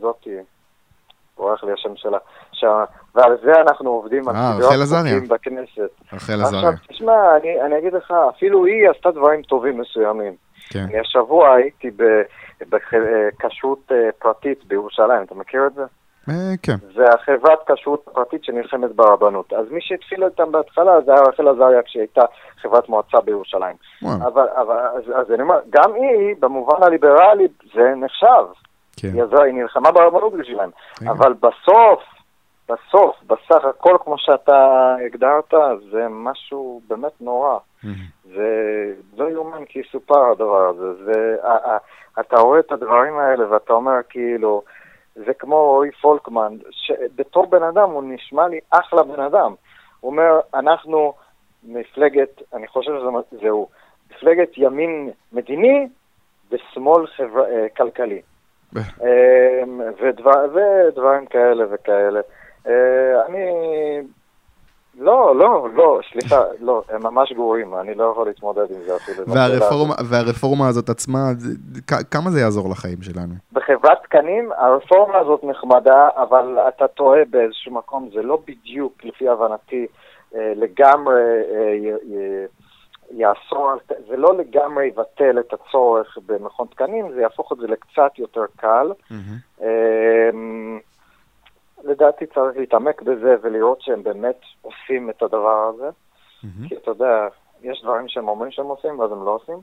זאתי, 0.00 0.36
בורח 1.36 1.64
לי 1.64 1.72
השם 1.72 1.96
שלה, 1.96 2.18
ש... 2.52 2.64
ועל 3.14 3.36
זה 3.42 3.52
אנחנו 3.60 3.90
עובדים, 3.90 4.28
על 4.28 4.34
סדרות 4.36 4.72
חוקים 4.88 5.28
בכנסת. 5.28 5.90
רחל 6.12 6.32
עזריה. 6.32 6.68
עכשיו, 6.68 6.72
תשמע, 6.88 7.36
אני, 7.36 7.62
אני 7.62 7.78
אגיד 7.78 7.92
לך, 7.92 8.14
אפילו 8.36 8.64
היא 8.64 8.90
עשתה 8.90 9.10
דברים 9.10 9.42
טובים 9.42 9.80
מסוימים. 9.80 10.34
כן. 10.70 10.78
אני 10.78 10.98
השבוע 10.98 11.54
הייתי 11.54 11.90
בכשרות 12.60 13.92
פרטית 14.18 14.64
בירושלים, 14.64 15.22
אתה 15.22 15.34
מכיר 15.34 15.66
את 15.66 15.74
זה? 15.74 15.82
אה, 16.28 16.54
כן. 16.62 16.76
זה 16.94 17.04
החברת 17.14 17.58
כשרות 17.70 18.08
פרטית 18.12 18.44
שנלחמת 18.44 18.92
ברבנות. 18.94 19.52
אז 19.52 19.66
מי 19.70 19.80
שהתחיל 19.80 20.24
אותם 20.24 20.52
בהתחלה 20.52 21.00
זה 21.00 21.12
היה 21.12 21.22
רחל 21.22 21.48
עזריה 21.48 21.82
כשהיא 21.82 22.00
הייתה 22.00 22.22
חברת 22.62 22.88
מועצה 22.88 23.20
בירושלים. 23.20 23.76
אבל, 24.04 24.46
אבל 24.56 24.76
אז, 24.76 25.02
אז 25.14 25.32
אני 25.32 25.42
אומר, 25.42 25.58
גם 25.70 25.94
היא, 25.94 26.36
במובן 26.40 26.82
הליברלי, 26.82 27.48
זה 27.74 27.94
נחשב. 27.96 28.44
כן. 28.96 29.08
היא, 29.14 29.22
היא 29.44 29.54
נלחמה 29.54 29.92
ברבנות 29.92 30.32
בשבילם. 30.32 30.70
אבל 31.08 31.32
בסוף, 31.32 32.02
בסוף, 32.68 33.16
בסך 33.26 33.64
הכל, 33.64 33.96
כמו 34.04 34.18
שאתה 34.18 34.94
הגדרת, 35.06 35.54
זה 35.92 36.06
משהו 36.10 36.80
באמת 36.88 37.20
נורא. 37.20 37.58
זה 38.24 38.48
לא 39.16 39.30
יאומן 39.30 39.64
כי 39.64 39.78
יסופר 39.78 40.30
הדבר 40.30 40.68
הזה. 40.68 41.04
זה, 41.04 41.36
אתה 42.20 42.40
רואה 42.40 42.60
את 42.60 42.72
הדברים 42.72 43.18
האלה 43.18 43.52
ואתה 43.52 43.72
אומר 43.72 43.96
כאילו, 44.08 44.62
זה 45.14 45.34
כמו 45.34 45.56
רועי 45.56 45.90
פולקמן, 45.90 46.56
שבתור 46.70 47.46
בן 47.46 47.62
אדם 47.62 47.90
הוא 47.90 48.02
נשמע 48.06 48.48
לי 48.48 48.60
אחלה 48.70 49.02
בן 49.02 49.20
אדם. 49.20 49.54
הוא 50.00 50.10
אומר, 50.10 50.40
אנחנו 50.54 51.12
מפלגת, 51.64 52.42
אני 52.54 52.66
חושב 52.66 52.92
שזהו, 53.30 53.68
מפלגת 54.10 54.48
ימין 54.56 55.10
מדיני 55.32 55.88
ושמאל 56.50 57.06
חבר... 57.06 57.44
אה, 57.44 57.66
כלכלי. 57.76 58.22
אמ, 58.76 59.80
ודבר, 60.00 60.44
ודברים 60.54 61.26
כאלה 61.26 61.64
וכאלה. 61.70 62.20
אה, 62.66 63.26
אני 63.26 63.46
לא, 64.98 65.36
לא, 65.36 65.68
לא, 65.74 66.00
סליחה, 66.12 66.42
לא, 66.60 66.82
הם 66.88 67.02
ממש 67.02 67.32
גרועים, 67.32 67.74
אני 67.74 67.94
לא 67.94 68.10
יכול 68.12 68.26
להתמודד 68.26 68.70
עם 68.70 68.82
זה 68.86 68.96
אפילו. 68.96 69.28
והרפורמה, 69.28 69.94
והרפורמה 70.10 70.68
הזאת 70.68 70.88
עצמה, 70.88 71.18
כמה 72.10 72.30
זה 72.30 72.40
יעזור 72.40 72.70
לחיים 72.70 73.02
שלנו? 73.02 73.34
בחברת 73.52 74.02
תקנים, 74.02 74.50
הרפורמה 74.56 75.18
הזאת 75.18 75.44
נחמדה, 75.44 76.08
אבל 76.16 76.58
אתה 76.68 76.88
טועה 76.88 77.20
באיזשהו 77.30 77.72
מקום, 77.72 78.08
זה 78.14 78.22
לא 78.22 78.38
בדיוק, 78.46 79.04
לפי 79.04 79.28
הבנתי, 79.28 79.86
אה, 80.34 80.52
לגמרי 80.56 81.22
אה, 81.54 82.44
יאסור, 83.10 83.70
זה 84.08 84.16
לא 84.16 84.38
לגמרי 84.38 84.86
יבטל 84.86 85.38
את 85.40 85.52
הצורך 85.52 86.18
במכון 86.26 86.66
תקנים, 86.66 87.12
זה 87.14 87.20
יהפוך 87.20 87.52
את 87.52 87.58
זה 87.58 87.66
לקצת 87.66 88.18
יותר 88.18 88.44
קל. 88.56 88.92
Mm-hmm. 89.10 89.64
לדעתי 91.84 92.26
צריך 92.26 92.56
להתעמק 92.56 93.02
בזה 93.02 93.36
ולראות 93.42 93.82
שהם 93.82 94.02
באמת 94.02 94.40
עושים 94.62 95.10
את 95.10 95.22
הדבר 95.22 95.70
הזה. 95.74 95.88
Mm-hmm. 95.88 96.68
כי 96.68 96.76
אתה 96.76 96.90
יודע, 96.90 97.28
יש 97.62 97.82
דברים 97.82 98.08
שהם 98.08 98.28
אומרים 98.28 98.50
שהם 98.50 98.66
עושים 98.66 98.98
ואז 98.98 99.12
הם 99.12 99.24
לא 99.24 99.30
עושים. 99.30 99.60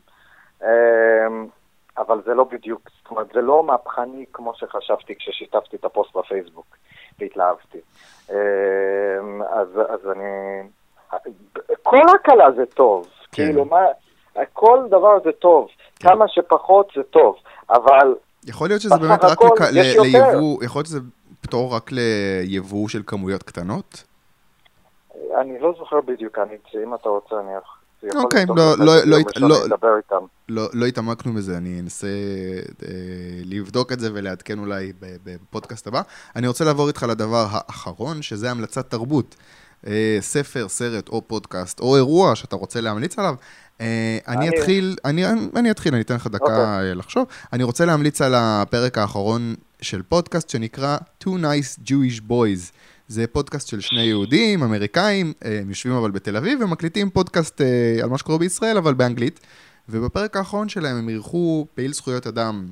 אמ, 0.63 1.47
אבל 1.97 2.21
זה 2.25 2.33
לא 2.33 2.43
בדיוק, 2.43 2.81
זאת 2.97 3.11
אומרת, 3.11 3.27
זה 3.33 3.41
לא 3.41 3.63
מהפכני 3.63 4.25
כמו 4.33 4.53
שחשבתי 4.55 5.15
כששיתפתי 5.15 5.75
את 5.75 5.85
הפוסט 5.85 6.15
בפייסבוק 6.15 6.65
והתלהבתי. 7.19 7.77
אמ, 8.29 8.35
אז, 9.49 9.67
אז 9.89 10.11
אני... 10.11 10.61
כל 11.83 12.05
הקלה 12.15 12.51
זה 12.51 12.65
טוב. 12.65 13.07
כן. 13.31 13.45
כאילו, 13.45 13.65
מה... 13.65 13.81
כל 14.53 14.79
דבר 14.89 15.19
זה 15.23 15.31
טוב. 15.31 15.67
כן. 15.99 16.09
כמה 16.09 16.25
שפחות 16.27 16.91
זה 16.95 17.03
טוב. 17.03 17.35
אבל... 17.69 18.15
יכול 18.47 18.67
להיות 18.67 18.81
שזה 18.81 18.95
באמת 18.97 19.23
רק 19.23 19.41
ליבוא, 19.73 20.63
יכול 20.63 20.79
להיות 20.79 20.87
שזה 20.87 20.99
פטור 21.47 21.75
רק 21.75 21.91
ליבוא 21.91 22.87
של 22.87 23.01
כמויות 23.07 23.43
קטנות? 23.43 24.03
אני 25.41 25.59
לא 25.59 25.73
זוכר 25.77 26.01
בדיוק, 26.01 26.37
אני, 26.37 26.83
אם 26.83 26.93
אתה 26.93 27.09
רוצה 27.09 27.35
אני 27.39 27.51
אוקיי, 28.15 28.45
לא, 28.55 28.77
לא, 28.77 28.95
לא, 29.05 29.17
לא, 29.35 29.57
לא, 30.49 30.69
לא 30.73 30.85
התעמקנו 30.85 31.33
בזה, 31.33 31.57
אני 31.57 31.79
אנסה 31.79 32.07
אה, 32.07 32.89
לבדוק 33.45 33.91
את 33.91 33.99
זה 33.99 34.09
ולעדכן 34.13 34.59
אולי 34.59 34.93
בפודקאסט 34.99 35.87
הבא. 35.87 36.01
אני 36.35 36.47
רוצה 36.47 36.65
לעבור 36.65 36.87
איתך 36.87 37.05
לדבר 37.09 37.45
האחרון, 37.49 38.21
שזה 38.21 38.51
המלצת 38.51 38.89
תרבות. 38.89 39.35
אה, 39.87 40.17
ספר, 40.21 40.67
סרט 40.67 41.09
או 41.09 41.21
פודקאסט 41.27 41.79
או 41.79 41.95
אירוע 41.95 42.35
שאתה 42.35 42.55
רוצה 42.55 42.81
להמליץ 42.81 43.19
עליו. 43.19 43.35
אה, 43.81 44.17
אני 44.27 44.49
אתחיל, 44.49 44.95
אני, 45.05 45.25
אני 45.55 45.71
אתחיל, 45.71 45.93
אני 45.93 46.01
אתן 46.01 46.15
לך 46.15 46.27
דקה. 46.27 46.45
אוקיי. 46.45 46.95
לחשוב. 46.95 47.27
אני 47.53 47.63
רוצה 47.63 47.85
להמליץ 47.85 48.21
על 48.21 48.33
הפרק 48.35 48.97
האחרון 48.97 49.55
של 49.81 50.01
פודקאסט 50.01 50.49
שנקרא 50.49 50.97
Two 51.23 51.27
Nice 51.27 51.79
Jewish 51.87 52.21
Boys. 52.29 52.71
זה 53.07 53.27
פודקאסט 53.27 53.67
של 53.67 53.79
שני 53.79 54.01
יהודים, 54.01 54.63
אמריקאים, 54.63 55.33
אה, 55.45 55.59
הם 55.61 55.69
יושבים 55.69 55.95
אבל 55.95 56.11
בתל 56.11 56.37
אביב 56.37 56.61
ומקליטים 56.61 57.09
פודקאסט 57.09 57.61
אה, 57.61 58.03
על 58.03 58.09
מה 58.09 58.17
שקורה 58.17 58.37
בישראל, 58.37 58.77
אבל 58.77 58.93
באנגלית. 58.93 59.39
ובפרק 59.89 60.35
האחרון 60.35 60.69
שלהם 60.69 60.97
הם 60.97 61.09
אירחו 61.09 61.67
פעיל 61.73 61.93
זכויות 61.93 62.27
אדם 62.27 62.67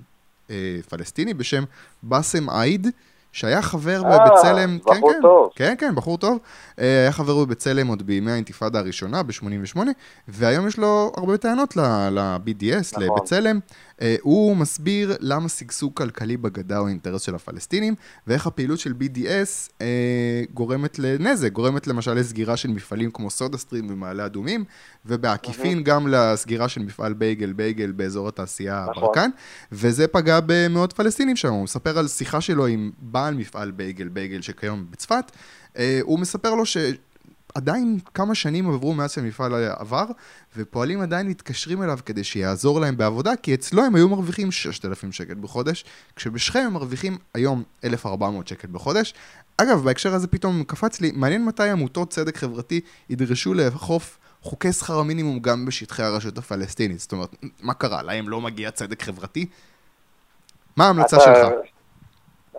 אה, 0.49 0.80
פלסטיני 0.90 1.34
בשם 1.34 1.64
באסם 2.03 2.49
עייד, 2.49 2.88
שהיה 3.36 3.62
חבר 3.62 4.03
בבצלם, 4.03 4.78
כן, 4.86 4.94
כן, 4.94 5.22
טוב. 5.22 5.49
כן, 5.56 5.76
כן, 5.78 5.95
בחור 5.95 6.18
טוב, 6.18 6.40
אה, 6.80 7.02
היה 7.02 7.12
חבר 7.12 7.45
בבצלם 7.45 7.88
עוד 7.88 8.07
בימי 8.07 8.32
האינתיפאדה 8.32 8.80
הראשונה, 8.80 9.24
ב-88, 9.24 9.80
והיום 10.28 10.68
יש 10.68 10.78
לו 10.78 11.12
הרבה 11.18 11.38
טענות 11.38 11.78
ל-BDS, 11.78 12.94
נכון. 12.94 13.03
לבצלם. 13.03 13.60
אה, 14.02 14.16
הוא 14.22 14.57
מסביר 14.57 15.16
למה 15.20 15.49
שגשוג 15.49 15.94
כלכלי 15.94 16.38
בגדה 16.38 16.78
הוא 16.78 16.88
אינטרס 16.88 17.22
של 17.22 17.36
הפלסטינים, 17.36 17.95
ואיך 18.28 18.48
הפעילות 18.48 18.80
של 18.80 18.94
BDS 18.99 19.72
אה, 19.82 20.44
גורמת 20.53 20.99
לנזק, 20.99 21.52
גורמת 21.52 21.88
למשל 21.88 22.14
לסגירה 22.14 22.57
של 22.57 22.70
מפעלים 22.70 23.12
כמו 23.12 23.30
סודה 23.30 23.57
סטרים 23.57 23.88
ומעלה 23.90 24.26
אדומים, 24.26 24.64
ובעקיפין 25.06 25.84
גם 25.84 26.07
לסגירה 26.07 26.68
של 26.68 26.82
מפעל 26.82 27.14
בייגל 27.14 27.53
בייגל 27.53 27.91
באזור 27.91 28.28
התעשייה 28.28 28.86
נכון. 28.90 29.03
ברקן, 29.03 29.30
וזה 29.72 30.07
פגע 30.07 30.40
במאות 30.45 30.94
פלסטינים 30.94 31.36
שם. 31.36 31.52
הוא 31.52 31.64
מספר 31.64 31.99
על 31.99 32.07
שיחה 32.07 32.41
שלו 32.41 32.66
עם 32.66 32.91
בעל 33.26 33.34
מפעל 33.34 33.72
בייגל 33.72 34.07
בייגל 34.07 34.41
שכיום 34.41 34.85
בצפת, 34.89 35.31
אה, 35.77 35.99
הוא 36.02 36.19
מספר 36.19 36.56
לו 36.56 36.65
ש... 36.65 36.77
עדיין 37.56 37.99
כמה 38.14 38.35
שנים 38.35 38.69
עברו 38.69 38.93
מאז 38.93 39.11
שהמפעל 39.11 39.53
עבר, 39.77 40.06
ופועלים 40.57 41.02
עדיין 41.02 41.27
מתקשרים 41.27 41.84
אליו 41.84 41.99
כדי 42.06 42.23
שיעזור 42.23 42.80
להם 42.80 42.97
בעבודה, 42.97 43.35
כי 43.35 43.53
אצלו 43.53 43.84
הם 43.84 43.95
היו 43.95 44.10
מרוויחים 44.10 44.52
6,000 44.52 45.11
שקל 45.11 45.34
בחודש, 45.34 45.85
כשבשכם 46.15 46.60
הם 46.60 46.73
מרוויחים 46.73 47.18
היום 47.34 47.64
1,400 47.84 48.47
שקל 48.47 48.68
בחודש. 48.72 49.14
אגב, 49.57 49.84
בהקשר 49.84 50.14
הזה 50.14 50.27
פתאום 50.27 50.64
קפץ 50.64 51.02
לי, 51.02 51.11
מעניין 51.15 51.45
מתי 51.45 51.69
עמותות 51.69 52.10
צדק 52.10 52.38
חברתי 52.38 52.81
ידרשו 53.10 53.53
לאכוף 53.53 54.18
חוקי 54.41 54.73
שכר 54.73 54.99
המינימום 54.99 55.39
גם 55.39 55.65
בשטחי 55.65 56.03
הרשות 56.03 56.38
הפלסטינית. 56.38 56.99
זאת 56.99 57.11
אומרת, 57.11 57.35
מה 57.61 57.73
קרה? 57.73 58.02
להם 58.02 58.30
לא 58.30 58.41
מגיע 58.41 58.72
צדק 58.72 59.03
חברתי? 59.03 59.45
מה 60.77 60.85
ההמלצה 60.85 61.19
שלך? 61.19 61.74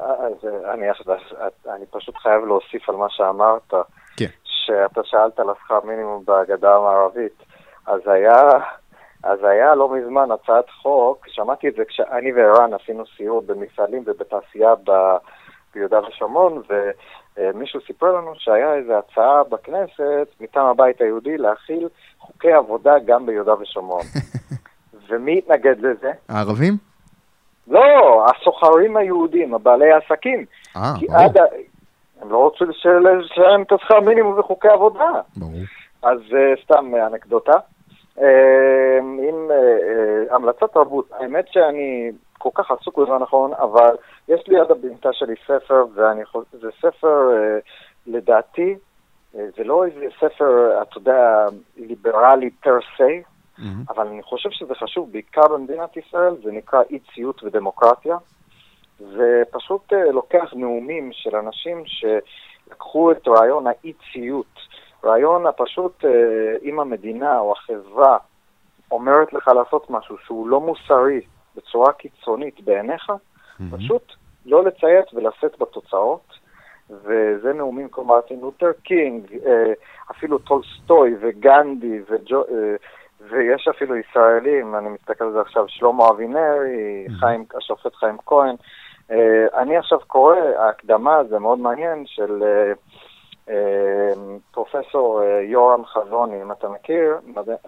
אז 0.00 0.48
אני, 0.74 0.86
אני 1.74 1.86
פשוט 1.90 2.16
חייב 2.16 2.44
להוסיף 2.44 2.88
על 2.88 2.96
מה 2.96 3.06
שאמרת. 3.10 3.74
כן. 4.16 4.26
שאתה 4.66 5.00
שאלת 5.04 5.38
על 5.40 5.50
השכר 5.50 5.80
מינימום 5.84 6.24
בגדה 6.26 6.76
המערבית, 6.76 7.42
אז 7.86 8.00
היה, 8.06 8.50
אז 9.22 9.38
היה 9.42 9.74
לא 9.74 9.94
מזמן 9.94 10.30
הצעת 10.30 10.70
חוק, 10.70 11.26
שמעתי 11.28 11.68
את 11.68 11.74
זה 11.74 11.84
כשאני 11.84 12.32
וערן 12.32 12.74
עשינו 12.74 13.04
סיור 13.16 13.42
במפעלים 13.46 14.02
ובתעשייה 14.06 14.74
ב, 14.84 14.90
ביהודה 15.74 16.00
ושומרון, 16.08 16.62
ומישהו 17.38 17.80
סיפר 17.86 18.12
לנו 18.12 18.32
שהיה 18.34 18.74
איזו 18.74 18.92
הצעה 18.92 19.44
בכנסת 19.44 20.28
מטעם 20.40 20.66
הבית 20.66 21.00
היהודי 21.00 21.36
להכיל 21.36 21.88
חוקי 22.18 22.52
עבודה 22.52 22.98
גם 23.06 23.26
ביהודה 23.26 23.54
ושומרון. 23.60 24.04
ומי 25.08 25.38
התנגד 25.38 25.78
לזה? 25.78 26.10
הערבים? 26.28 26.76
לא, 27.68 28.26
הסוחרים 28.26 28.96
היהודים, 28.96 29.54
הבעלי 29.54 29.92
העסקים. 29.92 30.44
אה, 30.76 30.92
ברור. 30.98 31.48
הם 32.20 32.30
לא 32.30 32.36
רוצים 32.36 32.70
לשלם 32.70 33.62
את 33.62 33.72
השכר 33.72 34.00
מינימום 34.00 34.38
וחוקי 34.38 34.68
עבודה. 34.68 35.10
ברור. 35.36 35.52
אז 36.02 36.18
uh, 36.30 36.62
סתם 36.64 36.92
אנקדוטה. 37.06 37.52
Uh, 38.18 38.22
עם 39.00 39.50
uh, 39.50 40.34
המלצת 40.34 40.72
תרבות, 40.72 41.10
האמת 41.12 41.44
שאני 41.48 42.12
כל 42.38 42.48
כך 42.54 42.70
עסוק 42.70 42.98
בזה 42.98 43.12
נכון, 43.20 43.52
אבל 43.54 43.96
יש 44.28 44.48
לי 44.48 44.60
עד 44.60 44.70
הבנתה 44.70 45.12
שלי 45.12 45.34
ספר, 45.44 45.84
וזה 46.54 46.68
ספר, 46.80 47.30
לדעתי, 48.06 48.74
זה 49.32 49.64
לא 49.64 49.84
איזה 49.84 50.06
ספר, 50.16 50.82
אתה 50.82 50.98
יודע, 50.98 51.46
ליברלי 51.76 52.50
פר 52.50 52.78
סי, 52.96 53.22
mm-hmm. 53.58 53.92
אבל 53.94 54.06
אני 54.06 54.22
חושב 54.22 54.50
שזה 54.50 54.74
חשוב, 54.74 55.12
בעיקר 55.12 55.48
במדינת 55.48 55.96
ישראל, 55.96 56.34
זה 56.44 56.52
נקרא 56.52 56.82
אי 56.90 56.98
ציות 57.14 57.42
ודמוקרטיה. 57.44 58.16
ופשוט 59.00 59.92
uh, 59.92 59.96
לוקח 59.96 60.52
נאומים 60.56 61.10
של 61.12 61.36
אנשים 61.36 61.82
שלקחו 61.86 63.12
את 63.12 63.28
רעיון 63.28 63.66
האי-ציות, 63.66 64.58
רעיון 65.04 65.46
הפשוט, 65.46 66.04
uh, 66.04 66.08
אם 66.62 66.80
המדינה 66.80 67.38
או 67.38 67.52
החברה 67.52 68.18
אומרת 68.90 69.32
לך 69.32 69.48
לעשות 69.48 69.90
משהו 69.90 70.16
שהוא 70.18 70.48
לא 70.48 70.60
מוסרי 70.60 71.20
בצורה 71.56 71.92
קיצונית 71.92 72.60
בעיניך, 72.60 73.10
mm-hmm. 73.10 73.76
פשוט 73.76 74.12
לא 74.46 74.64
לציית 74.64 75.14
ולשאת 75.14 75.58
בתוצאות. 75.58 76.46
וזה 76.90 77.52
נאומים 77.52 77.88
כמו 77.88 78.04
מרטין 78.04 78.40
לותר 78.40 78.72
קינג, 78.82 79.26
uh, 79.30 79.46
אפילו 80.10 80.38
טולסטוי 80.38 81.14
וגנדי 81.20 82.00
וג'ו... 82.10 82.42
Uh, 83.26 83.32
ויש 83.32 83.68
אפילו 83.68 83.96
ישראלים, 83.96 84.74
אני 84.74 84.88
מסתכל 84.88 85.24
על 85.24 85.32
זה 85.32 85.40
עכשיו, 85.40 85.64
שלמה 85.68 86.08
אבינרי, 86.08 87.06
mm-hmm. 87.06 87.20
חיים, 87.20 87.44
השופט 87.54 87.94
חיים 87.94 88.16
כהן, 88.26 88.56
אה, 89.10 89.46
אני 89.54 89.76
עכשיו 89.76 89.98
קורא, 90.06 90.36
ההקדמה, 90.36 91.24
זה 91.28 91.38
מאוד 91.38 91.58
מעניין, 91.58 92.06
של 92.06 92.42
אה, 92.42 92.72
אה, 93.48 94.12
פרופסור 94.50 95.22
יורם 95.42 95.84
חזוני, 95.84 96.42
אם 96.42 96.52
אתה 96.52 96.68
מכיר, 96.68 97.18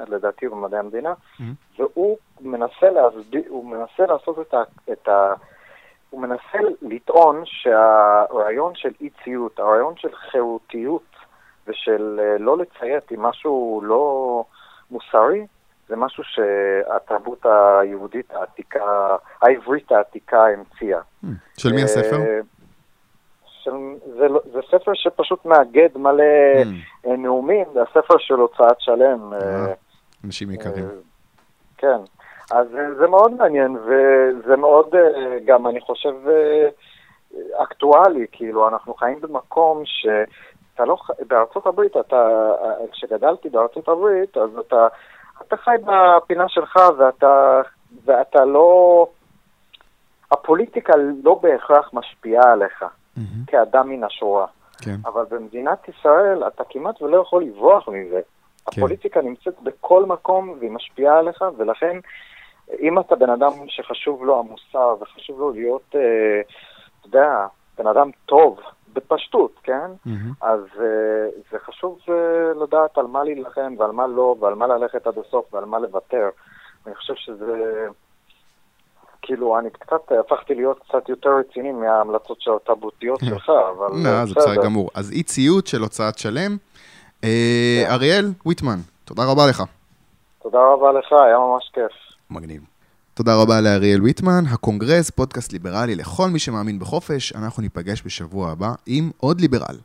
לדעתי 0.08 0.46
הוא 0.46 0.56
במדעי 0.56 0.80
המדינה, 0.80 1.12
mm-hmm. 1.12 1.42
והוא 1.78 2.16
מנסה, 2.40 2.90
להסביר, 2.90 3.54
מנסה 3.64 4.06
לעשות 4.12 4.38
את 4.40 4.54
ה... 4.54 4.62
את 4.92 5.08
ה 5.08 5.34
הוא 6.10 6.20
מנסה 6.20 6.58
לטעון 6.82 7.42
שהרעיון 7.44 8.74
של 8.74 8.90
אי 9.00 9.10
ציות, 9.24 9.58
הרעיון 9.58 9.94
של 9.96 10.14
חירותיות 10.14 11.16
ושל 11.66 12.20
לא 12.38 12.58
לציית 12.58 13.10
עם 13.10 13.22
משהו 13.22 13.80
לא 13.84 14.44
מוסרי, 14.90 15.46
זה 15.88 15.96
משהו 15.96 16.24
שהתרבות 16.24 17.46
היהודית 17.46 18.30
העתיקה, 18.30 19.16
העברית 19.42 19.92
העתיקה 19.92 20.46
המציאה. 20.46 21.00
Hmm. 21.24 21.28
של 21.58 21.72
מי 21.72 21.82
הספר? 21.82 22.16
אה, 22.16 22.40
של, 23.62 23.70
זה, 24.18 24.28
לא- 24.28 24.40
זה 24.52 24.58
ספר 24.70 24.92
שפשוט 24.94 25.44
מאגד 25.44 25.88
מלא 25.96 26.22
mm. 26.62 27.08
נאומים, 27.08 27.64
זה 27.72 27.82
הספר 27.82 28.14
של 28.18 28.34
הוצאת 28.34 28.80
שלם. 28.80 29.32
אה, 29.32 29.74
אנשים 30.24 30.50
יקרים. 30.50 30.88
כן, 31.78 31.98
אז 32.50 32.66
זה 32.98 33.06
מאוד 33.06 33.32
מעניין, 33.32 33.76
וזה 33.76 34.56
מאוד 34.56 34.94
גם, 35.44 35.66
אני 35.66 35.80
חושב, 35.80 36.14
אקטואלי, 37.62 38.26
כאילו, 38.32 38.68
אנחנו 38.68 38.94
חיים 38.94 39.20
במקום 39.20 39.82
ש... 39.84 40.06
אתה 40.78 40.86
לא, 40.86 40.96
בארצות 41.26 41.66
הברית, 41.66 41.96
אתה, 41.96 42.28
כשגדלתי 42.92 43.48
בארצות 43.48 43.88
הברית, 43.88 44.36
אז 44.36 44.58
אתה 44.58 44.88
אתה 45.42 45.56
חי 45.56 45.76
בפינה 45.84 46.48
שלך 46.48 46.78
ואתה, 46.98 47.60
ואתה 48.04 48.44
לא... 48.44 49.06
הפוליטיקה 50.30 50.92
לא 51.24 51.40
בהכרח 51.42 51.90
משפיעה 51.92 52.52
עליך 52.52 52.82
mm-hmm. 52.82 53.20
כאדם 53.46 53.88
מן 53.88 54.04
השורה. 54.04 54.46
כן. 54.82 54.96
אבל 55.04 55.24
במדינת 55.30 55.88
ישראל 55.88 56.42
אתה 56.46 56.62
כמעט 56.70 57.02
ולא 57.02 57.16
יכול 57.16 57.44
לברוח 57.44 57.88
מזה. 57.88 58.20
כן. 58.70 58.80
הפוליטיקה 58.80 59.20
נמצאת 59.22 59.54
בכל 59.62 60.04
מקום 60.04 60.56
והיא 60.60 60.70
משפיעה 60.70 61.18
עליך, 61.18 61.44
ולכן 61.56 61.98
אם 62.80 62.98
אתה 62.98 63.16
בן 63.16 63.30
אדם 63.30 63.50
שחשוב 63.68 64.24
לו 64.24 64.38
המוסר 64.38 64.94
וחשוב 65.00 65.40
לו 65.40 65.50
להיות, 65.52 65.94
אה, 65.94 66.40
אתה 67.00 67.08
יודע, 67.08 67.46
בן 67.78 67.86
אדם 67.86 68.10
טוב, 68.26 68.60
בפשטות, 68.92 69.52
כן? 69.62 69.90
Mm-hmm. 70.06 70.10
אז 70.40 70.60
uh, 70.74 70.80
זה 71.50 71.58
חשוב 71.66 71.98
uh, 72.06 72.10
לדעת 72.62 72.98
על 72.98 73.06
מה 73.06 73.24
להילחם 73.24 73.74
ועל 73.78 73.90
מה 73.90 74.06
לא, 74.06 74.36
ועל 74.40 74.54
מה 74.54 74.66
ללכת 74.66 75.06
עד 75.06 75.14
הסוף 75.18 75.54
ועל 75.54 75.64
מה 75.64 75.78
לוותר. 75.78 76.28
אני 76.86 76.94
חושב 76.94 77.14
שזה... 77.16 77.86
כאילו, 79.22 79.58
אני 79.58 79.70
קצת, 79.70 80.12
הפכתי 80.20 80.54
להיות 80.54 80.78
קצת 80.88 81.08
יותר 81.08 81.30
רציני 81.38 81.72
מההמלצות 81.72 82.40
של 82.40 82.50
התרבותיות 82.62 83.20
שלך, 83.24 83.48
אבל 83.48 83.96
לא, 84.04 84.24
זה 84.24 84.34
בסדר 84.34 84.64
גמור. 84.64 84.90
אז 84.94 85.12
אי 85.12 85.22
ציות 85.22 85.66
של 85.66 85.80
הוצאת 85.80 86.18
שלם. 86.18 86.56
אה, 87.24 87.84
כן. 87.86 87.90
אריאל 87.90 88.24
ויטמן, 88.46 88.78
תודה 89.04 89.22
רבה 89.32 89.42
לך. 89.50 89.62
תודה 90.42 90.58
רבה 90.58 90.92
לך, 90.92 91.12
היה 91.12 91.38
ממש 91.38 91.70
כיף. 91.74 91.92
מגניב. 92.30 92.62
תודה 93.18 93.34
רבה 93.34 93.60
לאריאל 93.60 94.02
ויטמן, 94.02 94.44
הקונגרס, 94.46 95.10
פודקאסט 95.10 95.52
ליברלי 95.52 95.94
לכל 95.96 96.30
מי 96.30 96.38
שמאמין 96.38 96.78
בחופש. 96.78 97.32
אנחנו 97.32 97.62
ניפגש 97.62 98.02
בשבוע 98.06 98.50
הבא 98.50 98.72
עם 98.86 99.10
עוד 99.16 99.40
ליברל. 99.40 99.76